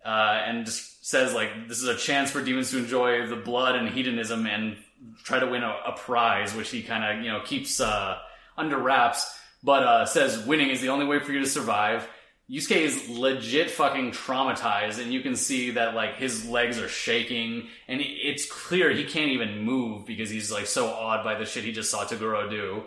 [0.05, 3.75] uh, and just says like this is a chance for demons to enjoy the blood
[3.75, 4.77] and hedonism and
[5.25, 8.19] try to win a, a prize, which he kind of you know keeps uh,
[8.59, 12.07] under wraps, but uh, says winning is the only way for you to survive.
[12.51, 17.69] Yusuke is legit fucking traumatized, and you can see that like his legs are shaking,
[17.87, 21.65] and it's clear he can't even move because he's like so awed by the shit
[21.65, 22.85] he just saw Toguro do.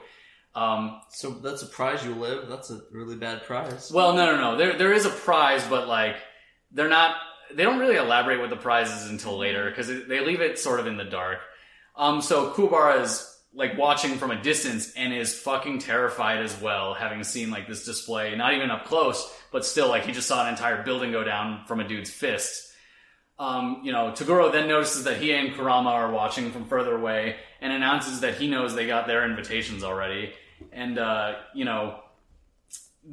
[0.56, 2.48] Um, So that's a prize you live.
[2.48, 3.92] That's a really bad prize.
[3.92, 4.58] well, no, no, no.
[4.58, 6.18] There, there is a prize, but like,
[6.72, 7.16] they're not.
[7.54, 10.80] They don't really elaborate what the prize is until later because they leave it sort
[10.80, 11.40] of in the dark.
[11.96, 16.96] Um, so Kuwabara is like watching from a distance and is fucking terrified as well,
[16.96, 20.44] having seen like this display, not even up close, but still like he just saw
[20.44, 22.74] an entire building go down from a dude's fist.
[23.38, 27.36] Um, you know, Toguro then notices that he and Kurama are watching from further away
[27.62, 30.34] and announces that he knows they got their invitations already.
[30.72, 32.00] And, uh, you know,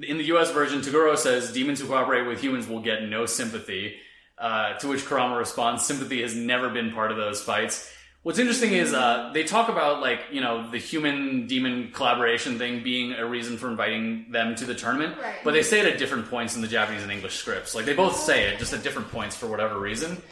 [0.03, 3.97] in the US version, Toguro says demons who cooperate with humans will get no sympathy.
[4.39, 7.93] Uh, to which Kurama responds, sympathy has never been part of those fights.
[8.23, 12.83] What's interesting is uh, they talk about like you know the human demon collaboration thing
[12.83, 15.35] being a reason for inviting them to the tournament, Right.
[15.45, 17.75] but they say it at different points in the Japanese and English scripts.
[17.75, 20.23] Like they both say it just at different points for whatever reason.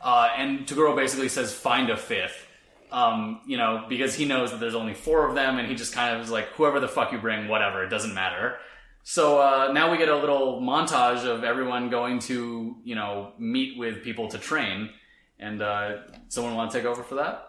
[0.00, 2.46] Uh, and Toguro basically says find a fifth,
[2.90, 5.92] um, you know, because he knows that there's only four of them, and he just
[5.92, 8.56] kind of is like whoever the fuck you bring, whatever, it doesn't matter.
[9.04, 13.78] So uh, now we get a little montage of everyone going to you know meet
[13.78, 14.90] with people to train,
[15.38, 15.98] and uh,
[16.28, 17.46] someone want to take over for that?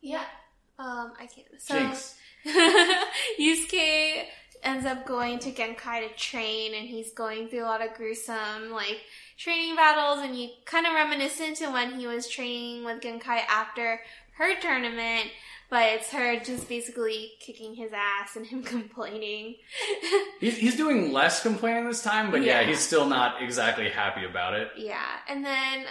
[0.00, 0.24] Yeah.
[0.78, 1.46] Um, I can't.
[1.58, 2.16] So Jinx.
[3.40, 4.24] Yusuke
[4.62, 8.70] ends up going to Genkai to train, and he's going through a lot of gruesome
[8.70, 9.00] like
[9.36, 14.00] training battles, and you kind of reminiscent to when he was training with Genkai after
[14.38, 15.30] her tournament.
[15.70, 19.56] But it's her just basically kicking his ass and him complaining.
[20.38, 22.60] He's, he's doing less complaining this time, but yeah.
[22.60, 22.66] Yeah.
[22.68, 24.68] he's still not exactly happy about it.
[24.76, 25.86] yeah, and then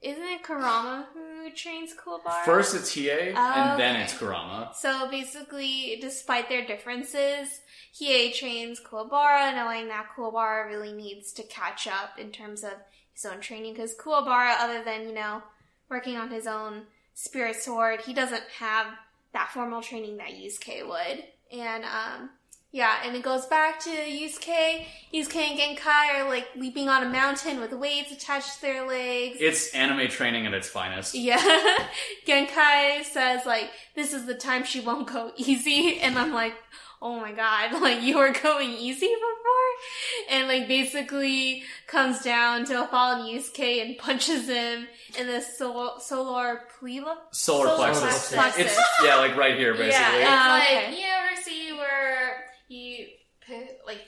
[0.00, 2.44] isn't it Kurama who trains Kuwabara?
[2.46, 4.04] First it's Hiei, and oh, then Okay.
[4.04, 4.74] it's Kurama.
[4.74, 7.60] So basically, despite their differences,
[8.00, 12.72] Hiei trains Kuwabara, knowing that Kuwabara really needs to catch up in terms of
[13.12, 13.74] his own training.
[13.74, 15.42] Because Kuwabara, other than, you know,
[15.90, 18.86] working on his own spirit sword, he doesn't have
[19.32, 21.24] that formal training that Yusuke would.
[21.52, 22.30] And, um,
[22.72, 24.86] yeah, and it goes back to Yusuke.
[25.12, 29.38] Yusuke and Genkai are like leaping on a mountain with weights attached to their legs.
[29.40, 31.14] It's anime training at its finest.
[31.16, 31.40] Yeah.
[32.28, 36.54] Genkai says like this is the time she won't go easy and I'm like,
[37.02, 39.59] "Oh my god, like you were going easy before?"
[40.30, 44.86] And like basically comes down to a fallen Yusuke and punches him
[45.18, 47.16] in the sol- solar plexus.
[47.32, 48.32] Solar, plexus.
[48.32, 48.66] plexus.
[48.66, 49.90] It's yeah, like right here, basically.
[49.90, 50.48] Yeah, it's Oh,
[50.78, 51.00] like okay.
[51.00, 53.06] you ever see where you
[53.46, 54.02] put, like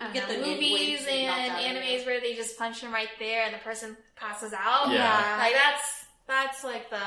[0.00, 0.40] I don't You get uh-huh.
[0.40, 2.06] the movies and animes it.
[2.06, 4.90] where they just punch him right there and the person passes out.
[4.92, 5.36] Yeah.
[5.40, 7.00] like that's that's like the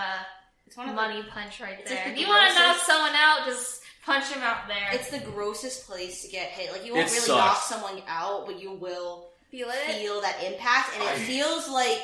[0.68, 1.96] It's one of money punch right there.
[1.96, 4.90] like the if you want to knock someone out, just punch them out there.
[4.94, 6.72] it's the grossest place to get hit.
[6.72, 7.30] Like you won't It really sucks.
[7.30, 9.96] knock someone out, but you will feel it.
[9.98, 12.02] feel that impact, and it feels like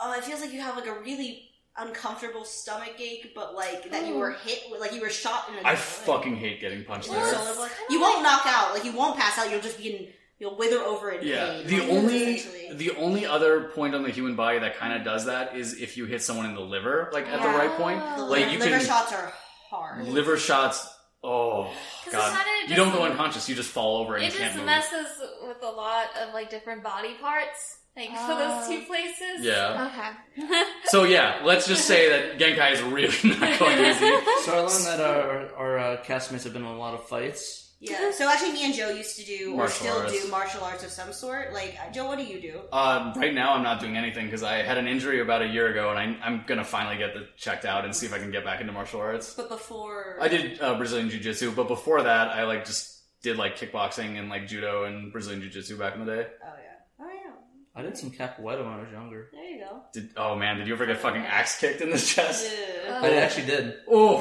[0.00, 4.06] oh, it feels like you have like a really uncomfortable stomach ache, but like that
[4.06, 5.68] you were hit, with, like you were shot in a.
[5.68, 7.34] I fucking hate getting punched in there.
[7.34, 7.70] shoulder blade.
[7.90, 9.50] You won't knock out, like you won't pass out.
[9.50, 10.08] You'll just be in.
[10.40, 11.66] You'll wither over in Yeah, pain.
[11.68, 12.76] the like, only essentially.
[12.76, 15.96] the only other point on the human body that kind of does that is if
[15.96, 17.56] you hit someone in the liver, like at the Yeah.
[17.56, 18.00] right point.
[18.16, 19.32] The like liver, you liver can shots are
[19.70, 20.06] hard.
[20.08, 20.88] liver shots.
[21.24, 21.70] Oh
[22.04, 23.48] 'Cause god, it you don't go unconscious.
[23.48, 24.66] You just fall over and It you can't just move.
[24.66, 25.06] messes
[25.42, 28.68] with a lot of like different body parts, like for those Oh.
[28.68, 29.40] two places.
[29.40, 29.90] Yeah.
[30.36, 30.62] Okay.
[30.86, 33.08] So yeah, let's just say that Genkai is really
[33.40, 34.12] not going easy.
[34.44, 37.63] So I learned that our our uh, castmates have been in a lot of fights.
[37.80, 38.10] Yeah.
[38.12, 40.24] So actually, me and Joe used to do, or Martial still arts.
[40.24, 41.52] do, martial arts of some sort.
[41.52, 42.60] Like, uh, Joe, what do you do?
[42.72, 45.68] Uh, right now, I'm not doing anything because I had an injury about a year
[45.70, 48.30] ago, and I, I'm gonna finally get the checked out and see if I can
[48.30, 49.34] get back into martial arts.
[49.34, 53.36] But before, I did uh, Brazilian Jiu Jitsu, but before that, I like just did
[53.36, 56.26] like kickboxing and like judo and Brazilian Jiu Jitsu back in the day.
[56.42, 57.04] Oh yeah.
[57.04, 57.30] Oh yeah.
[57.74, 59.28] I did some capoeira when I was younger.
[59.32, 59.82] There you go.
[59.92, 62.50] Did oh man, did you ever get fucking axe kicked in the chest?
[62.88, 63.04] Ugh.
[63.04, 63.74] I actually did.
[63.90, 64.20] Oh,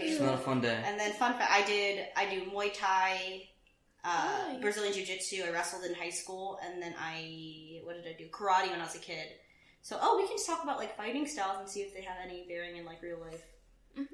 [0.00, 0.82] It's not a fun day.
[0.84, 3.48] And then fun fact, I did I do Muay Thai,
[4.04, 4.60] uh, Nice.
[4.60, 5.42] Brazilian Jiu Jitsu.
[5.46, 8.28] I wrestled in high school, and then I what did I do?
[8.28, 9.26] Karate when I was a kid.
[9.82, 12.16] So oh, we can just talk about like fighting styles and see if they have
[12.24, 13.42] any bearing in like real life.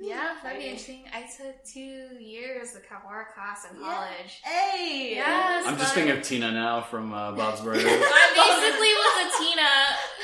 [0.01, 1.05] Yeah, that'd be interesting.
[1.15, 3.87] I took two years of capoeira class in Yeah.
[3.87, 4.41] college.
[4.43, 7.85] Hey, Yes, I'm just thinking of Tina now from uh, Bob's Burgers.
[7.87, 7.89] I
[8.35, 9.69] basically was a Tina.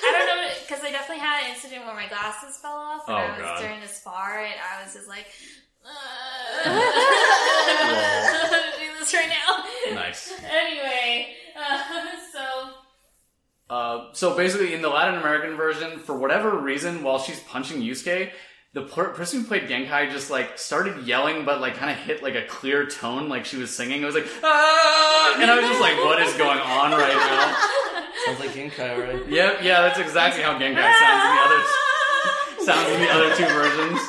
[0.05, 3.17] I don't know because I definitely had an incident where my glasses fell off and
[3.17, 3.61] Oh, I was God.
[3.61, 5.27] during a spar and I was just like,
[5.85, 5.93] Lol.
[6.65, 9.95] I'm gonna do this right now.
[9.95, 10.33] nice.
[10.51, 11.83] Anyway, uh,
[12.33, 12.71] so
[13.71, 18.31] Uh, so basically, in the Latin American version, for whatever reason, while she's punching Yusuke,
[18.75, 22.23] the per- person who played Genkai just like started yelling, but like kind of hit
[22.23, 24.03] like a clear tone, like she was singing.
[24.03, 27.57] It was like ah, and I was just like, "What is going on right now?"
[28.27, 29.29] Sounds like Genkai, right?
[29.29, 31.65] Yep, yeah, that's exactly how Genkai sounds in the other
[32.65, 34.01] sounds in the other two versions.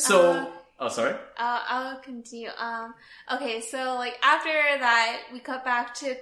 [0.00, 1.14] So, oh, sorry.
[1.38, 2.50] Uh, I'll continue.
[2.58, 2.94] Um,
[3.32, 6.20] okay, so like after that, we cut back to K-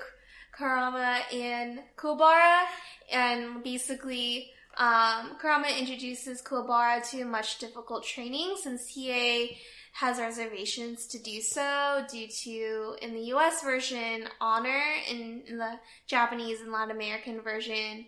[0.57, 2.65] Kurama and Kuwabara,
[3.11, 9.57] and basically, um, Kurama introduces Kuwabara to much difficult training since Hiei
[9.95, 15.73] has reservations to do so due to, in the US version, honor, in, in the
[16.07, 18.07] Japanese and Latin American version,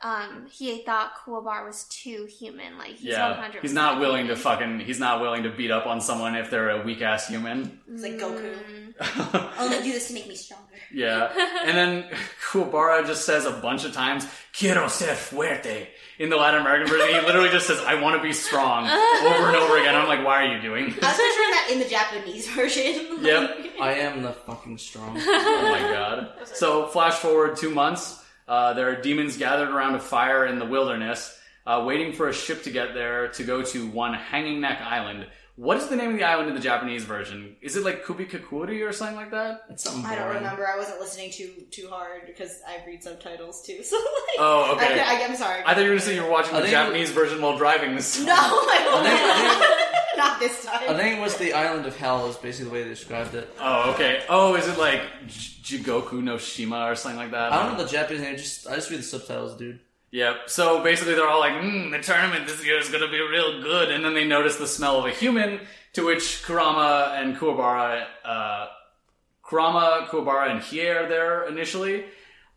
[0.00, 2.78] um, Hiei thought Kuwabara was too human.
[2.78, 4.80] Like, he's Yeah, 100% he's not willing to fucking.
[4.80, 7.80] He's not willing to beat up on someone if they're a weak ass human.
[7.90, 8.54] It's like Goku.
[9.00, 9.58] Mm.
[9.58, 10.64] Only do this to make me stronger.
[10.92, 11.32] Yeah.
[11.66, 12.04] And then
[12.50, 14.26] Kuwabara just says a bunch of times,
[14.56, 15.88] Quiero ser fuerte.
[16.18, 19.46] In the Latin American version, he literally just says, I want to be strong over
[19.48, 19.94] and over again.
[19.94, 20.96] I'm like, why are you doing I this?
[20.96, 23.24] was picturing that in the Japanese version.
[23.24, 23.66] Yep.
[23.80, 25.16] I am the fucking strong.
[25.24, 26.32] Oh my god.
[26.54, 28.20] So, flash forward two months.
[28.48, 32.32] Uh, there are demons gathered around a fire in the wilderness, uh, waiting for a
[32.32, 35.26] ship to get there to go to one Hanging Neck Island.
[35.58, 37.56] What is the name of the island in the Japanese version?
[37.60, 39.62] Is it like Kubi Kubikakuri or something like that?
[39.68, 40.64] It's something I don't remember.
[40.68, 43.82] I wasn't listening too too hard because I read subtitles too.
[43.82, 44.88] So like, Oh, I, okay.
[44.94, 45.62] could- I, am sorry.
[45.66, 47.42] I thought you were going to say you were watching I the think- Japanese version
[47.42, 48.20] while driving this.
[48.24, 49.88] No, I think- I don't.
[50.18, 50.80] Not this time.
[50.88, 53.48] I think it was the island of hell is basically the way they described it.
[53.60, 54.22] Oh, okay.
[54.28, 57.52] Oh, is it like J- Jigoku no Shima or something like that?
[57.52, 58.36] I don't know the Japanese name.
[58.36, 59.80] Just I just read the subtitles, dude.
[60.10, 60.48] Yep.
[60.48, 63.60] So basically, they're all like, mm, "The tournament this year is going to be real
[63.62, 65.60] good," and then they notice the smell of a human.
[65.94, 68.66] To which Kurama and Kuwabara, uh,
[69.42, 72.04] Kurama, Kuwabara, and Hiei are there initially,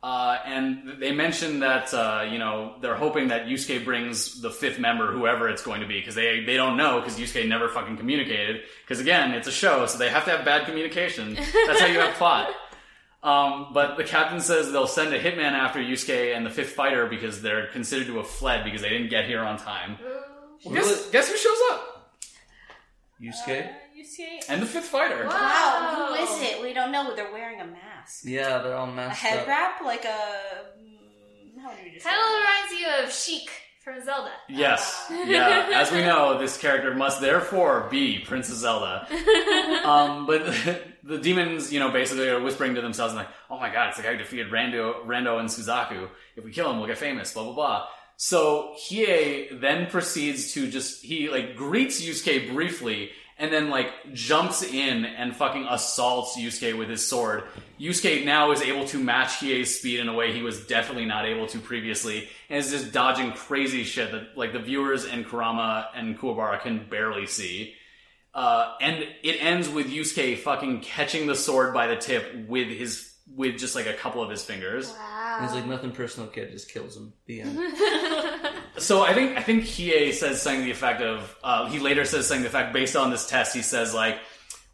[0.03, 4.79] uh, and they mention that uh, you know they're hoping that Yusuke brings the fifth
[4.79, 7.97] member, whoever it's going to be, because they they don't know because Yusuke never fucking
[7.97, 8.61] communicated.
[8.83, 11.33] Because again, it's a show, so they have to have bad communication.
[11.33, 12.49] That's how you have plot.
[13.23, 17.05] Um, but the captain says they'll send a hitman after Yusuke and the fifth fighter
[17.07, 19.97] because they're considered to have fled because they didn't get here on time.
[20.63, 22.13] Guess, guess who shows up?
[23.21, 23.69] Yusuke.
[23.95, 24.49] Yusuke.
[24.49, 25.27] And the fifth fighter.
[25.27, 26.61] wow, who is it?
[26.63, 27.15] We don't know.
[27.15, 28.23] They're wearing a mask.
[28.25, 29.47] Yeah, they're all A masked head up.
[29.47, 30.07] wrap, like a.
[30.79, 32.15] mm, How would you describe?
[32.15, 32.37] Kind of it?
[32.39, 32.71] reminds
[33.01, 33.51] you of Sheik
[33.83, 34.31] from Zelda.
[34.47, 35.07] Yes.
[35.09, 35.69] Yeah.
[35.73, 39.07] As we know, this character must therefore be Princess Zelda.
[39.81, 43.59] Um, but the, the demons, you know, basically are whispering to themselves and like, oh
[43.59, 46.07] my god, it's the guy who defeated Rando, Rando and Suzaku.
[46.35, 47.87] If we kill him, we'll get famous, blah, blah, blah.
[48.15, 53.09] So Hiei then proceeds to just, he like greets Yusuke briefly
[53.41, 57.43] and then like jumps in and fucking assaults Yusuke with his sword.
[57.79, 61.25] Yusuke now is able to match Hiei's speed in a way he was definitely not
[61.25, 65.89] able to previously and is just dodging crazy shit that like the viewers and Kurama
[65.95, 67.73] and Kuwabara can barely see.
[68.31, 73.10] Uh, and it ends with Yusuke fucking catching the sword by the tip with his
[73.35, 74.91] with just like a couple of his fingers.
[74.91, 75.39] Wow.
[75.41, 76.51] He's like nothing personal, kid.
[76.51, 77.13] Just kills him.
[77.25, 77.59] The end.
[78.77, 82.05] So I think I think Hiei says something to the effect of uh, he later
[82.05, 84.17] says something to the effect based on this test he says like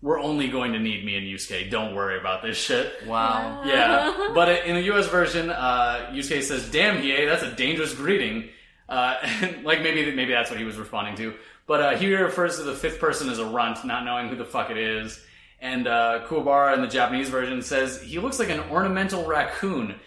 [0.03, 3.63] we're only going to need me and Yusuke don't worry about this shit Wow.
[3.65, 5.07] yeah but in the U.S.
[5.07, 8.49] version uh, Yusuke says damn Hiei that's a dangerous greeting
[8.87, 11.33] uh, and like maybe maybe that's what he was responding to
[11.65, 14.45] but uh, he refers to the fifth person as a runt not knowing who the
[14.45, 15.21] fuck it is
[15.59, 19.99] and uh, Kuwabara in the Japanese version says he looks like an ornamental raccoon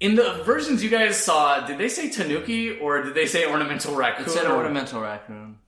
[0.00, 3.94] in the versions you guys saw, did they say tanuki or did they say ornamental
[3.94, 4.24] raccoon?
[4.24, 5.58] It said ornamental raccoon.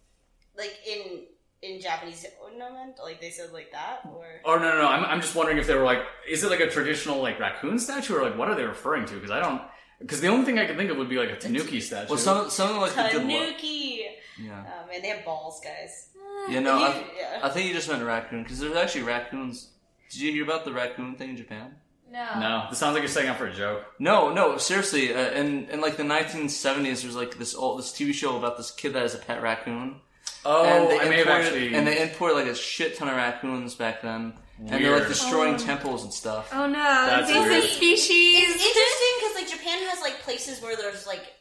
[0.56, 1.24] Like in
[1.60, 4.88] in Japanese ornament, like they said like that, or Oh no, no, no!
[4.88, 7.78] I'm, I'm just wondering if they were like, is it like a traditional like raccoon
[7.78, 9.14] statue or like what are they referring to?
[9.14, 9.62] Because I don't,
[10.02, 12.08] because the only thing I can think of would be like a tanuki statue.
[12.10, 13.30] Well, some something like a good look.
[13.30, 14.06] tanuki.
[14.42, 14.58] Yeah.
[14.60, 16.08] Um, and they have balls, guys.
[16.48, 17.40] You know, You- I, yeah.
[17.44, 19.70] I think you just meant a raccoon because there's actually raccoons.
[20.10, 21.76] Did you hear about the raccoon thing in Japan?
[22.10, 22.38] No.
[22.38, 23.84] no, this sounds like you're setting up for a joke.
[23.98, 25.14] No, no, seriously.
[25.14, 28.70] Uh, in in like the 1970s, there's like this old this TV show about this
[28.70, 30.00] kid that has a pet raccoon.
[30.44, 31.74] Oh, and they I may have imported- actually.
[31.74, 35.08] and they imported like a shit ton of raccoons back then, and they're like Weird.
[35.08, 35.58] destroying oh.
[35.58, 36.50] temples and stuff.
[36.52, 37.64] Oh no, That's invasive weird.
[37.64, 38.38] species.
[38.38, 41.32] It's interesting because like Japan has like places where there's like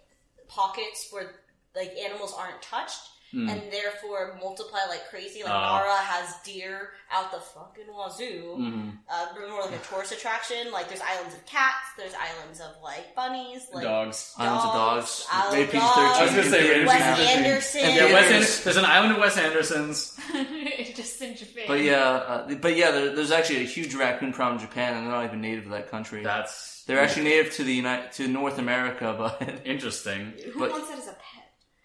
[0.48, 1.32] pockets where
[1.76, 3.00] like animals aren't touched.
[3.34, 5.41] And therefore multiply like crazy.
[5.44, 5.78] Like Oh.
[5.78, 8.58] Nara has deer out the fucking wazoo.
[8.60, 8.98] Mhm.
[9.10, 10.72] Uh, more like a tourist attraction.
[10.72, 11.88] Like there's islands of cats.
[11.98, 13.68] There's islands of like bunnies.
[13.74, 14.34] Like dogs.
[14.38, 15.26] Islands of dogs.
[15.32, 15.98] Island Rated dogs.
[15.98, 17.38] I was gonna say rated Wes PG-13.
[17.38, 17.82] Anderson.
[17.82, 20.18] And Yeah, Yeah, Wes there's- Anderson, there's an island of Wes Anderson's.
[20.95, 21.64] Just in Japan.
[21.68, 25.06] But yeah, uh, but yeah, there, there's actually a huge raccoon problem in Japan, and
[25.08, 26.22] they're not even native to that country.
[26.24, 30.34] That's They're actually native to the United to North America, but interesting.
[30.53, 31.18] Who but- wants that as a pet?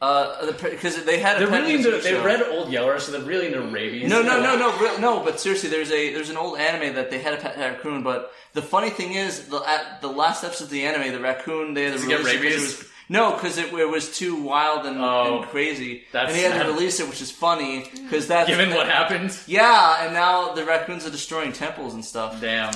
[0.01, 1.91] Uh, because they had a They're really into.
[1.91, 2.23] They show.
[2.25, 4.09] read Old Yeller, so they're really into rabies.
[4.11, 5.21] No, no, no, no, re- no.
[5.25, 8.03] But seriously, there's a there's an old anime that they had a pet raccoon.
[8.03, 11.73] But the funny thing is, the at the last episode of the anime, the raccoon
[11.75, 12.73] they had Does to it get release it 'cause rabies?
[12.75, 16.37] it was no, because it, it was too wild and, Oh, and crazy, that's and
[16.37, 16.65] he had sad.
[16.67, 20.65] to release it, which is funny because that's Given what happened, Yeah, and now the
[20.65, 22.41] raccoons are destroying temples and stuff.
[22.41, 22.73] damn.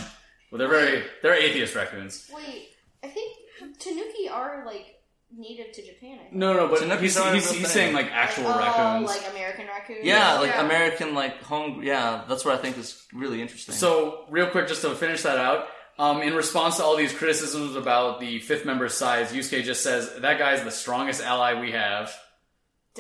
[0.53, 1.03] Well, they're very.
[1.23, 2.31] They're atheist raccoons.
[2.35, 2.69] Wait,
[3.05, 3.37] I think
[3.81, 5.00] Tanuki are like
[5.37, 6.19] native to Japan.
[6.19, 6.33] I think.
[6.33, 9.07] No, no, but Tanukis he's, aren't he's, he's saying like actual oh, raccoons.
[9.09, 10.01] like American raccoons.
[10.05, 11.83] Yeah, like American, like home.
[11.83, 13.75] Yeah, that's what I think is really interesting.
[13.75, 15.67] So, real quick, just to finish that out,
[15.99, 20.11] um, in response to all these criticisms about the fifth member's size, Yusuke just says,
[20.21, 22.13] that guy's the strongest ally we have.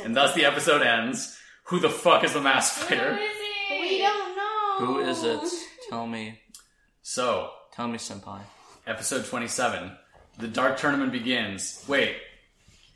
[0.02, 1.36] And thus the episode ends.
[1.64, 3.12] Who the fuck is the masked Who fighter?
[3.12, 3.80] is it?
[3.80, 4.86] We don't know.
[4.86, 5.40] who is it?
[5.88, 6.40] Tell me,
[7.02, 8.40] So, tell me, senpai.
[8.86, 9.92] episode 27.
[10.40, 11.84] The Dark Tournament begins.
[11.88, 12.16] Wait.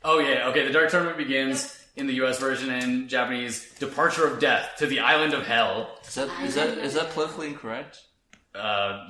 [0.03, 4.39] Oh, yeah, okay, the Dark Tournament begins in the US version and Japanese Departure of
[4.39, 5.89] Death to the Island of Hell.
[6.07, 8.01] Is that is that is that politically incorrect?
[8.53, 9.07] Uh,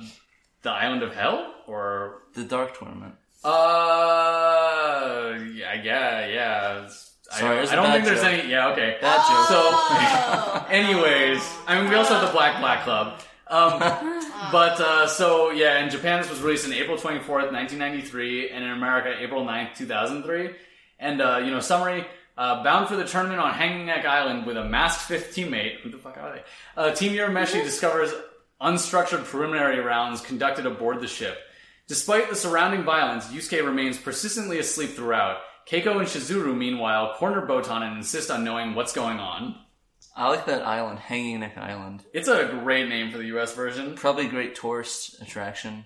[0.62, 1.52] the Island of Hell?
[1.66, 3.14] Or The Dark Tournament.
[3.44, 6.88] Uh, yeah, yeah, yeah.
[7.30, 8.32] Sorry, it I, was I a don't bad think there's joke.
[8.32, 8.50] any.
[8.50, 8.98] Yeah, okay.
[9.00, 9.46] Bad joke.
[9.50, 10.64] Oh.
[10.64, 13.20] So, anyways, I mean, we also have the Black Black Club.
[13.48, 13.78] Um,
[14.52, 18.02] but uh, so yeah, in Japan, this was released on April twenty fourth, nineteen ninety
[18.02, 20.50] three, and in America, April 9th, two thousand three.
[20.98, 22.06] And uh, you know, summary.
[22.38, 25.80] Uh, bound for the tournament on Hanging Neck Island with a masked fifth teammate.
[25.80, 26.42] Who the fuck are they?
[26.76, 28.12] Uh, Team Urameshi discovers
[28.60, 31.38] unstructured preliminary rounds conducted aboard the ship.
[31.88, 35.38] Despite the surrounding violence, Yusuke remains persistently asleep throughout.
[35.66, 39.56] Keiko and Shizuru, meanwhile, corner Botan and insist on knowing what's going on.
[40.18, 42.02] I like that island, Hanging Neck Island.
[42.14, 43.96] It's a great name for the US version.
[43.96, 45.84] Probably a great tourist attraction.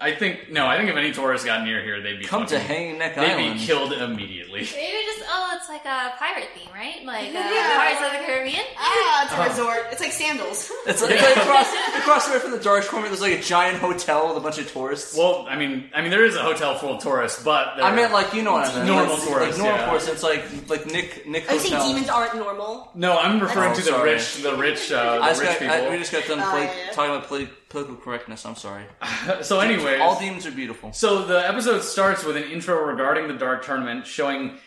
[0.00, 2.54] I think, no, I think if any tourists got near here, they'd be Come to
[2.58, 3.30] fucking- Hanging Neck Island.
[3.38, 3.60] They'd Island.
[3.60, 4.60] be killed immediately.
[4.74, 7.04] Maybe just oh, it's like a pirate theme, right?
[7.04, 7.76] Like uh, Yeah.
[7.76, 8.64] Pirates of the Caribbean.
[8.76, 9.46] Ah, it's a Oh.
[9.48, 9.86] resort.
[9.92, 10.72] It's like sandals.
[10.88, 13.10] It's like, it's like across, across the way from the Dark Tournament.
[13.12, 15.16] There's like a giant hotel with a bunch of tourists.
[15.16, 18.12] Well, I mean, I mean, there is a hotel full of tourists, but I meant
[18.12, 18.88] like you know what I meant.
[18.88, 19.86] Normal like, tourists, Like normal yeah.
[19.86, 20.08] tourists.
[20.10, 21.88] It's like like Nick Nick Are you saying Hotel.
[21.92, 22.90] demons aren't normal?
[22.96, 24.12] no, I'm referring Oh, to the sorry.
[24.14, 25.74] rich, the rich, uh, I the just rich got, people.
[25.76, 26.90] I, we just got done Oh, poli- yeah.
[26.92, 28.46] talking about poli- political correctness.
[28.46, 28.84] I'm sorry.
[29.42, 30.92] so, anyways, All demons are beautiful.
[30.92, 34.58] So the episode starts with an intro regarding the Dark Tournament, showing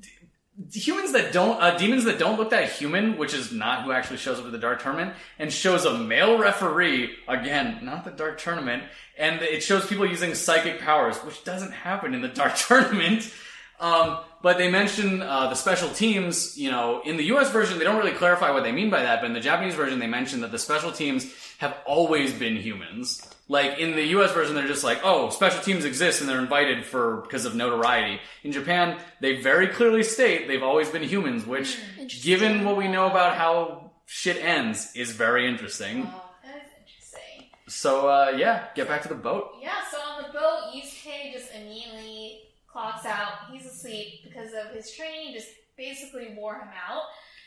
[0.00, 3.92] d- humans that don't, uh, demons that don't look that human, which is not who
[3.92, 8.10] actually shows up at the Dark Tournament, and shows a male referee again, not the
[8.10, 8.82] Dark Tournament,
[9.16, 13.32] and it shows people using psychic powers, which doesn't happen in the Dark Tournament.
[13.80, 16.56] Um, but they mention uh, the special teams.
[16.56, 17.50] You know, in the U.S.
[17.50, 19.20] version, they don't really clarify what they mean by that.
[19.20, 23.20] But in the Japanese version, they mention that the special teams have always been humans.
[23.48, 24.32] Like in the U.S.
[24.32, 28.20] version, they're just like, oh, special teams exist and they're invited for because of notoriety.
[28.44, 31.76] In Japan, they very clearly state they've always been humans, which,
[32.22, 36.04] given what we know about how shit ends, is very interesting.
[36.44, 37.50] That is interesting.
[37.66, 39.50] So uh, yeah, get back to the boat.
[39.60, 43.50] Yeah, so on the boat, Yusuke just immediately clocks out.
[43.50, 47.02] He's asleep because of his training just basically wore him out.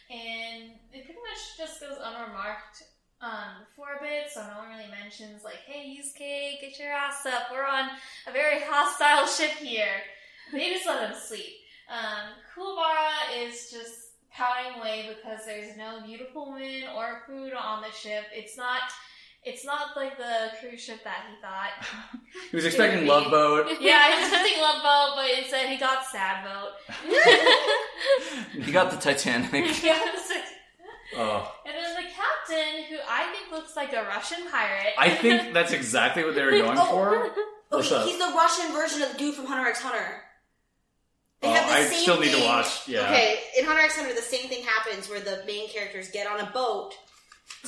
[0.09, 2.83] And it pretty much just goes unremarked
[3.21, 7.25] um, for a bit, so no one really mentions, like, hey, Yusuke, get your ass
[7.25, 7.43] up.
[7.51, 7.89] We're on
[8.27, 10.01] a very hostile ship here.
[10.51, 11.53] They just let him sleep.
[11.89, 17.91] Um, Kuwabara is just pouting away because there's no beautiful women or food on the
[17.91, 18.25] ship.
[18.33, 18.81] It's not.
[19.43, 22.21] It's not like the cruise ship that he thought.
[22.51, 23.67] He was expecting Love Boat.
[23.81, 26.73] Yeah, he was expecting Love Boat, but instead he got Sad Boat.
[28.63, 29.83] he got the Titanic.
[29.83, 29.99] Yeah,
[31.17, 31.75] Oh, and
[32.51, 34.93] captain, who I think looks like a Russian pirate.
[34.97, 36.85] I think that's exactly what they were going oh.
[36.85, 37.31] for.
[37.71, 38.05] Oh, What's he- up?
[38.05, 40.05] he's the Russian version of the dude from Hunter x Hunter.
[41.41, 43.05] They Oh, have the I same still need to thing- watch, yeah.
[43.05, 46.39] Okay, in Hunter x Hunter, the same thing happens where the main characters get on
[46.39, 46.93] a boat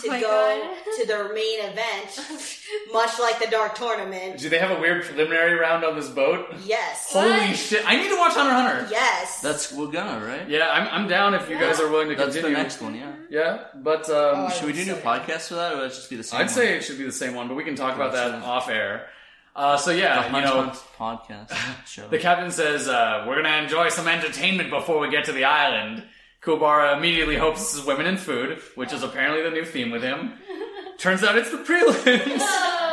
[0.02, 0.96] to Oh go God.
[1.02, 2.20] to their main event,
[2.94, 4.40] much like the Dark Tournament.
[4.40, 6.48] Do they have a weird preliminary round on this boat?
[6.66, 7.10] Yes.
[7.12, 7.84] Holy shit!
[7.88, 8.88] I need to watch Hunter Hunter.
[8.90, 9.42] Yes.
[9.42, 10.50] That's we're gonna right.
[10.50, 12.56] Yeah, I'm, I'm down if you guys are willing to That's continue.
[12.56, 12.96] the next one.
[12.96, 13.12] Yeah.
[13.30, 15.86] Yeah, but um, Oh, Should we do a new So- podcasts for that, or would
[15.86, 16.40] it just be the same?
[16.40, 16.50] I'd one?
[16.50, 18.46] say it should be the same one, but we can talk about that Gotcha.
[18.46, 19.08] off air.
[19.56, 21.54] Uh, so the yeah, you know, podcast
[21.88, 22.08] show.
[22.08, 26.04] the captain says uh, we're gonna enjoy some entertainment before we get to the island.
[26.46, 30.04] Kuwabara immediately hopes this is women and food, which is apparently the new theme with
[30.04, 30.34] him.
[30.98, 32.90] Turns out it's the prelims.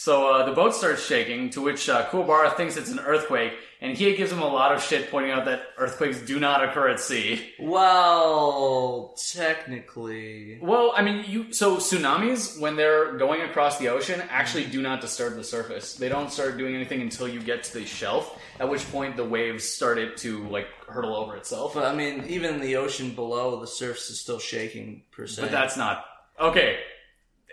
[0.00, 3.52] So uh, the boat starts shaking, to which uh, Kuwabara thinks it's an earthquake,
[3.82, 6.88] and he gives him a lot of shit, pointing out that earthquakes do not occur
[6.88, 7.52] at sea.
[7.60, 14.64] well, technically, Well, I mean, you so tsunamis when they're going across the ocean actually
[14.64, 15.96] do not disturb the surface.
[15.96, 19.24] They don't start doing anything until you get to the shelf, at which point the
[19.26, 21.74] waves started to like hurtle over itself.
[21.74, 25.42] but I mean, even the ocean below, the surface is still shaking per se.
[25.42, 26.06] But that's not
[26.40, 26.78] okay.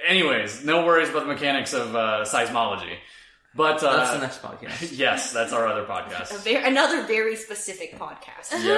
[0.05, 2.97] Anyways, no worries about the mechanics of uh, seismology.
[3.55, 4.91] But uh, that's the next podcast.
[4.97, 6.43] yes, that's our other A podcast.
[6.43, 8.51] very, another very specific podcast.
[8.63, 8.77] Yeah.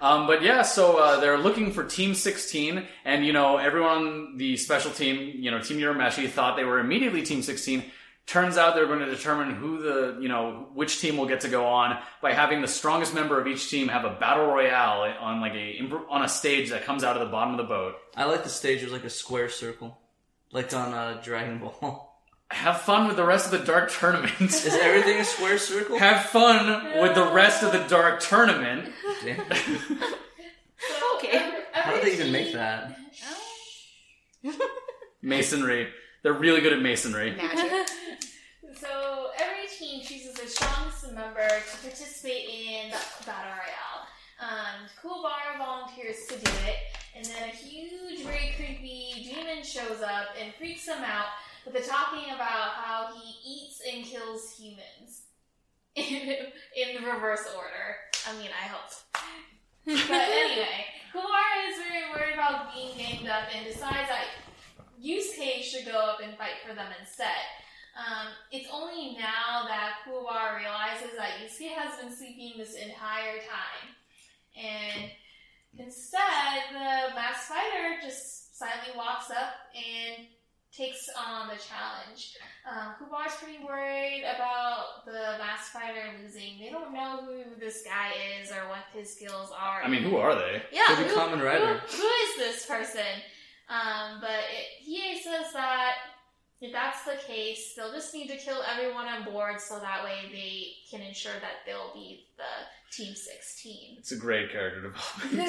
[0.00, 4.36] Um, but yeah, so uh, they're looking for Team 16, and you know everyone on
[4.36, 7.82] the special team, you know Team Urameshi, thought they were immediately Team 16.
[8.24, 11.48] Turns out they're going to determine who the you know which team will get to
[11.48, 15.40] go on by having the strongest member of each team have a battle royale on
[15.40, 17.96] like a on a stage that comes out of the bottom of the boat.
[18.16, 19.98] I like the stage It was like a square circle,
[20.52, 22.08] like on uh, Dragon Ball.
[22.50, 24.38] Have fun with the rest of the dark tournament.
[24.40, 25.98] Is everything a square circle?
[25.98, 28.90] Have fun with the rest of the dark tournament.
[29.24, 29.40] Damn.
[31.16, 31.38] Okay.
[31.72, 32.96] How did they even make that?
[35.22, 35.88] Masonry.
[36.24, 37.34] They're really good at masonry.
[37.36, 37.88] Magic.
[38.80, 44.02] So every team chooses their strongest member to participate in the battle royale.
[44.40, 46.76] Um, Kuwabara volunteers to do it,
[47.16, 51.26] and then a huge, very creepy demon shows up and freaks him out
[51.64, 55.22] with the talking about how he eats and kills humans
[55.94, 56.04] in,
[56.76, 57.96] in the reverse order.
[58.28, 58.92] I mean, I hope.
[59.84, 64.26] But anyway, Kuwabara is very worried about being ganged up and decides that
[65.02, 67.42] Yusuke should go up and fight for them instead.
[67.92, 73.92] Um, it's only now that Kuwabara realizes that Yusuke has been sleeping this entire time.
[74.56, 75.10] And
[75.78, 80.26] instead, the masked fighter just silently walks up and
[80.72, 82.36] takes on the challenge.
[82.70, 86.58] Um, Kuwabara's pretty worried about the masked fighter losing.
[86.60, 89.82] They don't know who this guy is or what his skills are.
[89.82, 90.62] I mean, who are they?
[90.72, 91.04] Yeah, who,
[91.44, 91.78] Rider.
[91.78, 93.04] who- who is this person?
[93.68, 95.94] Um, but it, he says that
[96.60, 100.16] if that's the case, they'll just need to kill everyone on board so that way
[100.30, 102.44] they can ensure that they'll be the
[102.92, 103.96] Team 16.
[104.00, 105.48] It's a great character development.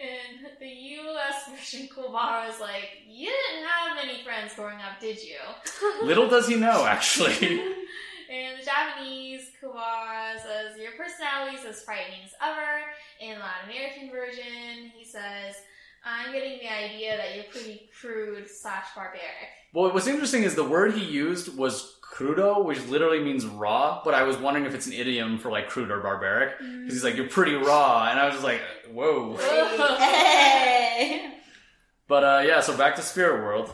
[0.00, 5.18] and the US version Kuwabara is like, you didn't have many friends growing up, did
[5.22, 5.36] you?
[6.02, 7.34] Little does he know, actually.
[8.30, 12.80] In the Japanese, Kuwabara says, Your personality is as frightening as ever.
[13.20, 15.54] In the Latin American version, he says,
[16.02, 19.48] I'm getting the idea that you're pretty crude slash barbaric.
[19.74, 24.14] Well, what's interesting is the word he used was crudo, which literally means raw, but
[24.14, 26.58] I was wondering if it's an idiom for like crude or barbaric.
[26.58, 28.60] Because he's like, you're pretty raw, and I was just like,
[28.92, 29.36] whoa.
[29.98, 31.34] hey.
[32.08, 33.70] But uh, yeah, so back to Spirit World.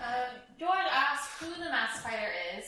[0.00, 2.64] Um, George asks who the masked fighter is.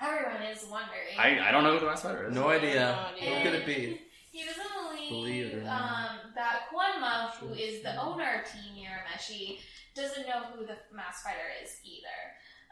[0.00, 1.18] Everyone is wondering.
[1.18, 2.34] I, I don't know who the Masked Fighter is.
[2.34, 2.96] No idea.
[3.10, 3.32] No idea.
[3.34, 4.00] What could it be?
[4.32, 5.82] He doesn't believe, Believe it or not.
[5.82, 9.58] um, that Koenma, who is the owner of Team Urameshi,
[9.94, 12.16] doesn't know who the masked fighter is either.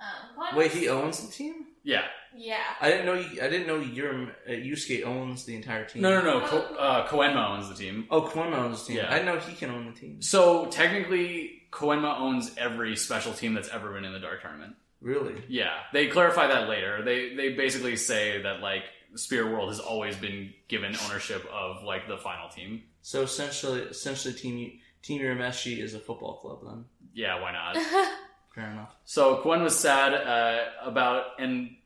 [0.01, 1.67] Um, Wait, he owns the team?
[1.83, 2.03] Yeah.
[2.35, 2.59] Yeah.
[2.81, 3.15] I didn't know.
[3.15, 6.03] You, I didn't know your uh, Yusuke owns the entire team.
[6.03, 6.47] No, no, no.
[6.47, 8.07] Ko- uh, Koenma owns the team.
[8.11, 8.97] Oh, Kwon owns the team.
[9.03, 9.11] Yeah.
[9.13, 10.23] I didn't know he can own the team.
[10.23, 14.75] So technically, Koenma owns every special team that's ever been in the Dark Tournament.
[15.01, 15.43] Really?
[15.49, 17.03] Yeah, they clarify that later.
[17.03, 18.83] They they basically say that like
[19.15, 22.83] Spirit World has always been given ownership of like the final team.
[23.01, 26.85] So essentially, essentially, Team Team Urameshi is a football club then.
[27.15, 27.77] Yeah, why not?
[28.55, 28.95] Fair enough.
[29.05, 31.77] So Quinn was sad uh, about, and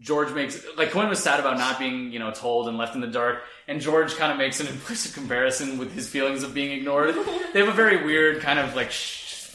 [0.00, 3.00] George makes like Quinn was sad about not being you know told and left in
[3.00, 6.72] the dark, and George kind of makes an implicit comparison with his feelings of being
[6.72, 7.14] ignored.
[7.52, 9.50] they have a very weird kind of like sh-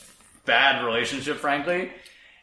[0.46, 1.92] bad relationship, frankly.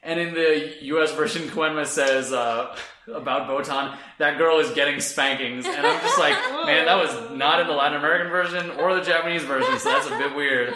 [0.02, 1.12] And in the U.S.
[1.14, 2.76] version, Koenma says uh,
[3.12, 6.34] about Botan, that girl is getting spankings, and I'm just like,
[6.66, 10.06] man, that was not in the Latin American version or the Japanese version, so that's
[10.06, 10.74] a bit weird.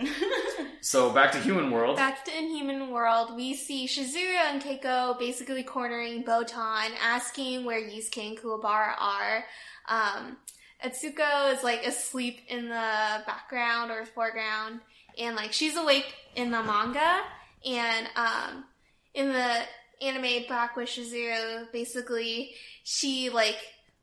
[0.82, 1.96] So back to Human World.
[1.96, 8.28] Back to Inhuman World, we see Shizuru and Keiko basically cornering Botan, asking where Yusuke
[8.28, 9.44] and Kuwabara are.
[9.88, 10.38] Um,
[10.82, 14.80] Atsuko is like asleep in the background or foreground,
[15.18, 17.20] and like she's awake in the manga,
[17.66, 18.64] and um,
[19.12, 19.56] in the
[20.00, 22.54] anime Back with Shizuru, basically
[22.84, 23.58] she like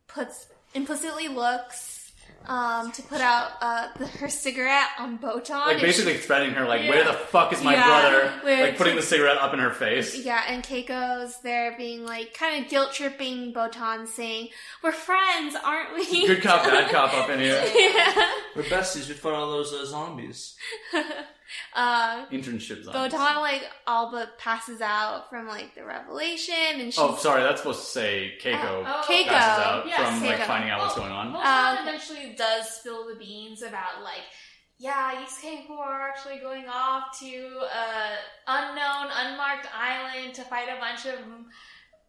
[0.07, 1.96] puts implicitly looks
[2.47, 5.49] um, to put out uh, the, her cigarette on Botan.
[5.65, 8.31] like and basically threatening her, like, where the fuck is my Yeah, brother?
[8.43, 10.17] where Like putting the cigarette up in her face.
[10.23, 14.49] yeah, and Keiko's there being like kind of guilt tripping Botan, saying,
[14.83, 17.61] "We're friends, aren't we?" Good cop, bad cop up in here.
[17.75, 18.31] yeah.
[18.55, 19.07] We're besties.
[19.07, 20.55] We fought all those uh, zombies.
[21.73, 23.13] uh, Internship zombies.
[23.13, 27.61] Botan like all but passes out from like the revelation, and she's Oh, sorry, that's
[27.61, 29.27] supposed to say Keiko Oh, Keiko.
[29.27, 31.33] passes out Yes, from like finding out what's going on.
[31.33, 34.23] Botan Uh, eventually does spill the beans about like,
[34.79, 38.17] yeah, Yusuke and Kuwa are actually going off to a
[38.47, 41.19] unknown, unmarked island to fight a bunch of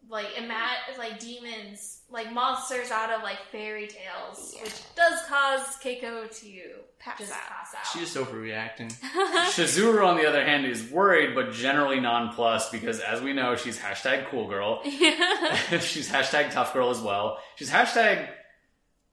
[0.07, 4.63] like ima- like demons, like monsters out of like fairy tales, Yeah.
[4.63, 6.61] which does cause Keiko to
[6.99, 7.37] Pass just out.
[7.47, 7.85] pass out.
[7.93, 8.91] She's just overreacting.
[9.51, 13.77] Shizuru, on the other hand, is worried but generally nonplussed because, as we know, she's
[13.79, 14.81] hashtag cool girl.
[14.85, 15.79] yeah.
[15.79, 17.37] she's hashtag tough girl as well.
[17.55, 18.27] She's hashtag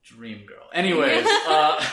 [0.04, 0.64] dream girl.
[0.72, 1.84] Anyways, uh,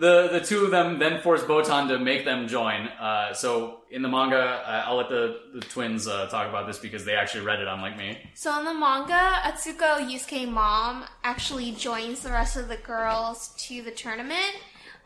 [0.00, 2.88] the the two of them then force Botan to make them join.
[2.88, 6.78] Uh, so in the manga, uh, I'll let the, the twins uh, talk about this
[6.78, 8.18] because they actually read it, unlike me.
[8.34, 13.82] So in the manga, Atsuko Yusuke mom actually joins the rest of the girls to
[13.82, 14.56] the tournament.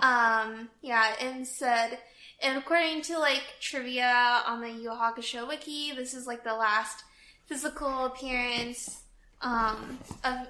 [0.01, 1.99] Um, yeah, and said,
[2.41, 7.05] and according to like trivia on the Yu Hakusho wiki, this is like the last
[7.47, 9.04] physical appearance
[9.45, 10.47] um, of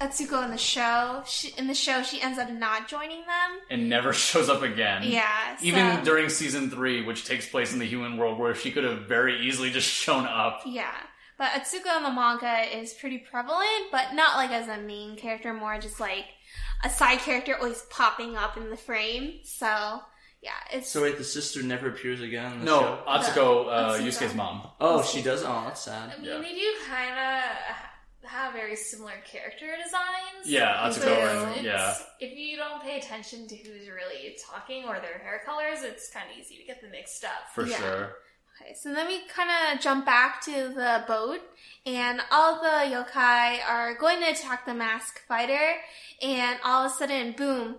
[0.00, 1.22] Atsuko in the show.
[1.26, 3.58] She, in the show, she ends up not joining them.
[3.70, 5.02] And never shows up again.
[5.04, 8.70] Yeah, Even so- during season three, which takes place in the human world, where she
[8.70, 10.60] could have very easily just shown up.
[10.66, 10.92] Yeah.
[11.38, 15.52] But Atsuko in the manga is pretty prevalent, but not like as a main character,
[15.52, 16.24] more just like
[16.84, 19.40] a side character always popping up in the frame.
[19.44, 20.00] So,
[20.42, 20.88] yeah, it's.
[20.88, 23.02] So wait, the sister never appears again in the No, show?
[23.06, 24.02] Atsuko, uh, Atsuko.
[24.06, 24.66] Yusuke's mom.
[24.80, 25.42] Oh, she does.
[25.42, 26.10] Oh, that's sad.
[26.16, 26.38] I mean, Yeah.
[26.38, 27.76] they do kind of
[28.26, 30.44] have very similar character designs.
[30.46, 31.04] Yeah, They Atsuko,
[31.52, 31.52] do.
[31.58, 31.94] and, yeah.
[32.20, 36.26] If you don't pay attention to who's really talking or their hair colors, it's kind
[36.30, 37.50] of easy to get them mixed up.
[37.54, 37.76] For Yeah.
[37.78, 38.16] sure.
[38.60, 41.40] Okay, so then we kind of jump back to the boat,
[41.84, 45.74] and all the yokai are going to attack the mask fighter,
[46.22, 47.76] and all of a sudden, boom,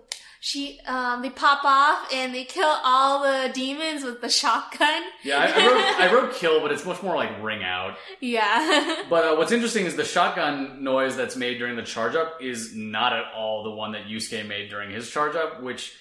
[0.48, 5.04] she, um, they pop off and they kill all the demons with the shotgun.
[5.22, 7.98] Yeah, I, I, wrote, I wrote kill, but it's much more like ring out.
[8.22, 9.04] Yeah.
[9.10, 12.74] But uh, what's interesting is the shotgun noise that's made during the charge up is
[12.74, 15.94] not at all the one that Yusuke made during his charge up, which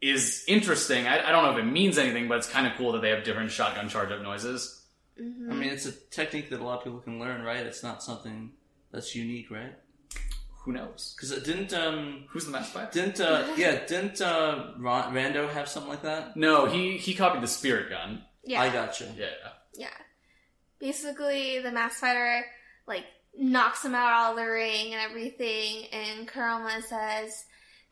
[0.00, 1.06] is interesting.
[1.06, 3.10] I, I don't know if it means anything, but it's kind of cool that they
[3.10, 4.84] have different shotgun charge up noises.
[5.20, 5.52] Mhm.
[5.52, 7.64] I mean, it's a technique that a lot of people can learn, right?
[7.64, 8.50] It's not something
[8.92, 9.74] that's unique, right?
[10.66, 11.14] Who knows?
[11.16, 12.90] Because it didn't um Who's the master fighter?
[12.92, 16.36] didn't uh yeah didn't uh Ron- Rando have something like that?
[16.36, 18.22] No, he he copied the spirit gun.
[18.44, 18.60] yeah.
[18.60, 19.06] I gotcha.
[19.16, 19.26] Yeah.
[19.74, 19.88] Yeah.
[20.78, 22.44] Basically, the mask fighter,
[22.86, 23.04] like,
[23.38, 27.44] knocks him out all the ring and everything, and Kurama says,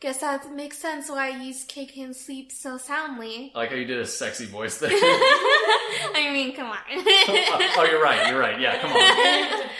[0.05, 3.51] Guess that makes sense why Yusuke can sleep so soundly.
[3.55, 4.91] I like how you did a sexy voice there.
[4.93, 6.77] I mean, come on.
[6.87, 8.29] oh, you're right.
[8.29, 8.61] You're right.
[8.61, 9.71] Yeah, come on.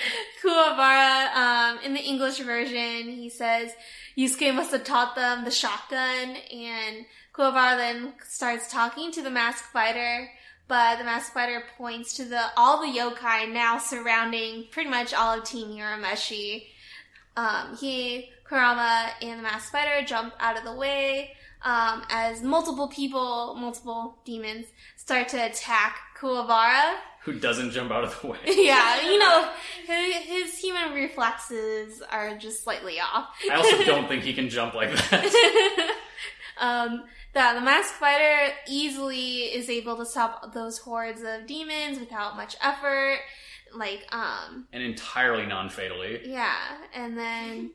[0.43, 3.73] Kuwabara, um, in the English version, he says
[4.17, 9.65] Yusuke must have taught them the shotgun, and Kuwabara then starts talking to the mask
[9.75, 10.31] fighter,
[10.69, 15.39] but the mask fighter points to the all the yokai now surrounding pretty much all
[15.39, 16.65] of Team Urameshi.
[17.37, 22.89] Um, he, Kurama, and the mask fighter jump out of the way um, as multiple
[22.89, 24.67] people, multiple demons,
[24.97, 26.97] start to attack Kuwabara.
[27.23, 28.39] Who doesn't jump out of the way?
[28.47, 29.49] Yeah, you know,
[29.87, 33.29] his, his human reflexes are just slightly off.
[33.51, 35.95] I also don't think he can jump like that.
[36.61, 42.37] um, the, the mask fighter easily is able to stop those hordes of demons without
[42.37, 43.19] much effort.
[43.75, 46.21] like um and entirely non-fatally.
[46.27, 46.55] yeah,
[46.95, 47.71] and then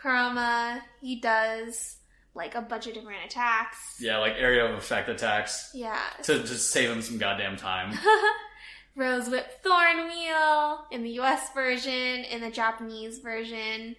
[0.00, 1.96] Kurama he does
[2.34, 3.96] like a bunch of different attacks.
[4.00, 5.98] Yeah, like area of effect attacks Yeah.
[6.22, 7.98] to just save him some goddamn time.
[8.96, 11.92] Rose Whip Thorn Wheel in the US version,
[12.24, 13.96] in the Japanese version,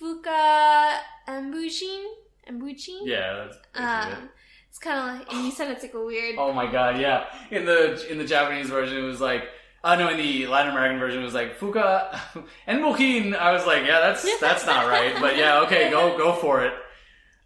[0.00, 0.98] Fuka
[1.28, 2.04] Enbujin?
[2.48, 3.00] Enbujin?
[3.04, 4.16] Yeah, that's basically it.
[4.16, 4.28] Um,
[4.68, 6.36] it's kind of like, and you said it's like a weird.
[6.38, 7.24] Oh my god, yeah.
[7.50, 9.44] In the in the Japanese version, it was like,
[9.84, 12.18] oh no, in the Latin American version, it was like Fuka
[12.66, 13.36] and Mokin.
[13.36, 16.72] I was like, yeah, that's that's not right, but yeah, okay, go go for it.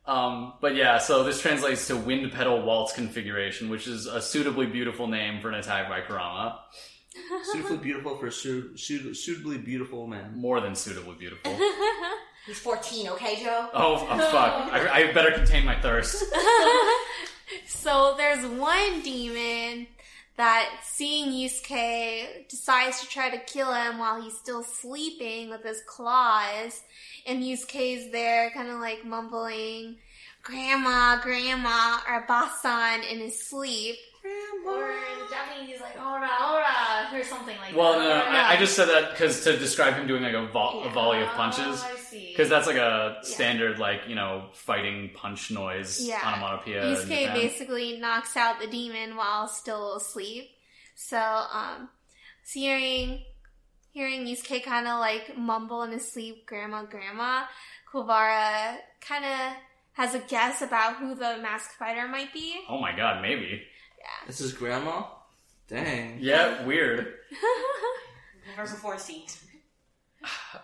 [0.07, 4.67] Um, but yeah, so this translates to wind pedal waltz configuration, which is a suitably
[4.67, 6.59] beautiful name for an attack by Kurama.
[7.45, 10.37] Suitably beautiful for su- su- suitably beautiful man.
[10.37, 11.57] More than suitably beautiful.
[12.47, 13.71] He's 14, okay, Joe?
[13.73, 14.71] Oh, oh fuck!
[14.71, 16.23] I, I better contain my thirst.
[17.67, 19.87] so there's one demon
[20.37, 25.83] that seeing Yusuke decides to try to kill him while he's still sleeping with his
[25.87, 26.83] claws.
[27.27, 29.97] And Yusuke's there kind of like mumbling,
[30.43, 33.97] Grandma, Grandma, or Basan in his sleep.
[34.67, 37.99] Or in Japanese, he's like, ora, ora, or something like Well, that.
[38.27, 40.81] no, no, I, I just said that because to describe him doing like a, vo-
[40.81, 41.83] a volley of punches.
[41.85, 42.29] Oh, I see.
[42.31, 46.21] Because that's like a standard, like you know, fighting punch noise Yeah.
[46.25, 46.87] onomatopoeia.
[46.87, 47.35] in Yusuke Japan.
[47.37, 50.49] basically knocks out the demon while still asleep.
[50.95, 51.91] So, um,
[52.45, 53.23] so hearing,
[53.93, 57.45] hearing Yusuke kind of like mumble in his sleep, "Grandma, Grandma,"
[57.93, 58.77] Kuwabara
[59.07, 59.57] kind of
[59.93, 62.55] has a guess about who the masked fighter might be.
[62.71, 63.63] Oh my god, maybe.
[64.27, 65.05] This is grandma.
[65.69, 66.19] Dang.
[66.21, 67.15] Yeah, weird.
[68.57, 69.23] Never before seen.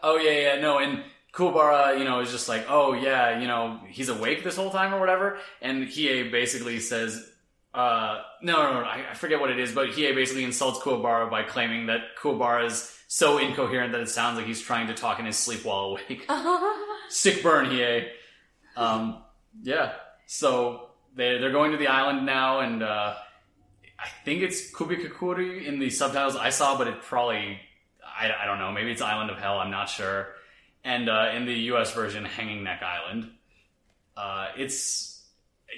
[0.02, 1.02] Oh yeah, yeah, no, and
[1.32, 4.94] Kuwabara, you know, is just like, oh yeah, you know, he's awake this whole time
[4.94, 7.30] or whatever, and Hiei basically says,
[7.74, 11.30] uh, no, no, no, I, I forget what it is, but Hiei basically insults Kuwabara
[11.30, 15.18] by claiming that Kuwabara is so incoherent that it sounds like he's trying to talk
[15.18, 16.28] in his sleep while awake.
[17.08, 18.08] Sick burn, Hiei.
[18.76, 19.22] Um,
[19.62, 19.92] yeah,
[20.26, 23.14] so they they're going to the island now, and uh,
[24.02, 27.60] I think it's Kubikukuri in the subtitles I saw, but it probably
[28.20, 28.72] I, I don't know.
[28.72, 29.58] Maybe it's Island of Hell.
[29.58, 30.28] I'm not sure.
[30.84, 31.92] And uh, in the U.S.
[31.92, 33.30] version, Hanging Neck Island.
[34.16, 35.22] Uh, it's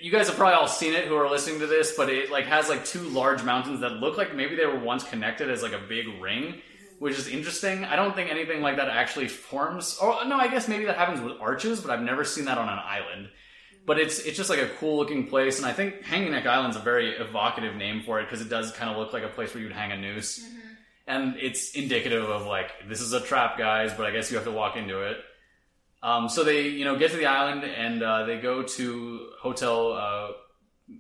[0.00, 2.46] you guys have probably all seen it who are listening to this, but it like
[2.46, 5.72] has like two large mountains that look like maybe they were once connected as like
[5.72, 6.60] a big ring,
[6.98, 7.84] which is interesting.
[7.84, 9.98] I don't think anything like that actually forms.
[10.00, 12.68] Or no, I guess maybe that happens with arches, but I've never seen that on
[12.68, 13.28] an island.
[13.84, 16.76] But it's it's just like a cool looking place, and I think Hanging Neck Island's
[16.76, 19.52] a very evocative name for it because it does kind of look like a place
[19.54, 20.40] where you'd hang a noose
[21.06, 23.92] and it's indicative of like this is a trap, guys.
[23.92, 25.18] But I guess you have to walk into it.
[26.02, 29.92] Um, so they, you know, get to the island and uh, they go to hotel.
[29.92, 30.28] Uh,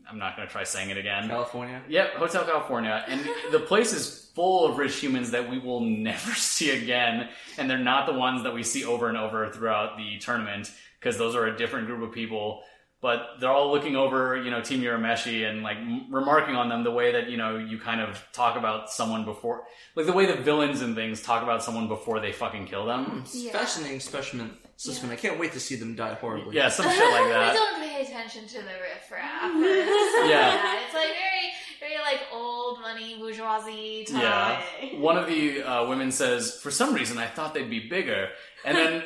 [0.08, 1.28] I'm not going to try saying it again.
[1.28, 1.82] California.
[1.88, 6.32] Yep, Hotel California, and the place is full of rich humans that we will never
[6.32, 7.28] see again,
[7.58, 11.18] and they're not the ones that we see over and over throughout the tournament because
[11.18, 12.62] those are a different group of people.
[13.02, 16.84] But they're all looking over, you know, Team Urameshi and like m- remarking on them
[16.84, 19.64] the way that you know you kind of talk about someone before,
[19.96, 23.22] like the way the villains and things talk about someone before they fucking kill them.
[23.24, 23.50] It's Yeah.
[23.52, 24.52] Fascinating specimen.
[24.78, 25.10] Sussman.
[25.10, 26.56] I can't wait to see them die horribly.
[26.56, 27.54] Yeah, some shit like I that.
[27.54, 29.52] don't pay attention to the riffraff.
[30.28, 30.80] Yeah.
[30.84, 31.50] It's like very,
[31.80, 34.22] very like old money bourgeoisie type.
[34.22, 34.62] Yeah.
[34.98, 38.28] One of the uh, women says, "For some reason, I thought they'd be bigger,"
[38.64, 39.02] and then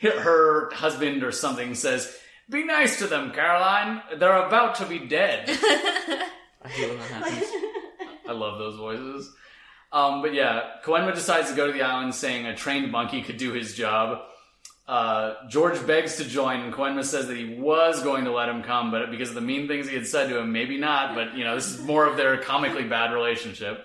[0.02, 2.16] her husband or something says,
[2.48, 4.02] "Be nice to them, Caroline.
[4.18, 5.44] They're about to be dead."
[6.62, 7.44] I hate when that happens.
[8.28, 9.32] I love those voices.
[9.92, 13.36] Um, but yeah, Koenma decides to go to the island, saying a trained monkey could
[13.36, 14.20] do his job.
[14.88, 18.62] Uh, George begs to join, and Koenma says that he was going to let him
[18.62, 21.14] come, but because of the mean things he had said to him, maybe not.
[21.14, 23.84] But you know, this is more of their comically bad relationship.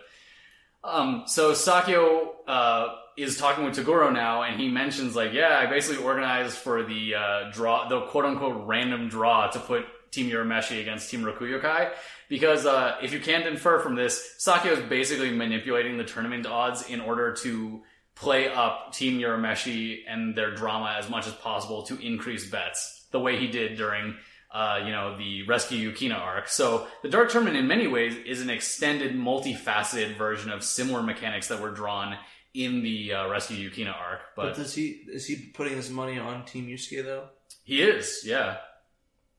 [0.84, 5.66] Um, so Sakyo uh, is talking with Toguro now, and he mentions like, yeah, I
[5.68, 10.82] basically organized for the uh, draw, the quote unquote random draw to put Team Urameshi
[10.82, 11.92] against Team Rokuyokai.
[12.30, 16.90] Because uh, if you can't infer from this, Sakyo is basically manipulating the tournament odds
[16.90, 17.82] in order to
[18.16, 23.20] play up Team Urameshi and their drama as much as possible to increase bets, the
[23.20, 24.16] way he did during
[24.52, 26.50] uh, you know, the Rescue Yukina arc.
[26.50, 31.48] So the Dark Tournament in many ways is an extended, multifaceted version of similar mechanics
[31.48, 32.18] that were drawn
[32.54, 34.20] in the uh, Rescue Yukina arc.
[34.36, 37.30] But But does he is he putting his money on Team Yusuke though?
[37.64, 38.58] he is, yeah.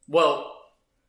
[0.09, 0.53] Well,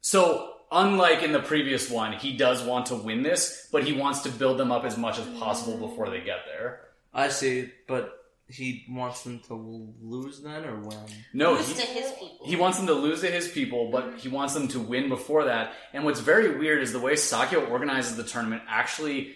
[0.02, 4.22] so unlike in the previous one, he does want to win this, but he wants
[4.22, 6.82] to build them up as much as possible before they get there.
[7.14, 8.18] I see, but
[8.48, 9.54] he wants them to
[10.02, 10.98] lose then or when?
[11.34, 12.46] No, Lose he- to his people.
[12.46, 15.46] He wants them to lose to his people, but he wants them to win before
[15.46, 15.74] that.
[15.94, 19.36] And what's very weird is the way Sakyo organizes the tournament actually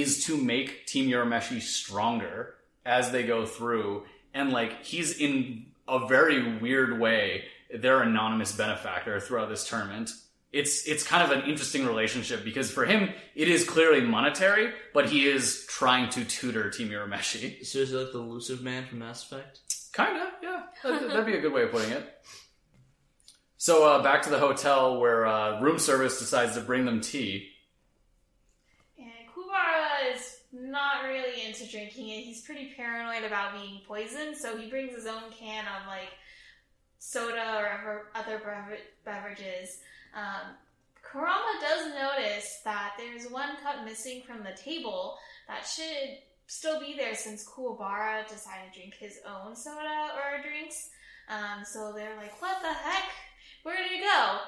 [0.00, 2.54] is to make Team Urameshi stronger
[2.84, 4.04] as they go through.
[4.32, 10.10] And like he's in a very weird way their anonymous benefactor throughout this tournament.
[10.52, 15.08] It's it's kind of an interesting relationship because for him it is clearly monetary, but
[15.08, 17.64] he is trying to tutor Team Urameshi.
[17.64, 19.60] So is he like the elusive man from Mass Effect?
[19.92, 20.62] Kinda, yeah.
[20.82, 22.22] That'd, that'd be a good way of putting it.
[23.56, 27.48] So uh, back to the hotel where uh, room service decides to bring them tea.
[28.98, 30.38] And Kuwabara is
[30.74, 32.24] not really into drinking it.
[32.24, 36.10] He's pretty paranoid about being poisoned, so he brings his own can of like
[36.98, 38.42] soda or other
[39.04, 39.78] beverages.
[40.14, 40.56] Um,
[41.02, 46.96] Kurama does notice that there's one cup missing from the table that should still be
[46.96, 50.90] there since Kuwabara decided to drink his own soda or drinks.
[51.28, 53.10] Um, so they're like, what the heck?
[53.62, 54.38] Where did it go?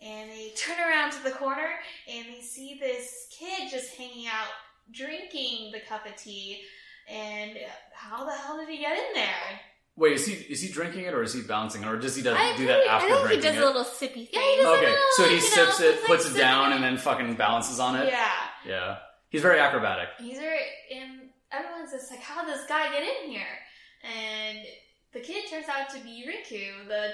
[0.00, 1.74] And they turn around to the corner
[2.10, 4.48] and they see this kid just hanging out
[4.90, 6.62] drinking the cup of tea.
[7.08, 7.52] And
[7.92, 9.60] how the hell did he get in there?
[9.96, 12.22] Wait, is he is he drinking it or is he bouncing it or does he
[12.22, 13.62] does, I, do that think- after I think he does it?
[13.62, 14.28] a little sippy thing.
[14.32, 16.36] Yeah, he does a okay, little, so he sips know, it, it's like puts it
[16.36, 18.08] down, and then fucking balances on it.
[18.08, 18.32] Yeah.
[18.66, 18.96] Yeah.
[19.28, 20.08] He's very acrobatic.
[20.18, 20.60] He's very,
[20.94, 23.46] and everyone's just like, how did this guy get in here?
[24.02, 24.58] And
[25.12, 27.10] the kid turns out to be Rinku, the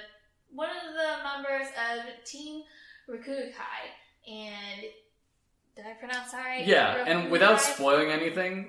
[0.52, 2.62] one of the members of Team
[3.08, 3.90] Rikukai.
[4.28, 4.82] And
[5.76, 6.66] did I pronounce that right?
[6.66, 7.74] Yeah, and without Rikukai?
[7.74, 8.68] spoiling anything,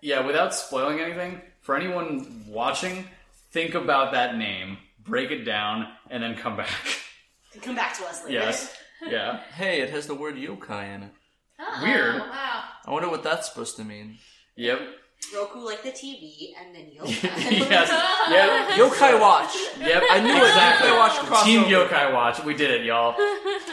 [0.00, 3.04] yeah, without spoiling anything, for anyone watching,
[3.52, 6.70] think about that name, break it down, and then come back.
[7.62, 8.34] Come back to us later.
[8.38, 8.76] yes.
[9.04, 9.40] Yeah.
[9.56, 11.10] Hey, it has the word yokai in it.
[11.58, 12.20] Oh, Weird.
[12.20, 12.62] Wow.
[12.86, 14.18] I wonder what that's supposed to mean.
[14.54, 14.78] Yep.
[15.34, 17.22] Roku like the TV, and then Yokai.
[17.70, 17.88] yes.
[18.30, 18.90] Yep.
[18.90, 19.54] Yokai Watch.
[19.78, 20.02] Yep.
[20.10, 20.36] I knew it.
[20.48, 20.88] exactly.
[20.88, 21.44] Yokai Watch crossover.
[21.44, 22.44] Team Yokai Watch.
[22.44, 23.14] We did it, y'all.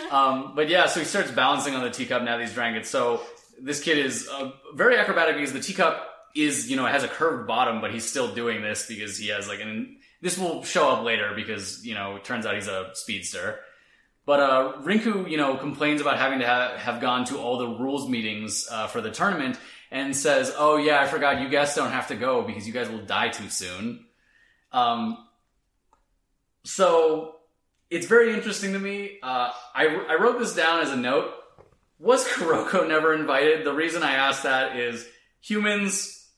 [0.09, 2.85] Um, but yeah, so he starts balancing on the teacup now that he's drank it.
[2.85, 3.21] So
[3.61, 6.01] this kid is uh, very acrobatic because the teacup
[6.33, 9.27] is, you know, it has a curved bottom, but he's still doing this because he
[9.29, 9.97] has like an.
[10.21, 13.59] This will show up later because, you know, it turns out he's a speedster.
[14.25, 17.67] But uh, Rinku, you know, complains about having to ha- have gone to all the
[17.67, 19.59] rules meetings uh, for the tournament
[19.91, 21.41] and says, "Oh yeah, I forgot.
[21.41, 24.05] You guys don't have to go because you guys will die too soon."
[24.71, 25.17] Um,
[26.63, 27.35] so
[27.89, 29.19] it's very interesting to me.
[29.23, 31.33] Uh, I I wrote this down as a note.
[31.99, 33.65] Was Kuroko never invited?
[33.65, 35.07] The reason I asked that is
[35.41, 36.29] humans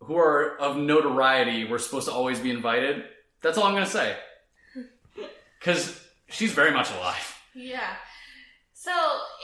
[0.00, 3.04] who are of notoriety were supposed to always be invited.
[3.40, 4.16] That's all I'm going to say.
[5.58, 5.96] Because
[6.28, 7.38] she's very much alive.
[7.54, 7.94] Yeah.
[8.72, 8.90] So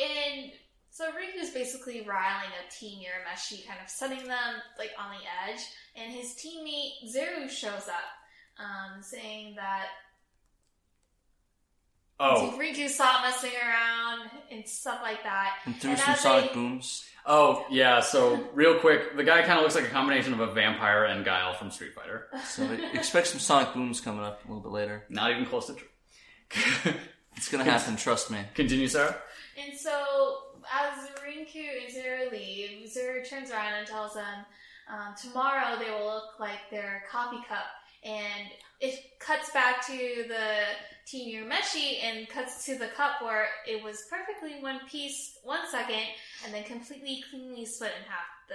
[0.02, 0.50] in
[0.98, 5.60] so Riku's basically riling a team Urameshi, kind of setting them like on the edge,
[5.94, 9.86] and his teammate Zeru shows up, um, saying that
[12.20, 15.58] Oh, Riku saw messing around and stuff like that.
[15.66, 17.08] And threw And some as sonic they- booms.
[17.24, 18.00] oh yeah.
[18.00, 21.24] So real quick, the guy kind of looks like a combination of a vampire and
[21.24, 22.26] Guile from Street Fighter.
[22.44, 25.04] So expect some sonic booms coming up a little bit later.
[25.08, 26.92] Not even close to true.
[27.36, 28.38] It's gonna happen, trust me.
[28.56, 29.14] Continue, Sarah.
[29.56, 30.38] And so,
[30.72, 34.44] as Rinku and Zeru leave, Zeru turns around and tells them,
[34.90, 37.66] um, tomorrow they will look like their coffee cup.
[38.04, 38.48] And
[38.80, 40.62] it cuts back to the
[41.04, 46.02] Team Urameshi and cuts to the cup where it was perfectly one piece one second
[46.44, 48.54] and then completely cleanly split in half the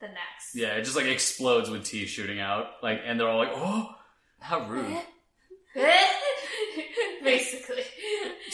[0.00, 0.56] the next.
[0.56, 3.94] Yeah, it just like explodes with tea shooting out, like, and they're all like, "Oh."
[4.42, 4.98] How rude.
[7.22, 7.84] Basically.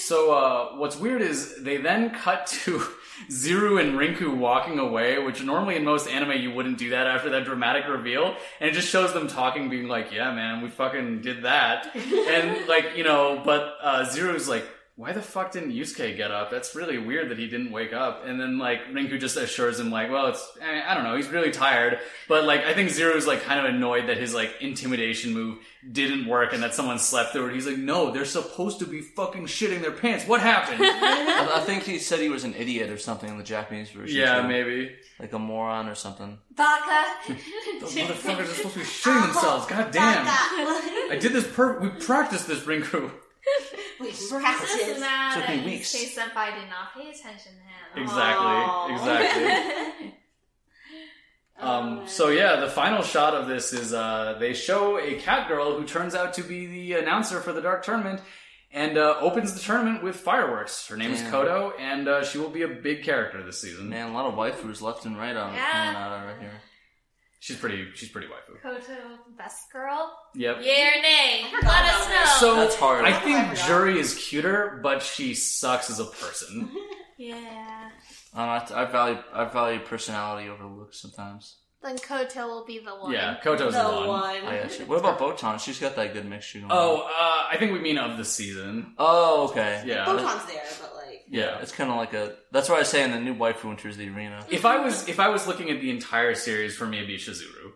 [0.09, 2.79] So uh, what's weird is they then cut to
[3.31, 7.29] Zeru and Rinku walking away, which normally in most anime you wouldn't do that after
[7.29, 11.21] that dramatic reveal, and it just shows them talking, being like, "Yeah, man, we fucking
[11.21, 14.65] did that," and like you know, but uh, Zeru's like.
[14.99, 16.51] Why the fuck didn't Yusuke get up?
[16.51, 18.27] That's really weird that he didn't wake up.
[18.27, 21.53] And then like Rinku just assures him like, well, it's I don't know, he's really
[21.53, 22.01] tired.
[22.27, 25.59] But like I think Zeru's like kind of annoyed that his like intimidation move
[25.93, 27.55] didn't work and that someone slept through it.
[27.55, 30.27] He's like, no, they're supposed to be fucking shitting their pants.
[30.27, 30.81] What happened?
[30.83, 34.19] I, I think he said he was an idiot or something in the Japanese version.
[34.19, 34.49] yeah, too.
[34.49, 34.97] maybe.
[35.21, 36.39] Like a moron or something.
[36.57, 37.05] Baka.
[37.81, 39.67] Those motherfuckers are supposed to be shitting themselves.
[39.67, 40.27] God damn.
[40.27, 43.13] I did this per- we practiced this, Rinku.
[44.01, 44.75] we This practice.
[44.75, 45.95] is mad Took me weeks.
[45.95, 48.05] Yusuke Senpai did not pay attention to him.
[48.05, 48.47] Exactly.
[48.47, 48.95] Aw.
[48.95, 50.15] Exactly.
[51.61, 55.77] Um, so yeah, the final shot of this is uh, they show a cat girl
[55.77, 58.21] who turns out to be the announcer for the Dark Tournament
[58.71, 60.87] and uh, opens the tournament with fireworks.
[60.87, 61.33] Her name is Damn.
[61.33, 63.89] Koto, and uh, she will be a big character this season.
[63.89, 65.73] Man, a lot of waifus left and right on Yeah.
[65.73, 66.53] coming out over here.
[67.41, 67.87] She's pretty.
[67.95, 68.61] She's pretty waifu.
[68.63, 68.95] Koto,
[69.37, 70.13] best girl?
[70.35, 70.57] Yep.
[70.63, 71.45] Yay or nay?
[71.45, 72.49] I Let us know.
[72.49, 73.05] So That's hard.
[73.05, 73.67] I I think forgot.
[73.67, 76.71] Juri is cuter, but she sucks as a person.
[77.21, 77.91] Yeah.
[78.33, 81.57] Um, I, I value I value personality over looks sometimes.
[81.83, 83.11] Then Koto will be the one.
[83.13, 84.07] Yeah, Koto's the the one.
[84.09, 84.37] one.
[84.45, 84.69] Oh, yeah.
[84.87, 85.59] What about Botan?
[85.59, 86.61] She's got that good mixture.
[86.61, 87.07] Going Oh, on.
[87.07, 88.95] uh, I think we mean of the season.
[88.99, 89.83] oh, okay.
[89.85, 90.05] Yeah.
[90.05, 90.98] Photon's there, but like
[91.31, 91.59] Yeah.
[91.61, 92.35] It's kind of like a.
[92.53, 94.45] That's why I say in the new waifu enters the arena.
[94.51, 97.17] If I was if I was looking at the entire series, for me it'd be
[97.17, 97.73] Shizuru.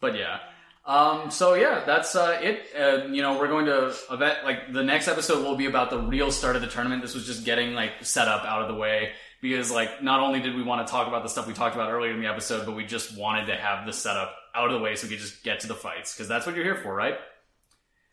[0.00, 0.40] But yeah.
[0.84, 2.66] Um, so yeah, that's uh, it.
[2.76, 5.98] Uh, you know, we're going to event like the next episode will be about the
[5.98, 7.02] real start of the tournament.
[7.02, 10.40] This was just getting like set up out of the way because like not only
[10.40, 12.66] did we want to talk about the stuff we talked about earlier in the episode,
[12.66, 15.22] but we just wanted to have the setup out of the way so we could
[15.22, 17.16] just get to the fights because that's what you're here for, right?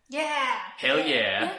[0.08, 0.58] Yeah.
[0.78, 1.54] Hell yeah!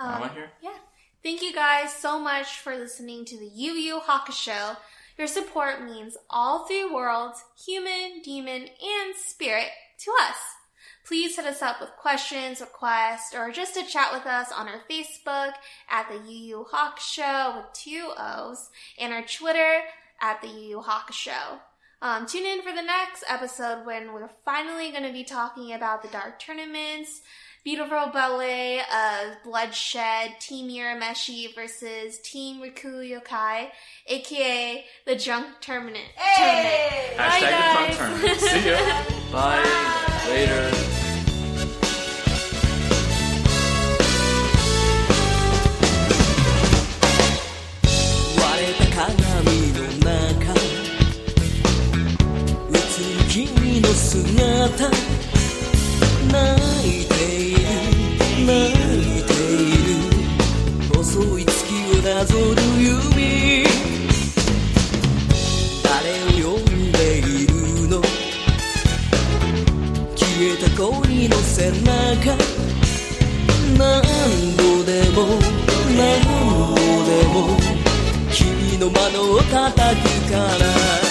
[0.00, 0.50] Am I Um, here?
[0.60, 0.78] yeah.
[1.22, 4.78] Thank you guys so much for listening to the Yu Yu HakuShow.
[5.18, 9.68] Your support means all three worlds, human, demon, and spirit,
[9.98, 10.36] to us.
[11.04, 14.80] Please hit us up with questions, requests, or just to chat with us on our
[14.90, 15.52] Facebook
[15.90, 19.80] at the Yu Yu HakuShow with two O's, and our Twitter
[20.22, 21.58] at the Yu Yu HakuShow.
[22.02, 26.00] Um, tune in for the next episode when we're finally going to be talking about
[26.00, 27.20] the Dark Tournaments,
[27.63, 33.69] Beautiful Ballet of Bloodshed, Team Urameshi versus Team Riku Yokai,
[34.07, 35.97] aka the Drunk Tournament.
[36.15, 37.15] Hey!
[37.17, 37.97] Bye, Hashtag the guys.
[37.97, 38.39] trunk tournament.
[38.41, 39.03] See ya.
[39.31, 40.29] Bye.
[40.29, 40.71] Later.
[48.37, 50.53] 割れた鏡の中
[52.71, 54.89] 映る君の姿
[56.31, 57.48] 泣いている
[58.50, 58.66] 」泣
[59.20, 59.88] いている。
[60.92, 61.54] 細い月
[61.92, 63.64] をなぞる指
[65.84, 65.94] 誰
[66.42, 66.62] を呼ん
[66.92, 67.50] でいる
[67.88, 68.02] の？
[70.16, 71.86] 消えた恋の背中。
[73.78, 74.02] 何
[74.56, 75.18] 度でも
[75.96, 76.00] 何
[76.74, 77.34] 度でも
[78.32, 81.09] 君の窓を叩くから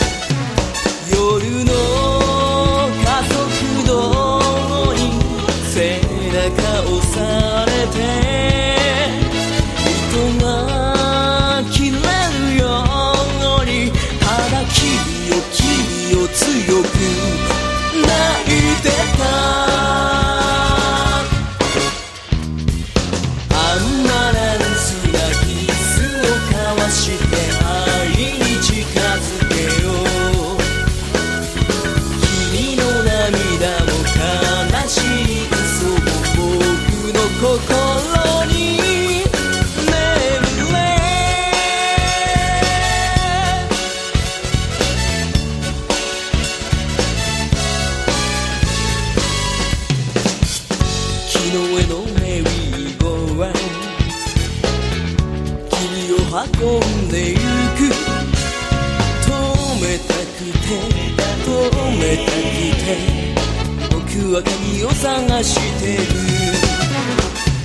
[65.44, 66.04] してる。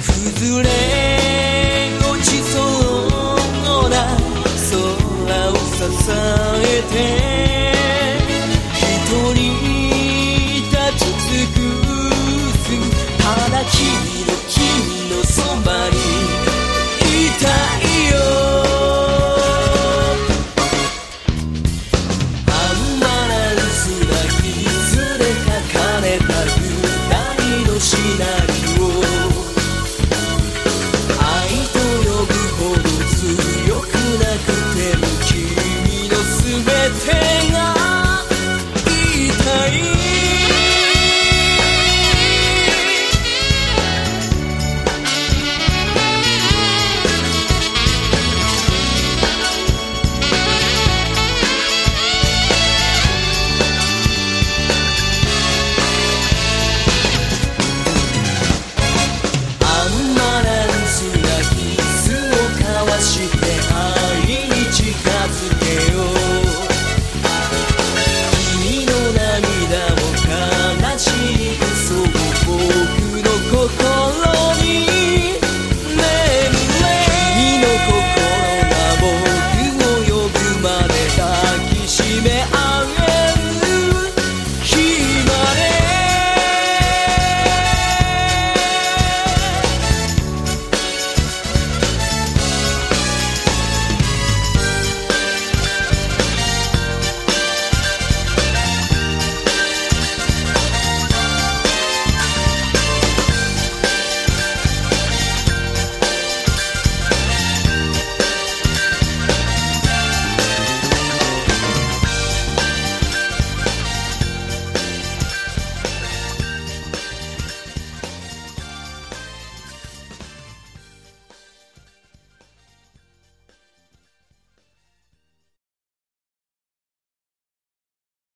[0.07, 0.69] 崩れ
[2.01, 2.61] 落ちそ
[3.87, 4.17] うな
[4.71, 6.44] 空をささ